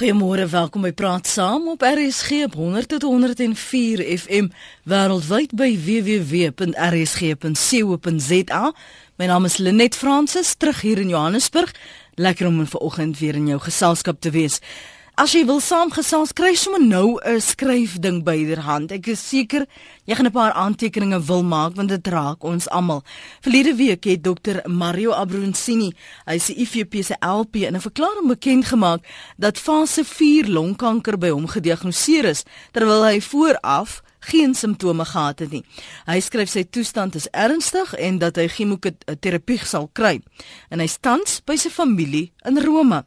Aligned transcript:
Goeiemôre, 0.00 0.48
welkom 0.48 0.80
by 0.80 0.94
Praat 0.96 1.28
Saam 1.28 1.66
op 1.68 1.82
RSG 1.84 2.46
op 2.46 2.54
100 2.56 2.88
tot 2.88 3.02
104 3.04 4.00
FM 4.00 4.46
wêreldwyd 4.88 5.52
by 5.52 5.76
www.rsg.co.za. 5.76 6.62
My 9.20 9.26
naam 9.28 9.44
is 9.44 9.60
Lenet 9.60 9.92
Fransis, 10.00 10.54
terug 10.56 10.80
hier 10.80 11.04
in 11.04 11.12
Johannesburg. 11.12 11.74
Lekker 12.16 12.48
om 12.48 12.64
vanoggend 12.64 13.20
weer 13.20 13.36
in 13.36 13.52
jou 13.52 13.60
geselskap 13.60 14.24
te 14.24 14.32
wees. 14.32 14.64
As 15.20 15.34
jy 15.36 15.42
wil 15.44 15.58
saamgesels, 15.60 16.30
kry 16.32 16.54
sommer 16.56 16.80
nou 16.80 17.20
'n 17.20 17.40
skryfding 17.44 18.22
byderhand. 18.24 18.90
Ek 18.90 19.06
is 19.08 19.20
seker 19.20 19.66
jy 20.06 20.14
gaan 20.14 20.26
'n 20.26 20.32
paar 20.32 20.52
aantekeninge 20.52 21.20
wil 21.26 21.42
maak 21.42 21.76
want 21.76 21.90
dit 21.90 22.06
raak 22.06 22.42
ons 22.42 22.68
almal. 22.68 23.04
Verlede 23.42 23.76
week 23.76 24.04
het 24.04 24.24
dokter 24.24 24.62
Mario 24.66 25.12
Abruzzini, 25.12 25.92
hy 26.24 26.38
die 26.38 26.56
IFP 26.56 27.04
se 27.04 27.16
LP 27.20 27.66
in 27.66 27.76
'n 27.76 27.80
verklaring 27.80 28.28
bekend 28.28 28.64
gemaak 28.64 29.00
dat 29.36 29.58
fase 29.58 30.04
4 30.04 30.48
longkanker 30.48 31.18
by 31.18 31.28
hom 31.28 31.46
gediagnoseer 31.46 32.24
is 32.24 32.44
terwyl 32.72 33.04
hy 33.04 33.20
vooraf 33.20 34.02
geen 34.20 34.54
simptome 34.54 35.04
gehad 35.04 35.38
het 35.38 35.50
nie. 35.50 35.64
Hy 36.06 36.20
skryf 36.20 36.48
sy 36.48 36.64
toestand 36.64 37.14
is 37.14 37.28
ernstig 37.30 37.94
en 37.94 38.18
dat 38.18 38.36
hy 38.36 38.48
chemoterapie 38.48 39.58
sal 39.64 39.90
kry. 39.92 40.22
En 40.70 40.80
hy 40.80 40.88
tans 41.00 41.42
by 41.44 41.56
sy 41.56 41.68
familie 41.68 42.32
in 42.44 42.58
Rome. 42.58 43.04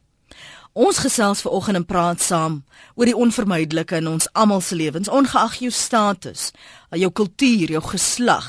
Ons 0.74 0.98
gesels 0.98 1.38
ver 1.44 1.52
oggend 1.54 1.78
en 1.78 1.84
praat 1.86 2.18
saam 2.18 2.54
oor 2.98 3.06
die 3.06 3.14
onvermydelike 3.14 4.00
in 4.00 4.08
ons 4.10 4.26
almal 4.34 4.58
se 4.58 4.74
lewens, 4.74 5.06
ongeag 5.06 5.60
jou 5.62 5.70
status, 5.70 6.48
jou 6.90 7.10
kultuur, 7.14 7.70
jou 7.76 7.82
geslag. 7.92 8.48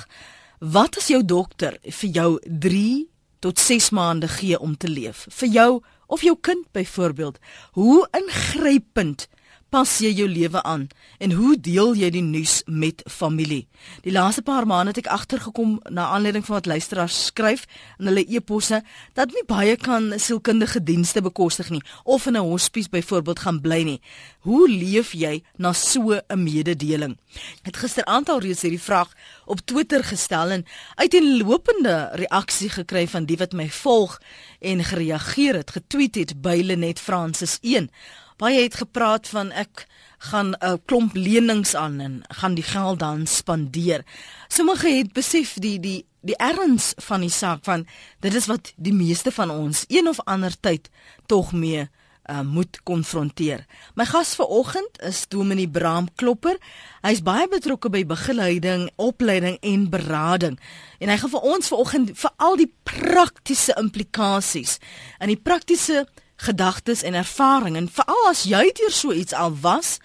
Wat 0.58 0.98
as 0.98 1.12
jou 1.14 1.20
dokter 1.22 1.78
vir 1.86 2.10
jou 2.18 2.32
3 2.66 3.06
tot 3.46 3.62
6 3.62 3.92
maande 3.94 4.32
gee 4.40 4.58
om 4.58 4.74
te 4.74 4.90
leef? 4.90 5.28
Vir 5.38 5.54
jou 5.54 5.70
of 6.10 6.26
jou 6.26 6.34
kind 6.42 6.66
byvoorbeeld. 6.74 7.38
Hoe 7.78 8.08
ingrypend 8.18 9.28
pas 9.74 9.90
jy 10.00 10.12
jou 10.16 10.28
lewe 10.30 10.62
aan 10.64 10.88
en 11.20 11.32
hoe 11.36 11.56
deel 11.60 11.96
jy 11.98 12.10
die 12.14 12.24
nuus 12.24 12.62
met 12.66 13.02
familie? 13.10 13.66
Die 14.06 14.14
laaste 14.14 14.44
paar 14.46 14.68
maande 14.68 14.94
het 14.94 15.02
ek 15.04 15.12
agtergekom 15.12 15.78
na 15.90 16.08
aanleiding 16.16 16.46
van 16.46 16.58
wat 16.60 16.70
luisteraars 16.70 17.18
skryf 17.32 17.66
in 18.00 18.10
hulle 18.10 18.26
e-posse 18.26 18.82
dat 19.18 19.34
nie 19.36 19.44
baie 19.48 19.76
kan 19.78 20.14
sielkundige 20.22 20.84
dienste 20.84 21.24
bekostig 21.26 21.72
nie 21.74 21.84
of 22.04 22.28
in 22.28 22.38
'n 22.38 22.50
hospies 22.52 22.90
byvoorbeeld 22.90 23.40
gaan 23.40 23.62
bly 23.62 23.82
nie. 23.84 24.02
Hoe 24.40 24.70
leef 24.70 25.12
jy 25.14 25.44
na 25.58 25.74
so 25.74 26.14
'n 26.14 26.44
mededeling? 26.44 27.18
Het 27.64 27.78
gisteraand 27.78 28.30
al 28.30 28.40
reeds 28.40 28.62
hierdie 28.62 28.82
vraag 28.82 29.14
op 29.46 29.60
Twitter 29.66 30.04
gestel 30.04 30.50
en 30.50 30.66
uiteenlopende 30.96 32.10
reaksie 32.14 32.70
gekry 32.70 33.08
van 33.08 33.26
die 33.26 33.38
wat 33.38 33.54
my 33.54 33.70
volg 33.70 34.22
en 34.60 34.84
gereageer 34.84 35.56
het, 35.56 35.72
getweet 35.72 36.16
het 36.16 36.42
by 36.42 36.62
Lenet 36.64 37.00
Francis 37.00 37.58
1 37.62 37.90
baie 38.38 38.62
het 38.62 38.76
gepraat 38.76 39.28
van 39.28 39.52
ek 39.52 39.88
gaan 40.18 40.50
'n 40.50 40.66
uh, 40.66 40.74
klomp 40.86 41.16
lenings 41.16 41.76
aan 41.76 42.00
en 42.00 42.24
gaan 42.28 42.54
die 42.54 42.64
geld 42.64 43.00
dan 43.00 43.28
spandeer. 43.28 44.04
Sommige 44.48 44.90
het 44.90 45.14
besef 45.14 45.54
die 45.54 45.80
die 45.80 46.06
die 46.22 46.38
erns 46.38 46.94
van 46.98 47.22
die 47.22 47.30
saak 47.30 47.64
van 47.64 47.88
dit 48.20 48.34
is 48.34 48.46
wat 48.46 48.74
die 48.76 48.94
meeste 48.94 49.32
van 49.32 49.50
ons 49.50 49.86
een 49.88 50.08
of 50.08 50.20
ander 50.26 50.60
tyd 50.60 50.90
tog 51.26 51.52
mee 51.52 51.90
uh, 52.30 52.42
moet 52.42 52.80
konfronteer. 52.84 53.66
My 53.94 54.06
gas 54.06 54.36
vanoggend 54.36 55.02
is 55.02 55.28
Dominee 55.28 55.70
Braam 55.70 56.08
Klopper. 56.16 56.58
Hy's 57.06 57.22
baie 57.22 57.48
betrokke 57.48 57.90
by 57.90 58.06
begeleiding, 58.06 58.90
opleiding 58.96 59.58
en 59.62 59.90
berading. 59.90 60.60
En 61.00 61.10
hy 61.10 61.18
gaan 61.22 61.34
vir 61.36 61.48
ons 61.54 61.68
vanoggend 61.68 62.14
vir 62.18 62.34
al 62.38 62.58
die 62.58 62.72
praktiese 62.84 63.76
implikasies 63.80 64.80
en 65.20 65.30
die 65.30 65.42
praktiese 65.42 66.06
gedagtes 66.36 67.04
en 67.04 67.14
ervaring 67.14 67.78
en 67.78 67.90
veral 67.92 68.30
as 68.30 68.44
jy 68.50 68.72
deur 68.76 68.92
so 68.92 69.14
iets 69.14 69.34
al 69.34 69.56
was 69.62 70.00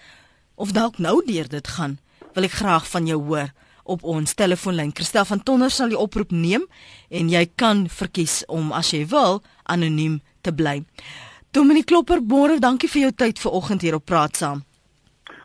of 0.55 0.71
dalk 0.71 0.97
nou 0.97 1.21
deur 1.25 1.47
dit 1.49 1.67
gaan, 1.67 1.97
wil 2.33 2.47
ek 2.47 2.59
graag 2.61 2.87
van 2.87 3.07
jou 3.09 3.19
hoor 3.27 3.51
op 3.83 4.03
ons 4.03 4.33
telefoonlyn. 4.33 4.93
Christel 4.93 5.25
van 5.25 5.43
Tonder 5.43 5.71
sal 5.71 5.91
die 5.91 5.99
oproep 5.99 6.31
neem 6.31 6.67
en 7.09 7.29
jy 7.31 7.47
kan 7.55 7.87
verkies 7.89 8.41
om 8.47 8.71
as 8.71 8.93
jy 8.93 9.03
wil 9.09 9.41
anoniem 9.63 10.19
te 10.45 10.53
bly. 10.53 10.81
Dominic 11.51 11.89
Klopper, 11.91 12.21
môre, 12.23 12.59
dankie 12.63 12.89
vir 12.89 13.07
jou 13.07 13.13
tyd 13.25 13.39
vanoggend 13.41 13.83
hier 13.83 13.97
op 13.97 14.05
Praat 14.07 14.37
Saam. 14.39 14.63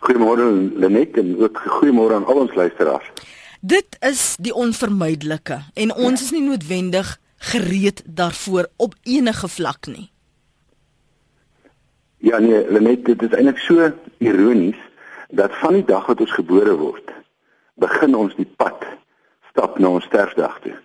Goeiemôre 0.07 0.45
Lenet 0.79 1.17
en 1.19 1.33
ook 1.41 1.63
goeiemôre 1.81 2.21
aan 2.21 2.29
al 2.31 2.45
ons 2.45 2.55
luisteraars. 2.55 3.09
Dit 3.61 3.97
is 4.05 4.37
die 4.39 4.55
onvermydelike 4.55 5.63
en 5.75 5.95
ons 5.95 6.23
is 6.23 6.31
nie 6.31 6.45
noodwendig 6.45 7.17
gereed 7.51 8.05
daarvoor 8.07 8.69
op 8.77 8.95
enige 9.03 9.49
vlak 9.49 9.91
nie. 9.91 10.11
Ja 12.19 12.39
nee, 12.39 12.65
Lenet, 12.71 13.05
dit 13.05 13.23
is 13.23 13.35
eintlik 13.37 13.59
so 13.59 13.93
ironies 14.19 14.79
dat 15.29 15.55
van 15.61 15.73
die 15.73 15.85
dag 15.85 16.07
wat 16.07 16.21
ons 16.21 16.33
gebore 16.33 16.77
word, 16.77 17.11
begin 17.75 18.15
ons 18.15 18.35
die 18.39 18.49
pad 18.57 18.85
stap 19.51 19.79
na 19.79 19.89
ons 19.99 20.05
sterfdag 20.05 20.61
toe. 20.65 20.77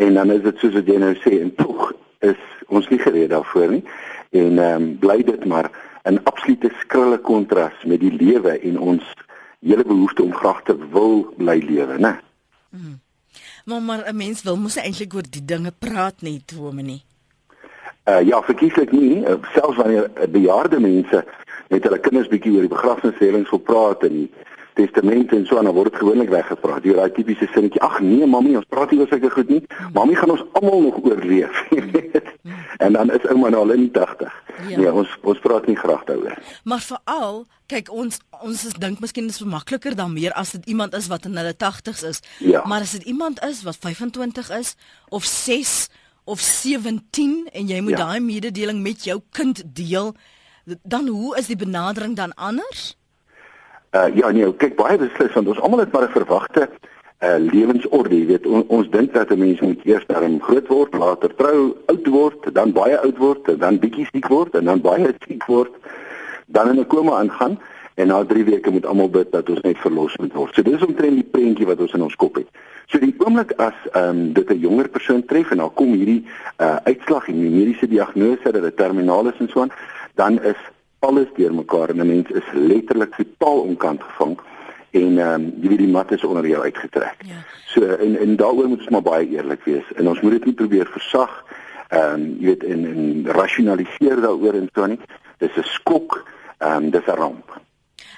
En 0.00 0.14
dan 0.14 0.30
is 0.30 0.42
dit 0.42 0.58
soos 0.58 0.76
wat 0.78 0.88
jy 0.88 0.96
nou 1.00 1.12
sê, 1.20 1.40
en 1.40 1.52
tog 1.54 1.92
is 2.24 2.40
ons 2.68 2.88
nie 2.88 3.00
gereed 3.00 3.32
daarvoor 3.32 3.76
nie. 3.76 3.84
En 4.30 4.58
ehm 4.58 4.82
um, 4.82 4.90
bly 5.02 5.22
dit 5.26 5.44
maar 5.44 5.70
'n 6.04 6.20
absolute 6.24 6.70
skrille 6.80 7.18
kontras 7.18 7.84
met 7.84 8.00
die 8.00 8.12
lewe 8.12 8.58
en 8.58 8.78
ons 8.78 9.04
hele 9.60 9.84
behoefte 9.84 10.22
om 10.22 10.32
graag 10.34 10.62
te 10.62 10.76
wil 10.92 11.34
bly 11.36 11.58
lewe, 11.58 11.98
né? 11.98 12.20
Mm. 12.70 13.00
Maar 13.64 13.82
maar 13.82 14.02
'n 14.08 14.16
mens 14.16 14.42
wil 14.42 14.56
mos 14.56 14.76
eintlik 14.76 15.14
oor 15.14 15.28
die 15.30 15.44
dinge 15.44 15.72
praat 15.78 16.22
net, 16.22 16.52
Dominee. 16.54 17.02
Uh, 18.08 18.22
ja, 18.24 18.42
verkieslik 18.42 18.92
nie, 18.92 19.20
uh, 19.20 19.36
selfs 19.52 19.76
wanneer 19.76 20.08
uh, 20.08 20.28
bejaarde 20.32 20.80
mense 20.80 21.24
met 21.68 21.84
hulle 21.84 21.98
kinders 22.00 22.30
bietjie 22.32 22.54
oor 22.54 22.64
die 22.64 22.72
begrafnisreëlings 22.72 23.50
wil 23.52 23.60
praat 23.60 24.06
en 24.08 24.14
die 24.14 24.30
testamente 24.78 25.36
en 25.36 25.44
so 25.46 25.58
aan, 25.58 25.68
dan 25.68 25.74
word 25.74 25.90
dit 25.92 26.00
gewoonlik 26.00 26.30
weggepraat. 26.32 26.86
Jy 26.86 26.94
raai 26.96 27.12
tipiese 27.14 27.48
sinnetjie, 27.52 27.82
ag 27.84 27.98
nee, 28.04 28.26
mami, 28.26 28.54
ons 28.58 28.68
praat 28.70 28.92
nie 28.94 29.02
oor 29.02 29.10
sulke 29.10 29.30
goed 29.34 29.52
nie. 29.52 29.60
Mami 29.96 30.16
gaan 30.18 30.32
ons 30.34 30.44
almal 30.58 30.86
nog 30.86 30.98
oorleef. 31.04 31.62
en 32.84 32.96
dan 32.96 33.12
is 33.14 33.26
ouma 33.28 33.52
nou 33.52 33.62
al 33.66 33.76
in 33.76 33.86
die 33.86 33.92
80. 34.00 34.36
Ja. 34.70 34.80
Nee, 34.80 34.92
ons 34.92 35.12
ons 35.28 35.40
praat 35.44 35.68
nie 35.68 35.76
graag 35.78 36.04
daaroor. 36.08 36.36
Maar 36.64 36.84
veral, 36.84 37.42
kyk 37.70 37.92
ons 37.92 38.20
ons 38.40 38.66
is 38.66 38.76
dink 38.80 39.02
miskien 39.04 39.28
is 39.30 39.40
makliker 39.44 39.94
dan 39.96 40.14
meer 40.16 40.34
as 40.40 40.54
dit 40.56 40.70
iemand 40.74 40.96
is 40.96 41.10
wat 41.12 41.28
in 41.28 41.36
hulle 41.36 41.54
80's 41.54 42.04
is. 42.08 42.22
Ja. 42.38 42.64
Maar 42.68 42.86
as 42.88 42.96
dit 42.98 43.08
iemand 43.12 43.42
is 43.46 43.62
wat 43.68 43.78
25 43.80 44.50
is 44.58 44.76
of 45.08 45.28
6 45.28 45.88
of 46.30 46.40
17 46.40 47.48
en 47.52 47.66
jy 47.66 47.80
moet 47.82 47.98
ja. 47.98 48.04
daai 48.06 48.20
mededeling 48.22 48.82
met 48.82 49.04
jou 49.04 49.18
kind 49.34 49.62
deel, 49.74 50.14
dan 50.82 51.08
hoe 51.10 51.34
is 51.38 51.50
die 51.50 51.58
benadering 51.58 52.14
dan 52.16 52.34
anders? 52.34 52.94
Uh 53.90 54.06
ja 54.14 54.30
nee, 54.30 54.46
kyk 54.62 54.76
baie 54.78 54.98
beslis 55.00 55.34
want 55.34 55.50
ons 55.50 55.60
almal 55.60 55.82
het 55.82 55.92
maar 55.92 56.06
'n 56.06 56.14
verwagte 56.14 56.68
uh 57.20 57.36
lewensorde, 57.38 58.14
jy 58.16 58.26
weet, 58.26 58.46
on, 58.46 58.62
ons 58.68 58.90
dink 58.90 59.12
dat 59.14 59.30
'n 59.30 59.38
mens 59.38 59.60
moet 59.60 59.82
eers 59.84 60.06
dan 60.06 60.40
groot 60.40 60.68
word, 60.68 60.94
later 60.94 61.34
trou, 61.34 61.76
oud 61.86 62.06
word, 62.06 62.54
dan 62.54 62.72
baie 62.72 62.98
oud 62.98 63.18
word, 63.18 63.58
dan 63.58 63.78
bietjie 63.78 64.06
siek 64.12 64.28
word 64.28 64.54
en 64.54 64.64
dan 64.64 64.80
baie 64.80 65.14
siek 65.26 65.44
word, 65.46 65.74
dan 66.46 66.68
in 66.68 66.78
'n 66.80 66.86
koma 66.86 67.18
aangaan 67.18 67.58
en 68.00 68.08
na 68.08 68.24
3 68.24 68.44
weke 68.44 68.70
moet 68.70 68.86
almal 68.86 69.10
bid 69.12 69.32
dat 69.32 69.48
ons 69.52 69.60
net 69.66 69.78
verlos 69.84 70.16
moet 70.16 70.32
word. 70.32 70.54
So 70.54 70.64
dis 70.66 70.84
omtrent 70.86 71.18
die 71.18 71.30
prentjie 71.36 71.68
wat 71.68 71.80
ons 71.84 71.94
in 71.96 72.04
ons 72.06 72.16
kop 72.22 72.40
het. 72.40 72.48
So 72.90 72.98
die 73.02 73.14
oomblik 73.22 73.52
as 73.62 73.76
ehm 73.92 74.08
um, 74.08 74.32
dit 74.32 74.50
'n 74.50 74.58
jonger 74.66 74.88
persoon 74.88 75.24
tref 75.24 75.50
en 75.50 75.62
dan 75.62 75.74
kom 75.74 75.92
hierdie 75.94 76.24
uh 76.58 76.76
uitslag 76.84 77.28
en 77.28 77.40
die 77.40 77.50
mediese 77.50 77.88
diagnose 77.88 78.52
dat 78.52 78.62
dit 78.62 78.76
terminaal 78.76 79.28
is 79.28 79.38
en 79.38 79.48
so 79.48 79.60
aan, 79.60 79.72
dan 80.14 80.42
is 80.42 80.60
alles 80.98 81.28
deurmekaar 81.36 81.88
en 81.90 82.00
'n 82.00 82.06
mens 82.06 82.30
is 82.30 82.48
letterlik 82.52 83.14
totaal 83.14 83.60
onkant 83.60 84.02
gevang 84.02 84.38
en 84.90 85.18
ehm 85.18 85.34
um, 85.34 85.52
jy 85.62 85.68
weet 85.68 85.84
die 85.84 85.94
mat 85.96 86.12
is 86.12 86.24
onder 86.24 86.46
jou 86.46 86.62
uitgetrek. 86.62 87.16
Ja. 87.26 87.40
So 87.66 87.84
en 87.84 88.18
en 88.18 88.36
daaroor 88.36 88.68
moet 88.68 88.78
ons 88.78 88.88
maar 88.88 89.02
baie 89.02 89.28
eerlik 89.28 89.64
wees 89.64 89.86
en 89.94 90.08
ons 90.08 90.20
moet 90.20 90.32
dit 90.32 90.44
nie 90.44 90.54
probeer 90.54 90.86
versag 90.86 91.44
ehm 91.88 92.14
um, 92.14 92.36
jy 92.40 92.46
weet 92.46 92.64
en 92.64 92.84
en 92.86 93.26
rasionaliseer 93.26 94.20
daaroor 94.20 94.54
en 94.54 94.68
so 94.74 94.86
nie. 94.86 95.00
Dis 95.38 95.56
'n 95.56 95.62
skok, 95.62 96.24
ehm 96.58 96.84
um, 96.84 96.90
dis 96.90 97.06
'n 97.06 97.16
ramp. 97.16 97.60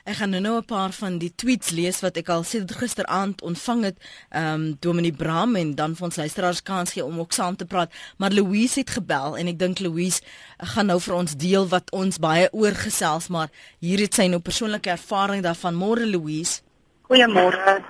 Ek 0.02 0.16
gaan 0.18 0.30
nou 0.30 0.56
'n 0.58 0.64
paar 0.64 0.90
van 0.90 1.18
die 1.18 1.32
tweets 1.34 1.70
lees 1.70 2.00
wat 2.00 2.16
ek 2.16 2.28
al 2.28 2.42
sedert 2.42 2.78
gisteraand 2.78 3.42
ontvang 3.42 3.82
het, 3.84 3.96
ehm 4.30 4.54
um, 4.54 4.76
Dominie 4.80 5.12
Bram 5.12 5.56
en 5.56 5.74
dan 5.74 5.94
vir 5.94 6.04
ons 6.04 6.16
luisteraars 6.16 6.62
kans 6.62 6.92
gee 6.92 7.04
om 7.04 7.18
ook 7.18 7.32
saam 7.32 7.56
te 7.56 7.64
praat. 7.64 7.92
Maar 8.18 8.30
Louise 8.32 8.78
het 8.80 8.90
gebel 8.90 9.36
en 9.36 9.46
ek 9.46 9.58
dink 9.58 9.78
Louise 9.78 10.20
gaan 10.58 10.86
nou 10.86 11.00
vir 11.00 11.14
ons 11.14 11.36
deel 11.36 11.68
wat 11.68 11.90
ons 11.90 12.18
baie 12.18 12.48
oorgesels, 12.52 13.28
maar 13.28 13.48
hier 13.78 13.98
het 13.98 14.14
sy 14.14 14.26
nou 14.26 14.40
persoonlike 14.40 14.90
ervaring 14.90 15.42
daarvan. 15.42 15.74
Môre 15.74 16.06
Louise. 16.06 16.60
Goeiemôre. 17.02 17.82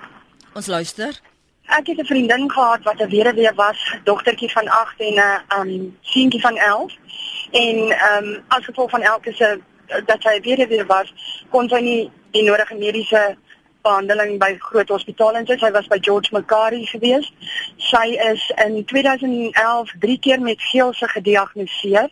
Ons 0.53 0.67
luister. 0.67 1.19
Ek 1.65 1.87
het 1.87 1.97
'n 1.97 2.05
vriendin 2.05 2.51
gehad 2.51 2.83
wat 2.83 3.01
'n 3.01 3.09
weduwee 3.09 3.53
was, 3.55 3.95
dogtertjie 4.03 4.51
van 4.51 4.67
8 4.67 4.99
en 4.99 5.13
'n 5.13 5.59
um 5.59 5.69
ehm, 5.69 5.89
seentjie 6.01 6.41
van 6.41 6.57
11. 6.57 6.93
En 7.51 7.77
um 8.13 8.43
as 8.47 8.65
gevolg 8.65 8.89
van 8.89 9.01
elke 9.01 9.31
se 9.33 9.59
dat 9.87 10.21
sy 10.21 10.39
weer 10.41 10.67
weer 10.67 10.85
was, 10.85 11.13
kon 11.49 11.69
sy 11.69 11.79
nie 11.81 12.11
die 12.31 12.43
nodige 12.43 12.75
mediese 12.75 13.35
behandeling 13.83 14.39
by 14.39 14.55
groot 14.59 14.89
hospitale 14.89 15.39
insit. 15.39 15.59
Sy 15.59 15.71
was 15.71 15.87
by 15.91 15.99
George 15.99 16.31
Macari 16.31 16.85
gewees. 16.87 17.27
Sy 17.77 18.15
is 18.31 18.45
in 18.65 18.85
2011 18.85 19.95
drie 19.99 20.19
keer 20.19 20.41
met 20.41 20.61
geelse 20.71 21.07
gediagnoseer 21.07 22.09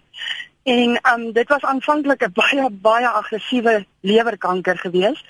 En 0.64 1.00
um 1.14 1.32
dit 1.32 1.48
was 1.48 1.62
aanvanklik 1.62 2.24
'n 2.24 2.32
baie 2.34 2.70
baie 2.70 3.08
aggressiewe 3.08 3.86
lewerkanker 4.00 4.78
geweest. 4.78 5.26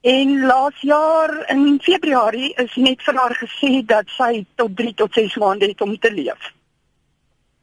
En 0.00 0.40
laas 0.40 0.80
jaar 0.80 1.50
in 1.50 1.78
Februarie 1.82 2.54
is 2.54 2.74
net 2.74 3.02
vir 3.02 3.14
haar 3.14 3.34
gesê 3.34 3.84
dat 3.84 4.04
sy 4.06 4.46
tot 4.54 4.76
3 4.76 4.94
tot 4.94 5.12
6 5.12 5.36
maande 5.36 5.66
het 5.66 5.80
om 5.80 5.98
te 5.98 6.12
leef. 6.12 6.52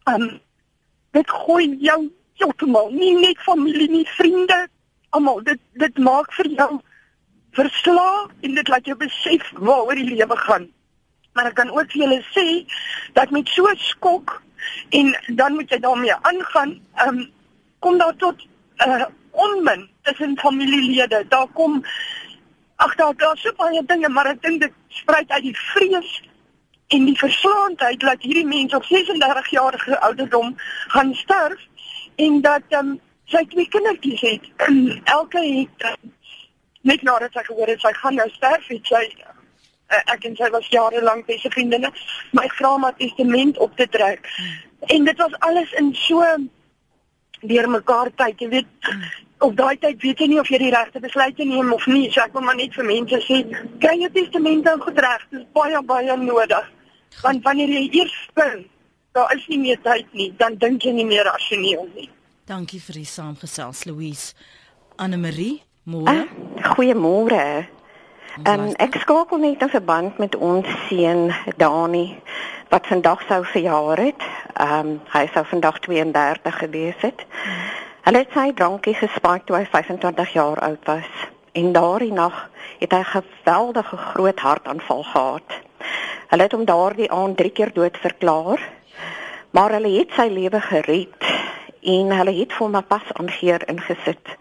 Um 0.03 0.41
dit 1.11 1.29
gooi 1.29 1.77
jou 1.79 2.11
heeltemal, 2.37 2.89
nie 2.91 3.13
net 3.17 3.39
familie 3.45 3.89
nie, 3.89 4.05
vriende, 4.17 4.67
almal. 5.09 5.43
Dit 5.43 5.61
dit 5.81 5.97
maak 5.97 6.31
vir 6.37 6.49
jou 6.57 6.71
verslae 7.57 8.27
en 8.45 8.57
dit 8.59 8.67
laat 8.67 8.85
jou 8.85 8.97
besef 8.97 9.51
waaroor 9.57 9.97
die 9.97 10.11
lewe 10.15 10.37
gaan. 10.45 10.67
Maar 11.33 11.51
ek 11.51 11.57
kan 11.59 11.71
ook 11.73 11.91
vir 11.93 12.03
julle 12.03 12.19
sê 12.33 12.45
dat 13.13 13.31
met 13.31 13.49
so 13.49 13.65
'n 13.69 13.77
skok 13.77 14.41
en 14.89 15.15
dan 15.27 15.53
moet 15.53 15.69
jy 15.69 15.79
daarmee 15.79 16.15
aangaan. 16.21 16.79
Ehm 16.95 17.17
um, 17.17 17.31
kom 17.79 17.97
daar 17.97 18.15
tot 18.15 18.37
'n 18.85 18.89
uh, 18.89 19.05
onmin 19.31 19.89
tussen 20.01 20.37
familielede. 20.37 21.25
Daar 21.29 21.47
kom 21.53 21.83
ag 22.75 22.95
daar 22.95 23.15
daar 23.15 23.37
so 23.37 23.53
baie 23.57 23.83
dinge, 23.85 24.09
maar 24.09 24.25
ek 24.25 24.41
dink 24.41 24.61
dit 24.61 24.73
spruit 24.87 25.29
uit 25.29 25.43
die 25.43 25.57
vrees 25.57 26.21
en 26.87 27.05
die 27.05 27.17
verslaandheid 27.17 27.99
dat 27.99 28.21
hierdie 28.21 28.45
mens 28.47 28.73
op 28.73 28.85
36 28.85 29.49
jarige 29.49 29.99
ouderdom 29.99 30.53
gaan 30.87 31.13
sterf 31.13 31.59
en 32.25 32.41
dat 32.41 32.65
ehm 32.69 32.93
um, 32.93 32.99
sy 33.27 33.43
twee 33.51 33.67
kindertjies 33.67 34.21
het. 34.23 34.45
Elke 35.17 35.41
het 35.43 35.87
uh, 35.89 35.95
net 36.87 37.01
nadat 37.03 37.33
sy 37.35 37.43
gehoor 37.49 37.67
het 37.67 37.83
sy 37.83 37.91
gaan 37.99 38.15
nou 38.19 38.27
sterf, 38.35 38.67
het 38.71 38.91
sy 38.93 39.03
uh, 39.17 40.03
ek 40.13 40.29
en 40.29 40.37
sy 40.39 40.49
was 40.53 40.69
jare 40.71 41.01
lank 41.03 41.27
beste 41.27 41.51
vriendinne. 41.53 41.91
My 42.37 42.47
vra 42.55 42.73
om 42.75 42.85
'n 42.87 42.95
testament 42.97 43.57
op 43.57 43.75
te 43.75 43.87
trek. 43.89 44.29
Hmm. 44.35 44.55
En 44.95 45.05
dit 45.05 45.17
was 45.17 45.39
alles 45.39 45.71
in 45.71 45.93
so 45.95 46.23
deur 47.41 47.69
mekaar 47.69 48.11
tyd, 48.15 48.39
jy 48.39 48.49
weet. 48.49 48.71
Hmm. 48.79 49.03
Op 49.39 49.57
daai 49.57 49.77
tyd 49.77 50.01
weet 50.01 50.19
jy 50.19 50.27
nie 50.27 50.39
of 50.39 50.49
jy 50.49 50.57
die 50.57 50.73
regte 50.73 50.99
besluit 50.99 51.37
neem 51.37 51.73
of 51.73 51.85
nie. 51.85 52.11
So 52.11 52.21
ek 52.21 52.33
wil 52.33 52.41
maar 52.41 52.55
net 52.55 52.73
vir 52.73 52.85
mense 52.85 53.21
sê, 53.27 53.43
kry 53.79 53.99
jou 53.99 54.09
testament 54.11 54.63
dan 54.63 54.81
gedreg. 54.81 55.27
Dit 55.29 55.39
is 55.39 55.51
baie 55.53 55.83
baie 55.83 56.17
nodig. 56.17 56.71
Want 57.21 57.43
wanneer 57.43 57.69
jy 57.69 57.89
eers 57.91 58.15
spring, 58.23 58.65
daar 59.17 59.33
is 59.35 59.47
nie 59.47 59.59
meer 59.59 59.79
tyd 59.81 60.13
nie, 60.13 60.29
dan 60.37 60.57
dink 60.61 60.85
jy 60.85 60.93
nie 60.93 61.07
meer 61.07 61.25
rasioneel 61.25 61.87
nie. 61.95 62.09
Dankie 62.47 62.79
vir 62.81 63.01
die 63.01 63.09
saamgesels 63.09 63.85
Louise. 63.89 64.35
Anne 65.01 65.17
Marie, 65.17 65.63
môre. 65.89 66.13
Ah, 66.13 66.71
Goeiemôre. 66.73 67.65
Um, 68.45 68.69
ek 68.77 68.99
skakel 69.01 69.41
net 69.41 69.63
in 69.65 69.71
verband 69.73 70.19
met 70.21 70.35
ons 70.35 70.67
seun 70.85 71.31
Dani 71.57 72.19
wat 72.69 72.85
vandag 72.85 73.23
sou 73.25 73.41
verjaar 73.53 74.03
het. 74.05 74.27
Ehm 74.53 74.91
um, 74.91 74.91
hy 75.13 75.23
sou 75.33 75.43
vandag 75.49 75.79
32 75.87 76.59
gewees 76.61 77.01
het. 77.01 77.25
Hulle 78.05 78.21
het 78.23 78.35
sy 78.37 78.51
drankie 78.53 78.93
gespaak 78.95 79.47
toe 79.47 79.57
hy 79.57 79.65
25 79.65 80.33
jaar 80.37 80.61
oud 80.69 80.85
was. 80.85 81.09
En 81.57 81.73
daardie 81.73 82.13
nag 82.13 82.37
het 82.79 82.93
hy 82.93 83.01
'n 83.01 83.13
geweldige 83.17 83.97
groot 83.97 84.39
hartaanval 84.39 85.03
gehad. 85.03 85.49
Hulle 86.29 86.43
het 86.43 86.51
hom 86.51 86.65
daardie 86.65 87.11
aand 87.11 87.37
drie 87.37 87.51
keer 87.51 87.73
dood 87.73 87.97
verklaar. 87.97 88.61
Maar 89.51 89.71
hulle 89.71 89.91
het 89.97 90.11
sy 90.11 90.27
lewe 90.27 90.61
gered 90.61 91.23
en 91.81 92.11
hulle 92.11 92.33
het 92.35 92.53
vir 92.53 92.65
hom 92.65 92.75
'n 92.75 92.87
pas 92.87 93.07
aangeheer 93.13 93.63
ingesit 93.69 94.37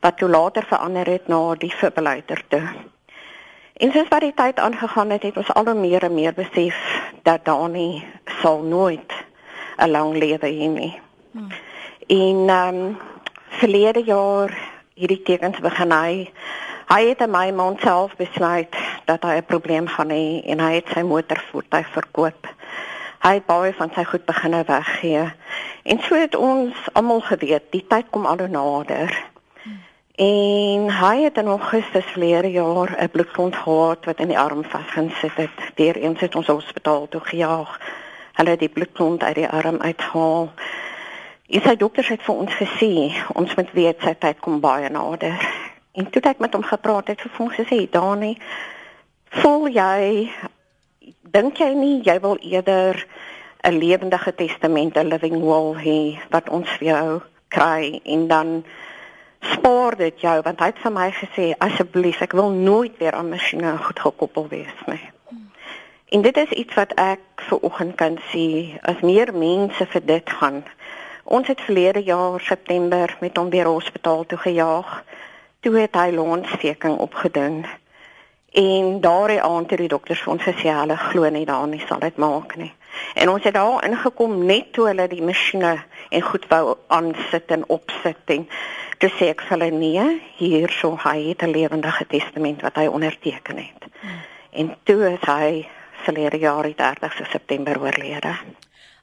wat 0.00 0.16
toe 0.16 0.28
later 0.28 0.64
verander 0.68 1.06
het 1.06 1.28
na 1.28 1.54
die 1.54 1.72
toe. 2.48 2.68
En 3.74 3.92
soos 3.92 4.08
wat 4.08 4.20
die 4.20 4.34
tyd 4.34 4.58
aangegaan 4.58 5.10
het, 5.10 5.22
het 5.22 5.36
ons 5.36 5.52
al 5.52 5.64
hoe 5.64 5.74
meer 5.74 6.02
en 6.02 6.14
meer 6.14 6.34
besef 6.34 6.76
dat 7.22 7.44
Dani 7.44 8.04
sal 8.40 8.62
nooit 8.62 9.12
'n 9.78 9.90
lang 9.90 10.16
lewe 10.16 10.46
hê 10.46 10.68
nie. 10.68 11.00
Hmm. 11.30 11.48
En 12.06 12.48
ehm 12.48 12.74
um, 12.74 12.98
verlede 13.48 14.02
jaar 14.04 14.50
hierdie 14.94 15.22
tekens 15.22 15.58
begin 15.58 15.92
hy 15.92 16.30
hy 16.86 17.08
het 17.08 17.20
aan 17.20 17.30
my 17.30 17.50
man 17.50 17.76
self 17.80 18.16
besluit 18.16 18.76
dat 19.04 19.22
hy 19.22 19.36
'n 19.36 19.44
probleem 19.44 19.86
gaan 19.86 20.10
hê 20.10 20.42
en 20.44 20.60
hy 20.60 20.72
het 20.74 20.88
sy 20.94 21.02
motorvoertuig 21.02 21.88
verkoop. 21.88 22.46
Hy 23.24 23.38
het 23.38 23.46
baie 23.48 23.72
van 23.72 23.88
sy 23.96 24.02
goed 24.04 24.26
begine 24.28 24.58
weggee. 24.68 25.22
En 25.82 26.00
so 26.04 26.16
het 26.20 26.34
ons 26.36 26.76
almal 26.92 27.22
geweet, 27.24 27.70
die 27.72 27.86
tyd 27.88 28.10
kom 28.12 28.26
al 28.28 28.42
hoe 28.44 28.48
nader. 28.52 29.14
En 30.20 30.90
hy 30.92 31.14
het 31.22 31.40
in 31.40 31.48
Augustus 31.48 32.04
verlede 32.12 32.50
jaar 32.52 32.92
'n 33.00 33.08
bloedklont 33.10 33.56
gehad 33.56 34.04
wat 34.04 34.20
in 34.20 34.28
die 34.28 34.38
arm 34.38 34.64
vasgesit 34.64 35.36
het. 35.36 35.56
Deur 35.74 35.96
eens 35.96 36.20
het 36.20 36.34
ons 36.34 36.46
hospitaal 36.46 37.08
toe 37.08 37.20
gejaag. 37.20 37.80
Hulle 38.32 38.50
het 38.50 38.60
die 38.60 38.68
bloedklont 38.68 39.22
uit 39.22 39.34
die 39.34 39.48
arm 39.48 39.80
uithaal. 39.80 40.52
En 41.48 41.62
sy 41.62 41.76
dokters 41.76 42.08
het 42.08 42.22
vir 42.22 42.34
ons 42.34 42.54
gesê 42.54 43.12
ons 43.32 43.54
moet 43.54 43.72
weet 43.72 44.00
sy 44.00 44.14
tyd 44.14 44.40
kom 44.40 44.60
baie 44.60 44.88
nader. 44.88 45.48
En 45.92 46.04
toe 46.04 46.20
het 46.22 46.26
ek 46.26 46.38
met 46.38 46.52
hom 46.52 46.62
gepraat 46.62 47.06
het 47.06 47.20
vir 47.20 47.46
ons 47.46 47.54
gesê, 47.54 47.90
"Dani, 47.90 48.38
voel 49.28 49.68
jy 49.68 50.30
dink 51.34 51.58
jy 51.58 51.72
nie 51.74 52.00
jy 52.02 52.18
wil 52.20 52.36
eerder 52.40 53.06
'n 53.64 53.78
lewendige 53.78 54.34
testament, 54.34 54.96
'n 54.96 55.08
living 55.08 55.40
will 55.40 55.74
hê 55.76 56.18
wat 56.30 56.48
ons 56.48 56.68
vir 56.78 56.88
jou 56.88 57.20
kry 57.48 58.00
en 58.04 58.28
dan 58.28 58.64
spaar 59.40 59.96
dit 59.96 60.20
jou 60.20 60.40
want 60.42 60.60
hy 60.60 60.66
het 60.66 60.78
vir 60.78 60.92
my 60.92 61.10
gesê 61.12 61.46
asseblief 61.58 62.20
ek 62.20 62.32
wil 62.32 62.50
nooit 62.50 62.96
weer 62.98 63.12
aan 63.12 63.28
masjiene 63.28 63.76
goed 63.78 64.00
gekoppel 64.00 64.48
wees 64.48 64.80
nie. 64.86 65.02
En 66.14 66.22
dit 66.22 66.36
is 66.36 66.50
iets 66.50 66.74
wat 66.74 66.92
ek 67.00 67.20
ver 67.48 67.60
oggend 67.60 67.94
kan 67.94 68.18
sien 68.30 68.78
as 68.82 69.00
meer 69.00 69.32
mense 69.34 69.86
vir 69.86 70.04
dit 70.06 70.30
gaan. 70.30 70.64
Ons 71.24 71.48
het 71.48 71.60
verlede 71.60 72.02
jaar 72.02 72.40
September 72.40 73.16
met 73.20 73.36
hom 73.36 73.50
weer 73.50 73.66
hospitaal 73.66 74.26
toe 74.26 74.38
gejaag. 74.38 75.04
Toe 75.60 75.72
het 75.78 75.96
hy 75.96 76.10
longontsteking 76.12 76.98
opgedoen. 77.00 77.64
En 78.54 79.00
daardie 79.00 79.42
aand 79.42 79.70
het 79.70 79.80
die 79.82 79.90
dokters 79.90 80.20
vir 80.22 80.32
ons 80.32 80.44
gesê 80.46 80.70
hulle 80.70 80.96
glo 80.96 81.30
nie 81.34 81.46
daarin 81.48 81.72
nie 81.74 81.82
sal 81.88 81.98
dit 81.98 82.16
maak 82.22 82.54
nie. 82.56 82.70
En 83.18 83.32
ons 83.32 83.42
het 83.42 83.54
daar 83.54 83.82
ingekom 83.82 84.44
net 84.46 84.72
toe 84.72 84.86
hulle 84.86 85.08
die 85.10 85.22
masjiene 85.22 85.72
en 86.10 86.22
goed 86.22 86.46
wou 86.52 86.76
aansit 86.86 87.50
en 87.56 87.64
opsit 87.66 88.30
en 88.36 88.46
toe 89.02 89.10
sê 89.16 89.32
ek 89.32 89.42
vir 89.42 89.56
hulle 89.56 89.70
nee, 89.74 90.04
hier 90.38 90.70
so 90.70 90.94
hy 91.02 91.16
het 91.30 91.42
'n 91.42 91.50
lewendige 91.50 92.06
testament 92.06 92.62
wat 92.62 92.76
hy 92.76 92.86
onderteken 92.86 93.58
het. 93.58 93.90
Hmm. 94.00 94.20
En 94.52 94.76
toe 94.84 95.00
is 95.10 95.26
hy 95.26 95.66
verlede 96.04 96.38
jaar 96.38 96.62
die 96.62 96.76
30ste 96.78 97.26
September 97.30 97.80
oorlede. 97.80 98.36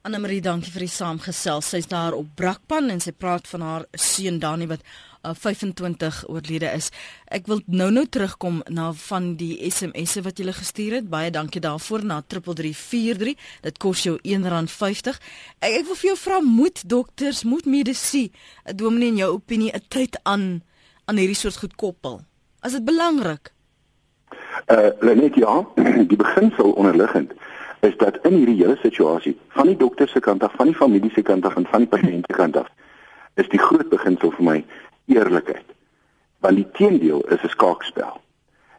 Anna 0.01 0.18
Marie, 0.18 0.42
dankie 0.42 0.71
vir 0.71 0.80
die 0.80 0.89
saamgesels. 0.89 1.68
Sy's 1.69 1.88
daar 1.88 2.15
op 2.18 2.25
Brakpan 2.36 2.89
en 2.89 3.00
sy 3.00 3.12
praat 3.12 3.47
van 3.47 3.62
haar 3.62 3.83
seun 3.94 4.39
Dani 4.39 4.65
wat 4.68 4.81
uh, 5.23 5.33
25 5.33 6.23
oorlede 6.27 6.71
is. 6.75 6.89
Ek 7.25 7.47
wil 7.47 7.62
nou-nou 7.65 8.06
terugkom 8.09 8.61
na 8.69 8.92
van 9.07 9.35
die 9.40 9.57
SMS'e 9.69 10.23
wat 10.25 10.40
jy 10.40 10.51
gestuur 10.56 10.97
het. 10.99 11.09
Baie 11.09 11.31
dankie 11.31 11.61
daarvoor 11.61 12.06
na 12.06 12.21
3343. 12.28 13.37
Dit 13.61 13.78
kos 13.78 14.04
jou 14.07 14.18
R1.50. 14.18 15.21
Ek, 15.59 15.71
ek 15.81 15.87
wil 15.90 15.99
vir 16.01 16.09
jou 16.11 16.18
vra, 16.18 16.42
moet 16.42 16.83
dokters, 16.85 17.44
moet 17.44 17.66
medisy, 17.66 18.31
'n 18.66 18.75
dominee 18.75 19.09
in 19.09 19.18
jou 19.18 19.31
opinie 19.33 19.71
'n 19.73 19.81
tyd 19.90 20.19
aan 20.23 20.61
aan 21.06 21.18
hierdie 21.18 21.35
soort 21.35 21.57
goed 21.57 21.75
koppel? 21.75 22.21
Is 22.63 22.71
dit 22.71 22.85
belangrik? 22.85 23.51
Uh, 24.68 24.90
net 25.01 25.35
ja, 25.35 25.66
die 26.11 26.18
beginsel 26.18 26.71
onderliggend 26.71 27.33
is 27.81 27.97
dat 27.97 28.19
in 28.21 28.33
hierdie 28.33 28.59
hele 28.61 28.78
situasie 28.81 29.37
van 29.47 29.68
die 29.68 29.78
dokter 29.78 30.07
se 30.07 30.19
kant 30.19 30.44
af, 30.44 30.54
van 30.56 30.69
die 30.69 30.75
familie 30.75 31.11
se 31.11 31.21
kant 31.21 31.45
af 31.45 31.56
en 31.56 31.66
van 31.66 31.85
die 31.85 31.90
pasiënt 31.90 32.28
se 32.30 32.37
kant 32.37 32.57
af 32.57 32.69
is 33.42 33.49
die 33.49 33.59
groot 33.59 33.90
beginsel 33.90 34.31
vir 34.37 34.45
my 34.45 34.57
eerlikheid. 35.15 35.65
Want 36.39 36.56
die 36.56 36.68
teendeel 36.71 37.21
is 37.27 37.44
'n 37.44 37.53
skaakspel. 37.56 38.21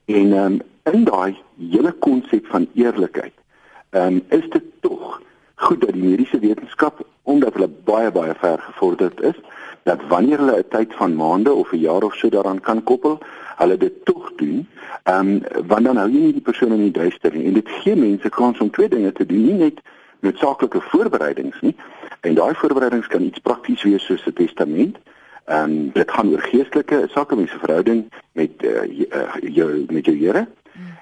En 0.05 0.33
um, 0.33 0.61
in 0.83 1.05
daai 1.05 1.37
hele 1.71 1.93
konsep 1.93 2.47
van 2.47 2.69
eerlikheid, 2.75 3.35
um, 3.91 4.23
is 4.29 4.49
dit 4.51 4.65
tog 4.81 5.21
goed 5.55 5.81
dat 5.81 5.93
die 5.93 6.03
mediese 6.03 6.39
wetenskap 6.39 7.07
omdat 7.23 7.55
hulle 7.55 7.71
baie 7.85 8.11
baie 8.11 8.35
ver 8.35 8.59
gevorderd 8.59 9.21
is, 9.21 9.39
dat 9.83 10.01
wanneer 10.09 10.39
hulle 10.39 10.59
'n 10.59 10.69
tyd 10.69 10.95
van 10.95 11.15
maande 11.17 11.53
of 11.53 11.73
'n 11.73 11.79
jaar 11.79 12.03
of 12.03 12.15
so 12.15 12.29
daaraan 12.29 12.61
kan 12.61 12.83
koppel, 12.83 13.19
hulle 13.57 13.77
dit 13.77 14.05
tog 14.05 14.33
doen. 14.37 14.69
Ehm 15.03 15.29
um, 15.29 15.67
want 15.67 15.85
dan 15.85 15.97
hou 15.97 16.11
jy 16.11 16.19
nie 16.19 16.33
die 16.33 16.49
persoon 16.51 16.73
in 16.73 16.85
die 16.89 17.01
duister 17.03 17.35
nie 17.35 17.47
en 17.47 17.53
dit 17.53 17.69
gee 17.69 17.97
mense 17.97 18.29
kans 18.29 18.59
om 18.59 18.71
twee 18.71 18.89
dinge 18.89 19.13
te 19.13 19.27
doen, 19.27 19.45
nie 19.45 19.59
net 19.67 19.81
noodsaaklike 20.21 20.81
voorbereidings 20.81 21.61
nie. 21.61 21.77
En 22.21 22.35
daai 22.35 22.55
voorbereidings 22.55 23.07
kan 23.07 23.23
iets 23.23 23.39
prakties 23.39 23.83
wees 23.83 24.05
soos 24.05 24.27
'n 24.27 24.33
testament. 24.33 24.99
Ehm 25.45 25.71
um, 25.71 25.91
dit 25.93 26.11
gaan 26.11 26.31
oor 26.31 26.41
geestelike 26.41 27.07
sake, 27.11 27.37
mense 27.37 27.59
verhouding 27.59 28.05
met 28.33 28.63
uh, 28.63 28.83
jou 29.41 29.85
met 29.89 30.05
jou 30.05 30.17
Here. 30.17 30.47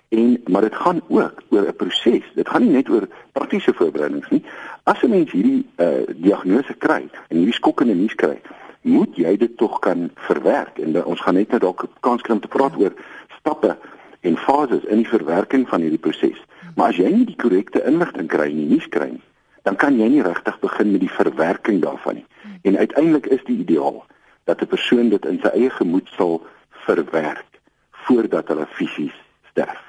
En 0.08 0.40
maar 0.46 0.62
dit 0.62 0.74
gaan 0.74 1.00
ook 1.08 1.42
oor 1.48 1.66
'n 1.66 1.76
proses. 1.76 2.24
Dit 2.34 2.48
gaan 2.48 2.62
nie 2.62 2.72
net 2.72 2.88
oor 2.88 3.08
praktiese 3.32 3.72
voorbereidings 3.74 4.30
nie. 4.30 4.44
As 4.82 5.02
'n 5.02 5.10
mens 5.10 5.30
hierdie 5.30 5.66
uh, 5.76 5.86
diagnose 6.16 6.74
kry 6.74 7.08
en 7.28 7.36
hierdie 7.36 7.54
skokkende 7.54 7.94
nuus 7.94 8.14
kry, 8.14 8.40
moet 8.80 9.16
jy 9.16 9.36
dit 9.36 9.56
tog 9.56 9.78
kan 9.78 10.10
verwerk 10.14 10.78
en 10.78 10.96
uh, 10.96 11.06
ons 11.06 11.20
gaan 11.20 11.34
net 11.34 11.48
nou 11.48 11.60
dalk 11.60 11.84
kans 12.00 12.22
kry 12.22 12.34
om 12.34 12.40
te 12.40 12.48
praat 12.48 12.76
oor 12.76 12.92
stappe 13.38 13.76
en 14.20 14.36
fases 14.36 14.84
in 14.84 14.96
die 14.96 15.08
verwerking 15.08 15.68
van 15.68 15.80
hierdie 15.80 15.98
proses. 15.98 16.40
Maar 16.76 16.88
as 16.88 16.96
jy 16.96 17.10
nie 17.12 17.24
die 17.24 17.36
korrekte 17.36 17.84
inligting 17.84 18.28
kry 18.28 18.52
nie, 18.52 18.66
nuus 18.66 18.88
kry 18.88 19.08
nie, 19.10 19.24
dan 19.62 19.76
kan 19.76 19.98
jy 19.98 20.08
nie 20.08 20.22
regtig 20.22 20.58
begin 20.60 20.92
met 20.92 21.00
die 21.00 21.12
verwerking 21.12 21.82
daarvan 21.82 22.14
nie. 22.14 22.26
En 22.62 22.76
uiteindelik 22.76 23.26
is 23.26 23.44
die 23.44 23.58
ideaal 23.58 24.04
dat 24.50 24.62
'n 24.62 24.72
persoon 24.74 25.08
dit 25.08 25.24
in 25.24 25.38
sy 25.42 25.52
eie 25.54 25.70
gemoed 25.70 26.08
sal 26.18 26.42
verwerk 26.86 27.50
voordat 27.90 28.48
hulle 28.48 28.66
fisies 28.66 29.16
sterf. 29.50 29.82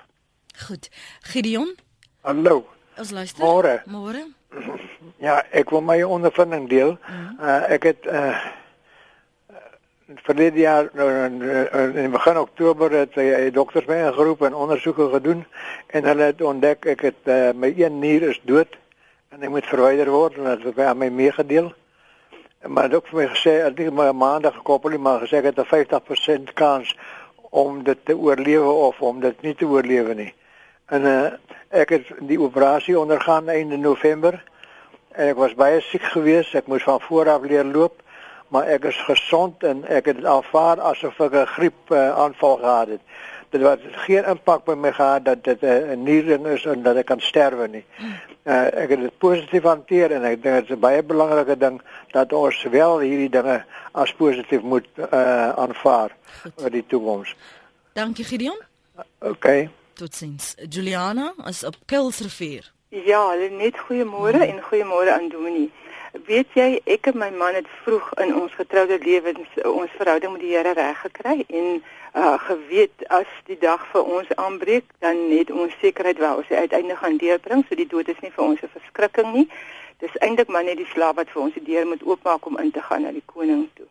Goed. 0.68 0.90
Gideon? 1.20 1.76
Hallo. 2.22 2.68
Ons 2.98 3.12
luister. 3.12 3.44
Môre. 3.44 3.82
Môre. 3.86 4.24
Ja, 5.22 5.44
ek 5.54 5.70
wil 5.70 5.82
my 5.86 6.02
ondervinding 6.02 6.70
deel. 6.70 6.98
Uh, 7.42 7.62
ek 7.70 7.84
het 7.84 8.06
uh 8.10 8.38
verlede 10.28 10.60
jaar 10.60 10.90
nou, 10.94 11.08
in, 11.26 11.38
in 11.96 12.12
begin 12.12 12.38
Oktober 12.38 12.92
het 12.92 13.14
hy 13.16 13.50
dokters 13.56 13.86
my 13.88 13.96
ingeroep 14.10 14.42
en 14.44 14.58
ondersoeke 14.60 15.08
gedoen 15.14 15.46
en 15.88 16.10
hulle 16.10 16.28
het 16.34 16.42
ontdek 16.44 16.86
ek 16.96 17.06
het 17.08 17.30
uh, 17.32 17.54
my 17.56 17.72
een 17.78 18.00
nier 18.00 18.26
is 18.28 18.42
dood 18.44 18.76
en 19.32 19.46
hy 19.46 19.52
moet 19.54 19.70
verwyder 19.72 20.12
word 20.12 20.36
en 20.36 20.50
dit 20.52 20.68
het 20.68 20.98
my 21.00 21.08
meegedeel. 21.08 21.72
Maar 22.68 22.90
dit 22.90 22.96
ook 22.96 23.08
vir 23.08 23.18
my 23.18 23.28
gesê, 23.32 23.54
het 23.66 23.80
my 23.94 24.12
maandag 24.14 24.54
gekoppel 24.54 24.98
maar 25.00 25.20
gesê 25.20 25.42
het 25.42 25.58
'n 25.58 25.66
50% 25.66 26.54
kans 26.54 26.96
om 27.50 27.84
dit 27.84 27.98
te 28.06 28.18
oorlewe 28.18 28.72
of 28.72 29.02
om 29.02 29.20
dit 29.20 29.42
nie 29.42 29.56
te 29.56 29.66
oorlewe 29.66 30.14
nie. 30.14 30.34
En 30.86 31.02
uh, 31.02 31.32
ek 31.70 31.90
het 31.90 32.06
die 32.20 32.40
operasie 32.40 33.00
ondergaan 33.00 33.50
einde 33.50 33.78
November 33.78 34.44
en 35.12 35.28
ek 35.28 35.36
was 35.36 35.56
baie 35.56 35.82
siek 35.82 36.04
geweest. 36.04 36.56
Ek 36.56 36.68
moes 36.68 36.84
van 36.84 37.02
voor 37.02 37.30
af 37.30 37.42
leer 37.42 37.66
loop, 37.66 38.02
maar 38.48 38.68
ek 38.68 38.84
is 38.84 39.02
gesond 39.08 39.64
en 39.64 39.86
ek 39.88 40.06
het 40.06 40.26
aanvaar 40.26 40.82
asof 40.82 41.20
ek 41.20 41.34
'n 41.34 41.46
griep 41.46 41.90
uh, 41.90 42.10
aanval 42.12 42.58
gehad 42.58 42.88
het 42.88 43.02
dit 43.52 43.62
was 43.62 43.80
geen 44.06 44.26
impak 44.26 44.66
by 44.66 44.74
my 44.74 44.92
gehad 44.92 45.26
dat 45.26 45.44
dit 45.44 45.62
'n 45.62 45.66
uh, 45.66 45.98
niering 45.98 46.48
is 46.48 46.66
en 46.66 46.84
dat 46.84 46.96
ek 46.96 47.06
kan 47.06 47.20
sterwe 47.20 47.68
nie. 47.68 47.86
Uh, 48.44 48.66
ek 48.84 48.90
het 48.90 49.00
dit 49.00 49.18
positief 49.18 49.64
hanteer 49.64 50.12
en 50.12 50.24
ek 50.24 50.44
dink 50.44 50.56
dit 50.56 50.70
is 50.70 50.76
'n 50.76 50.80
baie 50.80 51.04
belangrike 51.04 51.58
ding 51.58 51.82
dat 52.12 52.34
ons 52.34 52.64
wel 52.64 53.00
hierdie 53.00 53.30
dinge 53.30 53.64
as 53.92 54.14
positief 54.14 54.62
moet 54.62 54.88
uh, 54.98 55.50
aanvaar 55.50 56.12
vir 56.58 56.72
die 56.72 56.86
toekoms. 56.88 57.36
Dankie 57.94 58.26
Gideon. 58.26 58.60
OK. 59.20 59.68
Totsiens. 59.94 60.56
Juliana 60.70 61.34
is 61.48 61.64
op 61.64 61.76
Kilsrivier. 61.86 62.72
Ja, 62.90 63.36
net 63.52 63.78
goeiemôre 63.78 64.38
mm. 64.38 64.42
en 64.42 64.62
goeiemôre 64.62 65.12
aan 65.12 65.30
Dominie. 65.30 65.72
Weet 66.12 66.50
jy, 66.60 66.82
ek 66.92 67.08
en 67.08 67.16
my 67.22 67.30
man 67.32 67.56
het 67.56 67.68
vroeg 67.86 68.10
in 68.20 68.34
ons 68.36 68.52
getroude 68.60 68.98
lewens 69.00 69.54
ons 69.64 69.92
verhouding 69.96 70.34
met 70.34 70.42
die 70.44 70.50
Here 70.52 70.74
reg 70.76 70.98
gekry 71.00 71.46
en 71.48 71.84
uh 72.20 72.34
geweet 72.48 73.06
as 73.08 73.30
die 73.48 73.56
dag 73.62 73.86
vir 73.94 74.10
ons 74.18 74.34
aanbreek, 74.36 74.90
dan 75.00 75.22
het 75.32 75.54
ons 75.56 75.78
sekerheid 75.80 76.20
wel 76.20 76.42
ons 76.42 76.52
uiteindelik 76.52 77.00
gaan 77.00 77.16
deurbring, 77.18 77.64
so 77.64 77.80
die 77.80 77.88
dood 77.88 78.12
is 78.12 78.20
nie 78.20 78.34
vir 78.36 78.44
ons 78.44 78.60
'n 78.60 78.74
verskrikking 78.76 79.32
nie. 79.34 79.48
Dis 80.04 80.18
eintlik 80.20 80.52
maar 80.52 80.68
net 80.68 80.78
die 80.84 80.92
slaap 80.92 81.16
wat 81.16 81.32
vir 81.32 81.42
ons 81.42 81.54
die 81.54 81.64
deur 81.64 81.88
moet 81.88 82.04
oopmaak 82.04 82.46
om 82.46 82.58
in 82.60 82.72
te 82.72 82.82
gaan 82.82 83.02
na 83.08 83.12
die 83.12 83.24
koning 83.26 83.70
toe. 83.74 83.88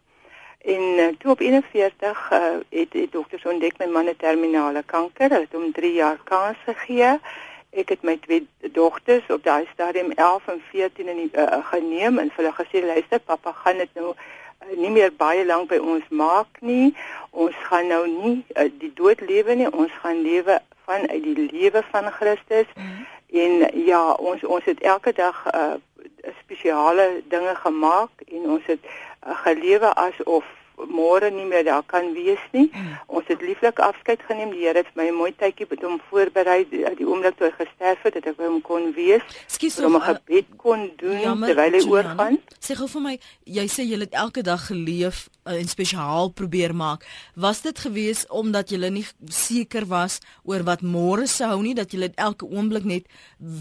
En 0.60 0.82
uh, 1.00 1.08
toe 1.18 1.30
op 1.30 1.40
41 1.40 2.30
uh 2.32 2.60
het 2.68 2.90
die 2.92 3.08
dokters 3.10 3.44
ontdek 3.44 3.78
my 3.78 3.86
man 3.86 4.06
het 4.06 4.18
terminale 4.18 4.82
kanker, 4.82 5.30
hulle 5.30 5.48
het 5.48 5.56
hom 5.56 5.72
3 5.72 5.92
jaar 5.92 6.20
kans 6.24 6.56
gegee. 6.66 7.16
Ek 7.70 7.88
het 7.88 8.02
my 8.02 8.16
twee 8.26 8.46
dogters 8.74 9.26
op 9.30 9.44
daai 9.44 9.68
stadium 9.72 10.10
11 10.12 10.48
en 10.48 10.62
14 10.70 11.08
in 11.08 11.16
die, 11.16 11.30
uh, 11.38 11.60
geneem 11.70 12.18
en 12.18 12.32
hulle 12.34 12.52
gesê 12.52 12.82
luister 12.84 13.20
pappa 13.20 13.52
gaan 13.52 13.78
dit 13.78 13.90
nou 13.94 14.14
nie 14.76 14.90
meer 14.90 15.12
baie 15.16 15.44
lank 15.46 15.70
by 15.70 15.78
ons 15.78 16.08
maak 16.08 16.60
nie. 16.60 16.94
Ons 17.30 17.54
gaan 17.68 17.86
nou 17.86 18.02
nie 18.08 18.44
uh, 18.56 18.66
die 18.82 18.92
dood 18.94 19.20
lewe 19.20 19.54
nie, 19.54 19.70
ons 19.70 19.92
gaan 20.02 20.22
lewe 20.22 20.58
van 20.84 21.06
uit 21.08 21.22
die 21.22 21.48
lewe 21.52 21.82
van 21.90 22.10
Christus. 22.10 22.66
Mm 22.74 22.82
-hmm. 22.82 23.06
En 23.30 23.84
ja, 23.84 24.12
ons 24.12 24.44
ons 24.44 24.64
het 24.64 24.80
elke 24.80 25.12
dag 25.12 25.44
uh, 25.54 25.74
spesiale 26.42 27.22
dinge 27.28 27.54
gemaak 27.54 28.10
en 28.26 28.50
ons 28.50 28.66
het 28.66 28.82
uh, 28.82 29.36
gelewe 29.44 29.94
asof 29.94 30.44
môre 30.88 31.30
nie 31.30 31.44
meer 31.44 31.64
daar 31.64 31.82
kan 31.86 32.12
wees 32.12 32.42
nie. 32.52 32.68
Mm. 32.72 32.96
Ons 33.06 33.26
het 33.28 33.42
lieflik 33.42 33.78
afskeid 33.78 34.22
geneem. 34.28 34.50
Die 34.54 34.64
Here 34.64 34.78
het 34.78 34.94
my 34.94 35.08
'n 35.08 35.14
mooi 35.14 35.32
tydjie 35.32 35.66
met 35.70 35.82
hom 35.82 36.00
voorberei 36.10 36.66
die, 36.70 36.84
die 36.96 37.06
oomblik 37.06 37.36
toe 37.36 37.46
hy 37.50 37.64
gesterf 37.64 38.02
het 38.02 38.14
dat 38.14 38.26
ek 38.26 38.36
by 38.36 38.44
hom 38.44 38.60
kon 38.60 38.92
wees. 38.92 39.22
Skus 39.46 39.78
om 39.80 39.96
'n 39.96 40.00
gebed 40.00 40.46
kon 40.56 40.90
doen 40.96 41.20
jammer, 41.20 41.48
terwyl 41.48 41.72
hy 41.72 41.82
oorgaan. 41.88 42.38
Sê 42.60 42.74
gou 42.74 42.88
vir 42.88 43.00
my, 43.00 43.18
jy 43.44 43.66
sê 43.66 43.82
jy 43.82 43.98
het 43.98 44.14
elke 44.14 44.42
dag 44.42 44.66
geleef 44.66 45.28
uh, 45.44 45.58
en 45.58 45.68
spesiaal 45.68 46.30
probeer 46.30 46.74
maak. 46.74 47.04
Was 47.34 47.62
dit 47.62 47.78
gewees 47.78 48.26
omdat 48.28 48.70
jy 48.70 48.90
nie 48.90 49.06
seker 49.28 49.86
was 49.86 50.20
oor 50.44 50.62
wat 50.62 50.82
môre 50.82 51.26
sou 51.26 51.48
hou 51.48 51.62
nie 51.62 51.74
dat 51.74 51.92
jy 51.92 52.00
dit 52.00 52.14
elke 52.16 52.46
oomblik 52.46 52.84
net 52.84 53.06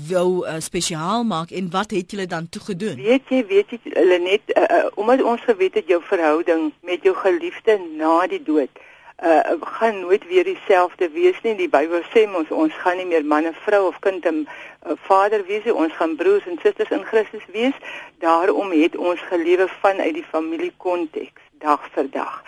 wou 0.09 0.45
uh, 0.45 0.59
spesiaal 0.59 1.23
maak 1.23 1.51
en 1.51 1.69
wat 1.71 1.91
het 1.91 2.11
jy 2.11 2.25
dan 2.25 2.49
toe 2.49 2.61
gedoen? 2.61 2.95
Weet 2.95 3.29
jy, 3.29 3.43
weet 3.47 3.71
jy 3.71 3.79
hulle 3.93 4.19
net 4.19 4.53
uh, 4.55 4.63
uh, 4.63 4.85
omdat 4.95 5.23
ons 5.23 5.41
geweet 5.47 5.79
het 5.79 5.87
jou 5.87 6.01
verhouding 6.03 6.71
met 6.87 7.03
jou 7.03 7.08
geliefde 7.13 7.79
na 7.97 8.27
die 8.27 8.43
dood 8.43 8.69
uh 9.23 9.39
gaan 9.59 9.99
nooit 9.99 10.27
weer 10.27 10.43
dieselfde 10.43 11.09
wees 11.09 11.41
nie. 11.41 11.55
Die 11.55 11.69
Bybel 11.69 12.03
sê 12.13 12.23
ons 12.35 12.51
ons 12.51 12.73
gaan 12.73 12.97
nie 12.97 13.05
meer 13.05 13.25
man 13.25 13.45
en 13.45 13.55
vrou 13.65 13.87
of 13.87 13.99
kind 13.99 14.25
en 14.25 14.45
uh, 14.47 14.95
vader 15.07 15.43
wees 15.45 15.63
nie. 15.63 15.75
Ons 15.75 15.93
gaan 15.99 16.15
broers 16.15 16.47
en 16.47 16.59
susters 16.63 16.89
in 16.95 17.03
Christus 17.03 17.43
wees. 17.51 17.75
Daarom 18.23 18.71
het 18.71 18.95
ons 18.95 19.21
gelewe 19.31 19.67
vanuit 19.81 20.13
die 20.13 20.25
familiekonteks 20.31 21.49
dag 21.59 21.89
vir 21.95 22.11
dag. 22.15 22.43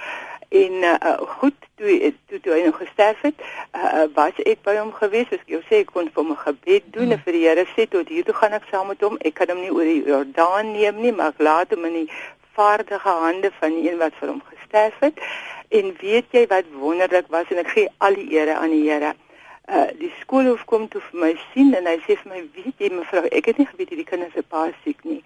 En 0.50 0.72
uh 0.84 1.18
goed 1.40 1.56
toe 1.76 2.14
toe 2.28 2.40
toe 2.40 2.54
hy 2.54 2.64
nog 2.66 2.78
gesterf 2.78 3.20
het, 3.22 3.44
uh 3.76 4.08
was 4.16 4.40
ek 4.46 4.64
by 4.64 4.78
hom 4.80 4.94
gewees. 4.96 5.28
Soos 5.28 5.44
ek 5.44 5.56
jou 5.58 5.64
sê, 5.68 5.84
ek 5.84 5.92
kon 5.92 6.08
vir 6.08 6.24
hom 6.24 6.32
'n 6.32 6.44
gebed 6.46 6.88
doen 6.96 7.12
mm. 7.12 7.18
en 7.18 7.24
vir 7.26 7.36
die 7.36 7.48
Here 7.48 7.66
sê 7.76 7.88
tot 7.88 8.08
hier 8.08 8.24
toe 8.24 8.36
gaan 8.36 8.56
ek 8.56 8.72
saam 8.72 8.88
met 8.88 9.04
hom. 9.04 9.20
Ek 9.20 9.36
kan 9.36 9.52
hom 9.52 9.60
nie 9.60 9.72
oor 9.76 9.88
die 9.88 10.04
Jordaan 10.08 10.72
neem 10.72 11.04
nie, 11.04 11.12
maar 11.12 11.36
ek 11.36 11.44
laat 11.44 11.76
hom 11.76 11.86
in 11.92 12.06
die 12.06 12.10
vaardige 12.54 13.10
hande 13.10 13.52
van 13.60 13.76
die 13.76 13.92
een 13.92 13.98
wat 13.98 14.14
vir 14.20 14.28
hom 14.28 14.42
gesterf 14.54 15.00
het. 15.00 15.20
En 15.70 15.96
weet 16.00 16.26
jy 16.32 16.46
wat 16.48 16.72
wonderlik 16.72 17.28
was 17.30 17.50
en 17.50 17.62
ek 17.64 17.74
gee 17.76 17.90
al 17.98 18.18
die 18.20 18.32
ere 18.38 18.56
aan 18.60 18.74
die 18.76 18.84
Here. 18.90 19.14
Uh 19.72 19.88
die 20.00 20.12
skoolhoof 20.20 20.66
kom 20.66 20.88
toe 20.92 21.02
vir 21.10 21.20
my 21.20 21.32
sien 21.54 21.76
en 21.78 21.88
hy 21.88 21.98
sê 22.06 22.18
vir 22.20 22.32
my, 22.34 22.42
"Weet 22.56 22.78
jy 22.78 22.90
mevrou, 22.92 23.26
ek 23.32 23.46
het 23.46 23.58
nie 23.58 23.68
geweet 23.68 23.90
hierdie 23.90 24.10
kinders 24.10 24.34
se 24.34 24.44
pa 24.44 24.70
siek 24.84 25.04
nie." 25.04 25.24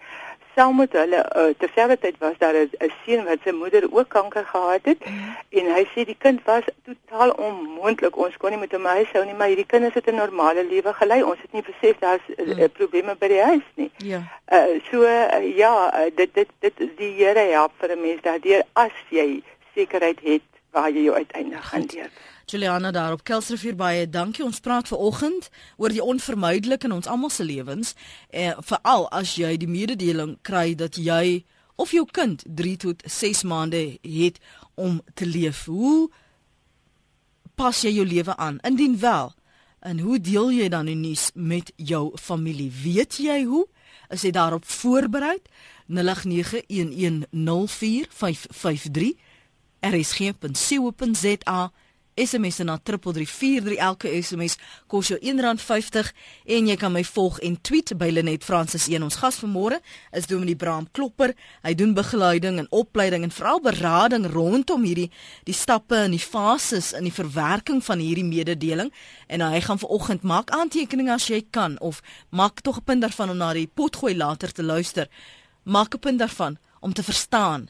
Saam 0.55 0.75
met 0.75 0.93
hulle 0.95 1.21
uh, 1.35 1.53
terselfdertyd 1.57 2.17
was 2.19 2.37
daar 2.37 2.55
'n 2.55 2.91
seun 3.03 3.23
wat 3.25 3.39
sy 3.43 3.51
moeder 3.51 3.87
ook 3.91 4.09
kanker 4.09 4.45
gehad 4.45 4.83
het 4.83 5.05
mm. 5.05 5.35
en 5.49 5.65
hy 5.75 5.83
sê 5.93 6.05
die 6.05 6.17
kind 6.17 6.43
was 6.43 6.63
totaal 6.83 7.31
onmoontlik. 7.31 8.17
Ons 8.17 8.37
kon 8.37 8.49
nie 8.49 8.59
met 8.59 8.71
hom 8.71 8.85
huishou 8.85 9.25
nie, 9.25 9.33
maar 9.33 9.47
hierdie 9.47 9.65
kinders 9.73 9.93
het 9.93 10.07
'n 10.07 10.15
normale 10.15 10.63
lewe 10.63 10.93
gelei. 10.93 11.23
Ons 11.23 11.41
het 11.41 11.51
nie 11.51 11.65
besef 11.71 11.99
daar's 11.99 12.27
uh, 12.27 12.45
mm. 12.45 12.71
probleme 12.71 13.15
by 13.15 13.27
die 13.27 13.41
huis 13.41 13.67
nie. 13.75 13.91
Ja. 13.97 14.21
Uh 14.51 14.79
so 14.91 15.01
uh, 15.03 15.57
ja, 15.57 15.73
uh, 15.93 16.11
dit 16.15 16.33
dit 16.33 16.49
dit 16.59 16.97
die 16.97 17.13
Here 17.19 17.45
help 17.51 17.71
vir 17.77 17.91
'n 17.91 18.01
mens 18.01 18.21
daardeur 18.21 18.63
as 18.73 18.95
jy 19.09 19.43
sekerheid 19.73 20.19
het 20.23 20.47
waar 20.71 20.89
jy 20.89 21.03
jou 21.03 21.15
uiteindelik 21.15 21.63
gaan 21.63 21.85
deur. 21.85 22.09
Juliana 22.45 22.91
daar 22.91 23.11
op 23.11 23.23
Kelsrivier 23.23 23.75
baie 23.75 24.09
dankie. 24.09 24.45
Ons 24.45 24.59
praat 24.59 24.87
ver 24.87 24.97
oggend 24.97 25.49
oor 25.77 25.89
die 25.89 26.03
onvermydelike 26.03 26.85
in 26.85 26.91
ons 26.93 27.07
almal 27.07 27.29
se 27.29 27.43
lewens. 27.43 27.93
En 28.29 28.51
eh, 28.53 28.57
veral 28.61 29.09
as 29.09 29.35
jy 29.35 29.57
die 29.57 29.67
mededeling 29.67 30.37
kry 30.41 30.75
dat 30.75 30.95
jy 30.95 31.45
of 31.75 31.91
jou 31.91 32.05
kind 32.11 32.43
3 32.45 32.77
tot 32.77 33.01
6 33.05 33.43
maande 33.43 33.97
het 34.01 34.39
om 34.73 35.01
te 35.13 35.25
leef. 35.25 35.65
Hoe 35.65 36.09
pas 37.55 37.81
jy 37.81 37.89
jou 37.97 38.05
lewe 38.07 38.35
aan? 38.37 38.59
Indien 38.61 38.99
wel, 38.99 39.33
en 39.79 39.99
hoe 39.99 40.19
deel 40.21 40.51
jy 40.51 40.69
dan 40.69 40.85
die 40.89 40.95
nuus 40.95 41.29
met 41.33 41.71
jou 41.75 42.17
familie? 42.17 42.71
Weet 42.83 43.17
jy 43.21 43.43
hoe? 43.43 43.67
Is 44.09 44.21
jy 44.21 44.31
daarop 44.31 44.65
voorberei? 44.65 45.37
0891104553 45.85 45.97
rsg.co.za 49.85 51.71
SMS 52.15 52.57
na 52.63 52.77
3343 52.79 53.75
elke 53.75 54.07
SMS 54.23 54.53
kos 54.87 55.09
jou 55.11 55.17
R1.50 55.19 56.11
en 56.55 56.69
jy 56.69 56.75
kan 56.79 56.93
my 56.95 57.01
volg 57.03 57.41
en 57.43 57.57
tweet 57.59 57.91
by 57.99 58.07
Lenet 58.13 58.45
Francis 58.47 58.85
1 58.87 59.03
ons 59.03 59.17
gas 59.19 59.41
vanmôre 59.41 59.81
is 60.15 60.29
Dominee 60.31 60.55
Braam 60.55 60.87
Klopper. 60.95 61.33
Hy 61.67 61.73
doen 61.75 61.91
begeleiding 61.97 62.61
en 62.61 62.69
opleiding 62.71 63.25
en 63.27 63.33
veral 63.35 63.59
berading 63.65 64.29
rondom 64.31 64.85
hierdie 64.87 65.09
die 65.43 65.57
stappe 65.57 65.99
en 66.05 66.15
die 66.15 66.23
fases 66.23 66.93
in 66.95 67.03
die 67.09 67.11
verwerking 67.11 67.83
van 67.83 67.99
hierdie 67.99 68.23
mededeling. 68.23 68.93
En 69.27 69.43
hy 69.43 69.59
gaan 69.67 69.83
vanoggend 69.83 70.23
maak 70.23 70.55
aantekeninge 70.55 71.11
as 71.17 71.27
jy 71.27 71.41
kan 71.51 71.75
of 71.83 71.99
maak 72.31 72.63
tog 72.63 72.79
'n 72.79 72.87
punt 72.87 73.01
daarvan 73.03 73.35
om 73.35 73.37
na 73.37 73.51
die 73.53 73.67
potgooi 73.67 74.15
later 74.15 74.51
te 74.51 74.63
luister. 74.63 75.09
Maak 75.63 75.95
'n 75.95 75.99
punt 75.99 76.19
daarvan 76.19 76.57
om 76.79 76.93
te 76.93 77.03
verstaan. 77.03 77.67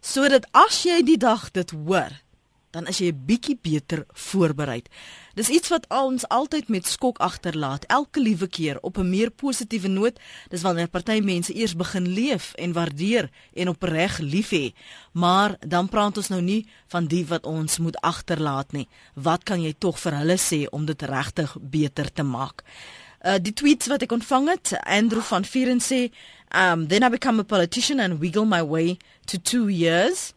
Sodat 0.00 0.46
as 0.52 0.82
jy 0.82 1.02
die 1.02 1.18
dag 1.18 1.50
dit 1.50 1.70
hoor 1.70 2.27
dan 2.70 2.86
is 2.86 2.98
jy 2.98 3.08
'n 3.12 3.24
bietjie 3.26 3.58
beter 3.62 4.06
voorberei. 4.12 4.82
Dis 5.34 5.48
iets 5.48 5.68
wat 5.68 5.86
ons 5.88 6.28
altyd 6.28 6.68
met 6.68 6.86
skok 6.86 7.18
agterlaat, 7.18 7.84
elke 7.86 8.20
liewe 8.20 8.48
keer 8.48 8.78
op 8.80 8.98
'n 8.98 9.08
meer 9.10 9.30
positiewe 9.30 9.88
noot. 9.88 10.18
Dis 10.48 10.62
wanneer 10.62 10.88
party 10.88 11.20
mense 11.20 11.54
eers 11.54 11.76
begin 11.76 12.08
leef 12.08 12.52
en 12.54 12.72
waardeer 12.72 13.30
en 13.54 13.68
opreg 13.68 14.18
lief 14.18 14.50
hê. 14.50 14.72
Maar 15.12 15.56
dan 15.66 15.88
praat 15.88 16.16
ons 16.16 16.28
nou 16.28 16.40
nie 16.40 16.66
van 16.86 17.06
die 17.06 17.26
wat 17.26 17.46
ons 17.46 17.78
moet 17.78 18.00
agterlaat 18.00 18.72
nie. 18.72 18.88
Wat 19.14 19.44
kan 19.44 19.62
jy 19.62 19.74
tog 19.78 19.98
vir 19.98 20.12
hulle 20.12 20.36
sê 20.36 20.68
om 20.70 20.84
dit 20.84 21.02
regtig 21.02 21.56
beter 21.60 22.12
te 22.12 22.22
maak? 22.22 22.62
Uh 23.24 23.38
die 23.42 23.52
tweets 23.52 23.86
wat 23.86 24.02
ek 24.02 24.12
ontvang 24.12 24.48
het, 24.48 24.78
Andrew 24.82 25.22
van 25.22 25.44
Vieren 25.44 25.80
sê 25.80 26.10
Um, 26.50 26.88
then 26.88 27.02
I 27.02 27.10
become 27.10 27.38
a 27.38 27.44
politician 27.44 28.00
and 28.00 28.20
wiggle 28.20 28.46
my 28.46 28.62
way 28.62 28.98
to 29.26 29.38
2 29.38 29.68
years. 29.68 30.32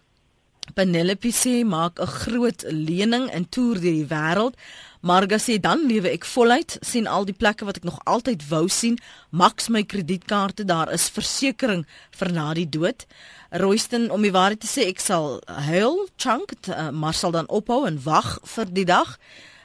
Penelope 0.74 1.32
sê 1.32 1.64
maak 1.66 2.00
'n 2.00 2.08
groot 2.08 2.64
lening 2.68 3.30
en 3.30 3.50
toer 3.50 3.80
deur 3.80 3.98
die 4.00 4.08
wêreld. 4.08 4.56
Marga 5.02 5.38
sê 5.38 5.60
dan 5.60 5.88
lewe 5.88 6.10
ek 6.14 6.26
voluit, 6.26 6.78
sien 6.82 7.08
al 7.08 7.26
die 7.26 7.34
plekke 7.34 7.66
wat 7.66 7.78
ek 7.78 7.84
nog 7.84 7.98
altyd 8.06 8.44
wou 8.50 8.68
sien, 8.70 9.00
maks 9.30 9.68
my 9.68 9.82
kredietkaarte, 9.84 10.66
daar 10.66 10.92
is 10.94 11.10
versekerings 11.10 11.88
vir 12.12 12.32
na 12.32 12.54
die 12.54 12.70
dood. 12.70 13.08
Royston 13.50 14.12
om 14.12 14.22
die 14.22 14.32
waarheid 14.32 14.62
te 14.62 14.70
sê, 14.70 14.86
ek 14.88 15.00
sal 15.00 15.42
huil, 15.48 16.06
chunk, 16.18 16.54
uh, 16.70 16.92
maar 16.92 17.18
sal 17.18 17.32
dan 17.32 17.50
ophou 17.50 17.88
en 17.88 17.98
wag 18.04 18.38
vir 18.44 18.66
die 18.70 18.86
dag. 18.86 19.18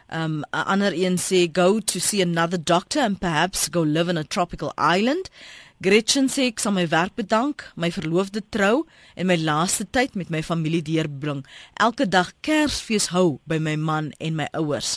Um 0.08 0.44
'n 0.54 0.64
ander 0.72 0.92
een 0.94 1.18
sê 1.18 1.48
go 1.52 1.80
to 1.80 1.98
see 1.98 2.22
another 2.22 2.58
doctor 2.58 3.02
and 3.02 3.18
perhaps 3.18 3.68
go 3.70 3.82
live 3.82 4.08
in 4.08 4.16
a 4.16 4.24
tropical 4.24 4.72
island. 4.78 5.28
Gretchen 5.76 6.30
sê 6.32 6.46
ek 6.48 6.62
sal 6.62 6.72
my 6.72 6.86
werk 6.88 7.12
bedank, 7.20 7.66
my 7.76 7.90
verloofde 7.92 8.40
trou 8.48 8.86
en 9.12 9.28
my 9.28 9.36
laaste 9.36 9.84
tyd 9.92 10.14
met 10.16 10.30
my 10.32 10.40
familie 10.40 10.80
deurbring. 10.80 11.42
Elke 11.76 12.06
dag 12.08 12.30
Kersfees 12.40 13.10
hou 13.12 13.42
by 13.44 13.58
my 13.60 13.74
man 13.76 14.08
en 14.16 14.38
my 14.38 14.46
ouers. 14.56 14.96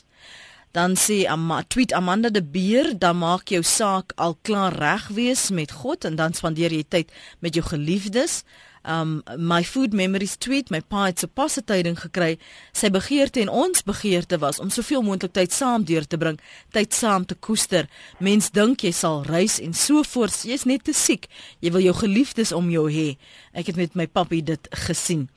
Dan 0.71 0.95
sê 0.95 1.25
Amma, 1.27 1.65
tweet 1.67 1.91
Amanda 1.91 2.31
de 2.31 2.39
Beer, 2.39 2.93
dan 2.95 3.19
maak 3.19 3.51
jou 3.51 3.59
saak 3.59 4.15
al 4.15 4.37
klaar 4.47 4.77
reg 4.79 5.09
wees 5.17 5.49
met 5.51 5.73
God 5.81 6.07
en 6.07 6.15
dan 6.15 6.37
spandeer 6.37 6.71
jy 6.71 6.85
tyd 6.87 7.11
met 7.43 7.59
jou 7.59 7.65
geliefdes. 7.65 8.45
Um 8.83 9.21
my 9.37 9.63
food 9.63 9.93
memories 9.93 10.37
tweet, 10.37 10.69
my 10.69 10.79
pa 10.81 11.05
het 11.05 11.19
so 11.19 11.27
pas 11.27 11.57
'n 11.57 11.63
tyding 11.63 11.99
gekry. 11.99 12.37
Sy 12.73 12.89
begeerte 12.89 13.41
en 13.41 13.49
ons 13.49 13.83
begeerte 13.83 14.37
was 14.37 14.59
om 14.59 14.69
soveel 14.69 15.01
moontlik 15.01 15.33
tyd 15.33 15.51
saam 15.53 15.83
deur 15.83 16.07
te 16.07 16.17
bring, 16.17 16.39
tyd 16.71 16.93
saam 16.93 17.25
te 17.25 17.35
koester. 17.35 17.87
Mens 18.19 18.51
dink 18.51 18.81
jy 18.81 18.91
sal 18.91 19.23
reis 19.23 19.59
en 19.59 19.73
so 19.73 20.03
voort. 20.03 20.43
Jy's 20.43 20.65
net 20.65 20.83
te 20.83 20.93
siek. 20.93 21.27
Jy 21.59 21.71
wil 21.71 21.81
jou 21.81 21.93
geliefdes 21.93 22.51
om 22.51 22.69
jou 22.69 22.91
hê. 22.91 23.17
Ek 23.53 23.67
het 23.67 23.75
met 23.75 23.95
my 23.95 24.07
papi 24.07 24.43
dit 24.43 24.67
gesien. 24.71 25.29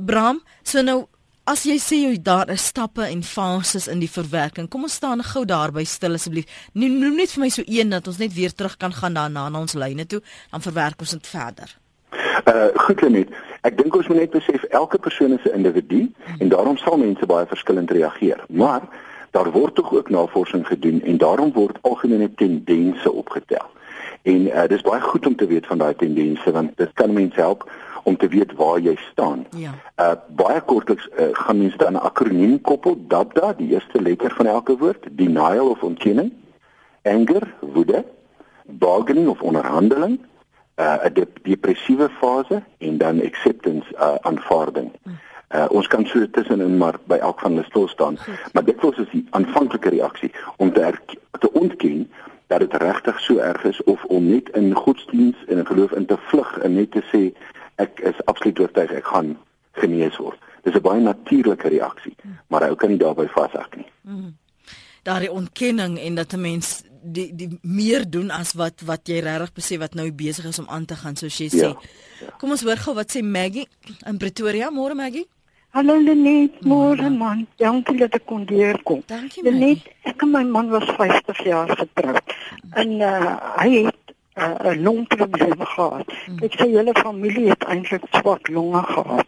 Bram, 0.00 0.42
so 0.62 0.82
nou 0.82 1.08
As 1.44 1.66
jy 1.68 1.74
sê 1.76 1.98
jy 2.00 2.22
daar 2.24 2.48
is 2.48 2.70
stappe 2.70 3.04
en 3.04 3.20
fases 3.20 3.84
in 3.92 4.00
die 4.00 4.08
verwerking. 4.08 4.64
Kom 4.72 4.86
ons 4.88 4.96
staan 4.96 5.20
gou 5.20 5.44
daarby 5.44 5.84
stil 5.84 6.16
asseblief. 6.16 6.48
Noem 6.72 7.18
net 7.18 7.36
vir 7.36 7.44
my 7.44 7.50
so 7.52 7.62
een 7.68 7.92
dat 7.92 8.08
ons 8.08 8.16
net 8.22 8.32
weer 8.32 8.54
terug 8.56 8.78
kan 8.80 8.96
gaan 8.96 9.20
daarna 9.20 9.50
na 9.52 9.60
ons 9.60 9.76
lyne 9.76 10.08
toe, 10.08 10.22
dan 10.50 10.64
verwerk 10.64 11.04
ons 11.04 11.12
dit 11.18 11.26
verder. 11.26 11.76
Uh 12.44 12.66
goed 12.74 13.00
net. 13.08 13.28
Ek 13.64 13.78
dink 13.78 13.94
ons 13.96 14.08
moet 14.08 14.18
net 14.18 14.30
besef 14.30 14.62
elke 14.62 14.98
persoon 14.98 15.32
is 15.32 15.44
'n 15.44 15.54
individu 15.54 16.12
en 16.38 16.48
daarom 16.48 16.76
sal 16.76 16.96
mense 16.96 17.26
baie 17.26 17.46
verskillend 17.46 17.90
reageer. 17.90 18.44
Maar 18.48 18.82
daar 19.30 19.50
word 19.50 19.74
tog 19.74 19.92
ook 19.92 20.10
navorsing 20.10 20.66
gedoen 20.66 21.02
en 21.02 21.16
daarom 21.16 21.52
word 21.52 21.78
algemene 21.80 22.34
tendense 22.34 23.12
opgetel. 23.12 23.66
En 24.22 24.46
uh 24.46 24.66
dis 24.66 24.82
baie 24.82 25.00
goed 25.00 25.26
om 25.26 25.36
te 25.36 25.46
weet 25.46 25.66
van 25.66 25.78
daai 25.78 25.94
tendense 25.94 26.52
want 26.52 26.76
dit 26.76 26.92
kan 26.92 27.12
mense 27.12 27.40
help 27.40 27.70
om 28.02 28.16
te 28.16 28.28
weet 28.28 28.52
waar 28.52 28.78
jy 28.80 28.96
staan. 29.10 29.46
Ja. 29.56 29.72
Uh 29.98 30.14
baie 30.28 30.60
kortliks 30.60 31.08
uh, 31.18 31.28
gaan 31.32 31.58
mense 31.58 31.76
dan 31.76 31.92
'n 31.92 32.04
akroniem 32.10 32.60
koppel 32.60 32.96
DABDA, 33.08 33.52
die 33.52 33.72
eerste 33.72 34.02
letter 34.02 34.34
van 34.34 34.46
elke 34.46 34.76
woord, 34.76 35.06
denial 35.10 35.68
of 35.68 35.82
ontkenning, 35.82 36.32
anger, 37.02 37.54
woede, 37.60 38.04
bargaining 38.64 39.28
of 39.28 39.40
onderhandeling, 39.40 40.20
'n 40.76 41.12
dep 41.12 41.38
depressiewe 41.42 42.08
fase 42.20 42.62
en 42.78 42.98
dan 42.98 43.22
acceptance 43.22 43.86
uh 43.94 44.14
aanvaarding. 44.20 44.92
Uh 45.54 45.66
ons 45.68 45.86
kan 45.86 46.06
so 46.06 46.30
tussenin 46.30 46.76
maar 46.76 46.98
by 47.04 47.16
elk 47.16 47.40
van 47.40 47.50
hulle 47.50 47.64
stil 47.64 47.88
staan, 47.88 48.18
maar 48.52 48.64
dit 48.64 48.80
was 48.80 48.96
is 48.96 49.10
die 49.10 49.26
aanvanklike 49.30 49.88
reaksie 49.88 50.32
om 50.56 50.72
te 50.72 50.92
te 51.38 51.52
ontken 51.52 52.10
dat 52.46 52.60
dit 52.60 52.74
regtig 52.74 53.20
so 53.20 53.36
erg 53.36 53.64
is 53.64 53.82
of 53.82 54.04
om 54.04 54.28
net 54.28 54.48
in 54.48 54.74
godsdiens 54.74 55.36
en 55.46 55.58
in 55.58 55.66
geloof 55.66 55.92
in 55.92 56.06
te 56.06 56.16
vlug 56.18 56.58
en 56.58 56.74
net 56.74 56.90
te 56.90 57.02
sê 57.12 57.32
ek 57.74 58.00
is 58.00 58.24
absoluut 58.24 58.58
oortuig 58.58 58.90
ek 58.90 59.06
gaan 59.06 59.36
genees 59.72 60.16
word. 60.16 60.38
Dis 60.62 60.74
'n 60.74 60.80
baie 60.80 61.00
natuurlike 61.00 61.68
reaksie, 61.68 62.16
maar 62.46 62.68
ou 62.68 62.74
kan 62.74 62.88
nie 62.88 62.98
daarbey 62.98 63.28
vashak 63.28 63.76
nie. 63.76 63.90
Mm. 64.00 64.36
Daardie 65.02 65.32
ontkenning 65.32 65.98
en 65.98 66.14
dat 66.14 66.32
'n 66.32 66.40
mens 66.40 66.82
die 67.04 67.28
die 67.36 67.50
meer 67.62 68.04
doen 68.10 68.30
as 68.30 68.54
wat 68.58 68.80
wat 68.88 69.08
jy 69.08 69.20
regtig 69.24 69.52
besef 69.52 69.78
wat 69.78 69.94
nou 69.94 70.10
besig 70.12 70.48
is 70.48 70.58
om 70.58 70.68
aan 70.68 70.84
te 70.84 70.96
gaan 70.96 71.16
soos 71.16 71.38
jy 71.38 71.48
sê. 71.52 71.68
Ja, 71.68 71.74
ja. 72.20 72.34
Kom 72.40 72.50
ons 72.50 72.64
hoor 72.64 72.80
gou 72.80 72.94
wat 72.96 73.12
sê 73.12 73.22
Maggie 73.22 73.68
in 74.06 74.18
Pretoria. 74.18 74.70
Môre 74.70 74.94
Maggie. 74.94 75.26
Hallo 75.74 75.96
Lenet, 75.98 76.60
môre 76.62 77.10
man. 77.10 77.46
Dankie 77.58 77.98
dat 77.98 78.14
ek 78.14 78.28
kon 78.30 78.44
weer 78.46 78.78
kom. 78.86 79.00
Dankie 79.10 79.42
Lenet, 79.42 79.82
ek 80.06 80.22
en 80.22 80.30
my 80.30 80.44
man 80.46 80.70
was 80.70 80.86
50 80.94 81.40
jaar 81.48 81.72
getroud. 81.74 82.34
En 82.78 82.92
uh, 83.02 83.32
hy 83.58 83.70
het 83.88 84.14
'n 84.38 84.66
uh, 84.66 84.76
longprobleem 84.82 85.58
gehad. 85.58 86.06
Hmm. 86.26 86.38
Ek 86.46 86.54
sê 86.58 86.68
hele 86.70 86.94
familie 86.94 87.48
het 87.50 87.66
eintlik 87.66 88.06
swak 88.10 88.48
longe 88.48 88.82
gehad. 88.82 89.26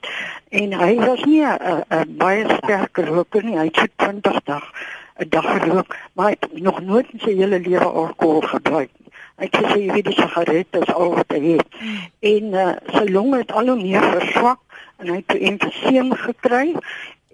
En 0.50 0.72
hy 0.72 0.94
was 1.02 1.24
nie 1.24 1.42
'n 1.42 2.16
baie 2.16 2.46
sterk 2.62 2.96
roker 2.96 3.42
nie. 3.44 3.58
Hy 3.58 3.68
het 3.72 3.90
20 3.96 4.40
dag 4.44 4.70
'n 5.18 5.28
dag 5.28 5.46
gerook, 5.58 5.96
maar 6.12 6.26
hy 6.26 6.36
het 6.40 6.62
nog 6.62 6.80
nooit 6.80 7.06
in 7.12 7.20
sy 7.20 7.34
hele 7.36 7.60
lewe 7.60 7.84
alkohol 7.84 8.40
gebruik 8.40 8.90
nie. 8.98 9.12
Hy 9.36 9.44
het 9.48 9.56
gesê 9.56 9.78
jy 9.80 9.92
weet 9.92 10.08
die 10.10 10.16
sigaret 10.16 10.76
is 10.80 10.92
al 10.92 11.14
wat 11.14 11.32
hy 11.32 11.40
het. 11.56 11.78
En 12.20 12.44
uh, 12.52 12.72
sy 12.92 13.04
longe 13.12 13.38
het 13.40 13.52
al 13.52 13.70
hoe 13.72 13.80
meer 13.80 14.04
verswak 14.04 14.60
en 14.96 15.12
hy 15.12 15.16
het 15.22 15.36
emfyseem 15.50 16.12
gekry 16.20 16.74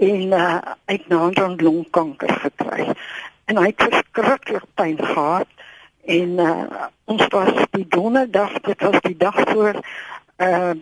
en 0.03 0.37
uh, 0.39 0.59
hy 0.87 0.97
het 0.99 1.09
nou 1.11 1.33
dan 1.35 1.59
longkanker 1.59 2.33
gekry. 2.45 2.87
En 3.51 3.59
hy 3.59 3.67
het 3.73 3.87
verskriklik 3.89 4.67
pyn 4.75 4.99
gehad 5.03 5.67
en 6.07 6.39
uh, 6.43 6.87
ons 7.05 7.27
was 7.35 7.53
die 7.71 7.87
donderdag, 7.89 8.59
dit 8.67 8.83
was 8.83 9.01
die 9.07 9.17
dag 9.17 9.39
voor 9.51 9.83
uh 10.43 10.73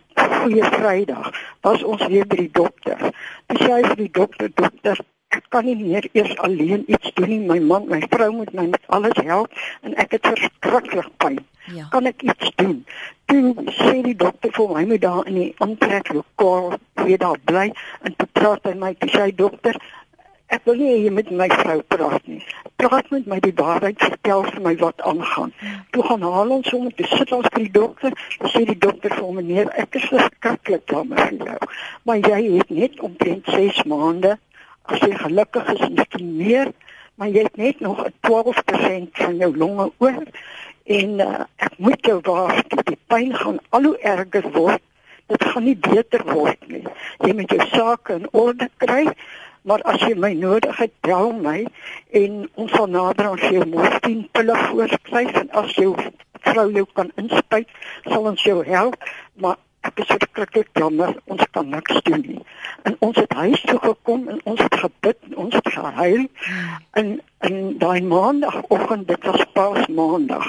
goeie 0.40 0.64
Vrydag 0.64 1.32
was 1.60 1.82
ons 1.84 2.06
weer 2.06 2.26
by 2.26 2.36
die 2.38 2.52
dokter. 2.52 3.10
Dis 3.52 3.66
hy 3.66 3.80
vir 3.84 3.98
die 3.98 4.12
dokter 4.16 4.52
dokter 4.54 5.00
ek 5.36 5.46
kan 5.54 5.64
nie 5.64 5.76
meer 5.78 6.06
eers 6.12 6.36
alleen 6.46 6.84
iets 6.86 7.12
doen 7.14 7.28
nie. 7.30 7.40
My 7.46 7.58
man, 7.62 7.86
my 7.90 8.00
vrou 8.10 8.30
moet 8.40 8.52
my 8.56 8.66
met 8.72 8.82
alles 8.96 9.22
help 9.22 9.54
en 9.86 9.94
ek 10.02 10.16
het 10.18 10.26
verskriklik 10.26 11.10
pyn. 11.22 11.38
Ja. 11.70 11.86
Kan 11.94 12.08
ek 12.10 12.22
iets 12.26 12.50
doen? 12.58 12.80
Toe 13.30 13.54
sê 13.78 14.00
die 14.02 14.16
dokter 14.18 14.50
vir 14.56 14.74
my 14.74 14.84
moet 14.90 15.04
daar 15.04 15.26
in 15.30 15.38
die 15.38 15.50
aantreklokaal 15.62 16.78
weer 17.04 17.22
daar 17.22 17.38
bly 17.46 17.68
en 18.02 18.16
toe 18.16 18.28
praat 18.32 18.66
hy 18.66 18.74
my, 18.74 18.94
toe 18.98 19.10
sê 19.14 19.30
dokter 19.34 19.78
Ek 20.50 20.64
wil 20.66 20.80
nie 20.82 20.96
hier 20.98 21.12
met 21.14 21.28
my 21.30 21.46
vrou 21.46 21.76
praat 21.94 22.24
nie. 22.26 22.40
Praat 22.82 23.06
met 23.14 23.26
my 23.30 23.36
die 23.44 23.52
waarheid 23.54 24.00
vertel 24.02 24.40
vir 24.48 24.56
my 24.64 24.72
wat 24.80 25.04
aangaan. 25.06 25.52
Toe 25.94 26.02
gaan 26.08 26.24
haal 26.26 26.50
ons 26.56 26.70
hom 26.74 26.88
te 26.98 27.06
sit 27.06 27.30
ons 27.36 27.46
by 27.54 27.60
die 27.68 27.74
dokter. 27.76 28.16
Toe 28.40 28.50
sê 28.50 28.64
die 28.66 28.78
dokter 28.86 29.14
vir 29.14 29.28
meneer, 29.36 29.70
ek 29.78 29.94
is 30.00 30.08
verskriklik 30.10 30.90
jammer 30.90 31.22
vir 31.22 31.52
jou. 31.52 31.70
Maar 32.02 32.26
jy 32.32 32.40
het 32.56 32.74
net 32.80 32.98
omtrent 33.06 33.54
6 33.54 33.84
maande 33.92 34.34
as 34.90 35.03
jy 35.05 35.14
gelukkig 35.18 35.72
is 35.74 35.83
en 35.87 35.98
jy 36.00 36.22
meer, 36.24 36.72
maar 37.20 37.29
jy 37.33 37.44
het 37.46 37.57
net 37.61 37.81
nog 37.85 38.07
12% 38.26 39.20
van 39.22 39.37
jou 39.40 39.50
longe 39.57 39.90
oor 40.03 40.22
en 40.90 41.20
uh, 41.22 41.42
ek 41.62 41.76
moet 41.79 42.07
jou 42.07 42.16
waarsku, 42.26 42.83
die 42.88 42.98
pyn 43.12 43.35
gaan 43.37 43.61
al 43.76 43.90
hoe 43.90 43.98
erger 44.03 44.48
word. 44.57 44.83
Dit 45.31 45.44
gaan 45.46 45.66
nie 45.68 45.76
beter 45.79 46.24
word 46.26 46.64
nie. 46.66 46.83
Jy 47.22 47.35
moet 47.38 47.53
jou 47.55 47.66
sake 47.70 48.16
in 48.18 48.26
orde 48.35 48.66
kry, 48.83 49.05
maar 49.62 49.85
as 49.92 50.03
jy 50.03 50.16
my 50.18 50.33
nodig 50.35 50.81
het, 50.81 50.92
bel 51.07 51.31
my 51.37 51.61
en 52.16 52.42
ons 52.59 52.74
sal 52.74 52.90
nader 52.90 53.29
aan 53.31 53.44
jou 53.44 53.66
morfine 53.70 54.26
pille 54.35 54.57
voorskryf 54.66 55.37
en 55.44 55.53
as 55.62 55.76
jou 55.79 55.92
vrou 56.40 56.66
jou 56.74 56.87
kan 56.96 57.12
inspuit, 57.20 57.68
sal 58.09 58.26
ons 58.33 58.46
jou 58.48 58.62
help, 58.66 58.96
maar 59.38 59.61
ek 59.80 60.02
is 60.02 60.10
verskriklik 60.12 60.68
jammer, 60.76 61.14
ons 61.24 61.44
kan 61.54 61.68
niks 61.68 62.02
doen 62.08 62.22
nie. 62.26 62.42
En 62.88 62.96
ons 63.06 63.16
het 63.16 63.32
huis 63.32 63.60
toe 63.68 63.78
gekom 63.82 64.28
en 64.28 64.40
ons 64.44 64.60
het 64.60 64.76
gebid 64.82 65.18
en 65.28 65.36
ons 65.46 65.54
het 65.54 65.72
gehuil. 65.76 66.26
En 67.00 67.20
en 67.40 67.78
daai 67.80 68.02
maandagooggend, 68.02 69.08
dit 69.08 69.24
was 69.24 69.44
pas 69.52 69.86
maandag. 69.86 70.48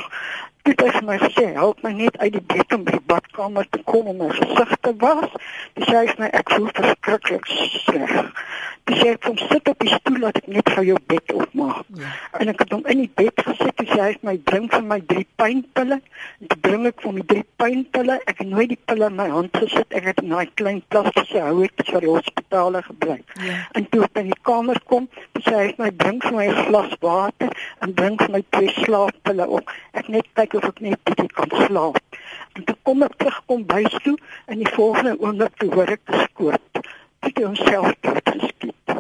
Dit 0.61 0.81
het 0.83 1.05
my 1.07 1.15
gesê, 1.17 1.45
help 1.55 1.79
my 1.81 1.93
net 1.95 2.17
uit 2.17 2.33
die 2.35 2.43
bed 2.53 2.73
om 2.75 2.83
by 2.83 2.97
die 2.97 3.05
badkamer 3.07 3.69
te 3.69 3.79
kom 3.87 4.11
om 4.11 4.19
my 4.19 4.27
gesig 4.35 4.75
te 4.83 4.91
was. 4.99 5.31
Dis 5.79 5.87
sê 5.87 6.03
my 6.19 6.27
ek 6.41 6.51
voel 6.51 6.67
verskriklik 6.75 7.47
sleg. 7.47 8.43
Dis 8.91 8.99
sê 8.99 9.15
kom 9.23 9.38
sit 9.39 9.69
op 9.71 9.80
die 9.80 9.91
stoel 9.95 10.19
dat 10.27 10.38
ek 10.41 10.47
net 10.51 10.69
vir 10.75 10.84
jou 10.89 10.97
bed 11.08 11.34
opmaak. 11.34 11.88
Ja. 11.95 12.12
En 12.39 12.51
ek 12.51 12.63
het 12.65 12.75
hom 12.75 12.84
in 12.91 13.04
die 13.06 13.12
bed 13.21 13.43
gesit, 13.47 13.73
dis 13.80 13.93
hy 13.95 14.10
het 14.12 14.25
my 14.27 14.36
bring 14.51 14.67
vir 14.73 14.84
my 14.84 14.99
drie 15.13 15.25
pynpille. 15.39 15.97
En 16.41 16.51
toe 16.51 16.60
bring 16.67 16.86
ek 16.91 17.01
vir 17.06 17.15
my 17.17 17.25
drie 17.34 17.45
pynpille. 17.62 18.19
Ek 18.27 18.43
het 18.43 18.51
nooit 18.51 18.73
die 18.75 18.80
pille 18.91 19.10
in 19.10 19.17
my 19.17 19.30
hand 19.32 19.58
gesit. 19.58 19.88
Ek 19.95 20.12
het 20.12 20.21
'n 20.21 20.30
daai 20.36 20.51
klein 20.60 20.84
plastiese 20.93 21.41
houertjie 21.47 21.88
vir 21.93 22.06
die 22.06 22.13
hospitale 22.13 22.84
gebruik. 22.84 23.25
Ja. 23.47 23.58
En 23.73 23.89
toe 23.89 24.04
ek 24.04 24.21
in 24.23 24.30
die 24.36 24.41
kamer 24.43 24.80
kom, 24.86 25.10
dis 25.34 25.45
hy 25.45 25.65
het 25.71 25.77
my 25.80 25.91
bring 25.91 26.21
vir 26.21 26.38
my 26.38 26.47
'n 26.47 26.65
glas 26.67 26.93
water 27.01 27.49
en 27.82 27.93
bring 27.93 28.19
vir 28.21 28.30
my 28.30 28.43
twee 28.49 28.69
slaappille 28.84 29.47
op. 29.47 29.71
Ek 29.93 30.08
net 30.08 30.27
kyk 30.36 30.51
kyk 30.51 30.63
of 30.63 30.69
ek 30.71 30.82
net 30.84 31.04
bietjie 31.08 31.32
kan 31.36 31.51
slaap. 31.65 31.99
En 32.58 32.65
toe 32.67 32.75
kom 32.88 33.04
ek 33.06 33.15
terug 33.21 33.38
kom 33.47 33.63
bys 33.67 33.93
toe 34.06 34.17
en 34.51 34.60
die 34.60 34.73
volgende 34.75 35.15
oomblik 35.19 35.56
toe 35.62 35.69
hoor 35.75 35.93
ek 35.95 36.04
geskoot. 36.12 36.82
Het 37.21 37.38
homself 37.43 37.93
geskiet. 38.01 38.93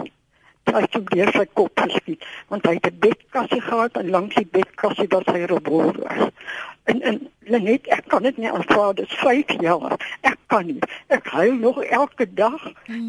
Hy 0.71 0.81
het 0.81 0.97
weer 1.13 1.31
sy 1.35 1.45
kop 1.57 1.79
geskiet 1.83 2.25
want 2.51 2.65
hy 2.67 2.73
het 2.77 2.87
'n 2.91 2.99
bedkassie 2.99 3.61
gehad 3.61 3.97
en 3.97 4.09
langs 4.09 4.35
die 4.35 4.47
bedkassie 4.51 5.07
was 5.09 5.25
sy 5.25 5.41
revolver. 5.51 6.29
En 6.91 7.01
en 7.01 7.19
Lenet, 7.39 7.87
ek 7.87 8.07
kan 8.11 8.23
dit 8.27 8.37
nie 8.37 8.49
aanvaar 8.51 8.93
dis 8.95 9.13
5 9.23 9.53
jaar. 9.63 9.93
Ek 10.27 10.35
kan 10.51 10.65
nie. 10.67 10.79
Ek 11.07 11.27
huil 11.33 11.53
nog 11.59 11.79
elke 11.83 12.27
dag. 12.35 12.65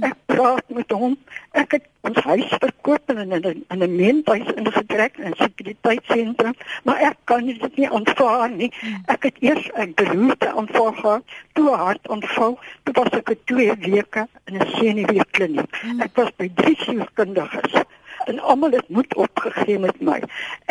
Ek 0.06 0.14
praat 0.30 0.68
met 0.70 0.94
hom. 0.94 1.16
Ek 1.58 1.74
het 1.76 1.88
ons 2.06 2.20
huis 2.26 2.54
verkoop 2.62 3.10
en 3.12 3.18
in 3.24 3.34
'n 3.34 3.64
in 3.74 3.82
'n 3.82 3.96
meentuis 3.96 4.48
ingetrek 4.54 5.18
in 5.18 5.34
'n 5.34 5.40
sekuriteitssentrum, 5.42 6.54
maar 6.84 6.98
ek 7.10 7.16
kan 7.24 7.46
dit 7.46 7.76
nie 7.76 7.90
aanvaar 7.90 8.50
nie. 8.50 8.70
Ek 9.06 9.22
het 9.22 9.36
eers 9.40 9.66
'n 9.74 9.92
beroerte 9.94 10.52
aanvaar 10.52 10.94
gehad, 10.94 11.24
toe 11.52 11.68
hart 11.70 12.08
aanval, 12.08 12.58
toe 12.82 12.94
was 12.94 13.10
ek 13.10 13.34
2 13.44 13.74
weke 13.78 14.28
in 14.44 14.54
'n 14.56 14.66
senuweekliniek. 14.78 15.70
Ek 15.98 16.14
was 16.14 16.30
by 16.36 16.50
drie 16.54 16.76
sielkundiges 16.78 17.82
en 18.26 18.38
almal 18.38 18.70
het 18.70 18.88
moed 18.88 19.14
opgegee 19.14 19.78
met 19.78 20.00
my. 20.00 20.20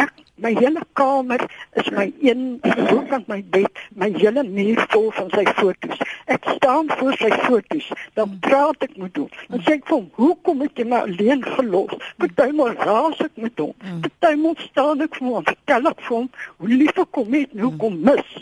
Ek 0.01 0.13
my 0.41 0.51
hele 0.57 0.81
kamer 0.97 1.41
is 1.77 1.89
my 1.93 2.07
een 2.21 2.59
hoekant 2.89 3.27
my 3.29 3.41
bed, 3.53 3.81
my 3.95 4.09
hele 4.15 4.43
muur 4.43 4.81
vol 4.93 5.09
van 5.17 5.29
sy 5.35 5.43
foto's. 5.59 6.01
Ek 6.33 6.47
staan 6.57 6.89
voor 6.97 7.17
sy 7.19 7.29
foto's, 7.43 7.89
dan 8.17 8.37
praat 8.45 8.87
ek 8.87 8.95
met 8.97 9.19
hom. 9.19 9.29
Dan 9.51 9.63
sê 9.67 9.75
ek 9.77 9.85
vir 9.89 9.97
hom, 9.97 10.07
"Hoekom 10.17 10.63
het 10.65 10.81
jy 10.81 10.87
my 10.89 11.03
alleen 11.07 11.45
gelos?" 11.57 11.93
Partymal 12.17 12.73
raas 12.81 13.21
ek 13.21 13.35
met 13.35 13.59
hom. 13.59 13.73
Partymal 14.07 14.55
staan 14.65 15.01
ek 15.05 15.19
vir 15.19 15.27
hom, 15.27 15.45
vertel 15.45 15.91
ek 15.93 16.01
vir 16.07 16.17
hom 16.17 16.29
hoe 16.57 16.69
lief 16.69 16.97
ek 17.05 17.21
hom 17.21 17.33
het 17.33 17.53
en 17.53 17.65
hoe 17.67 17.75
kom 17.77 17.99
mis. 18.01 18.33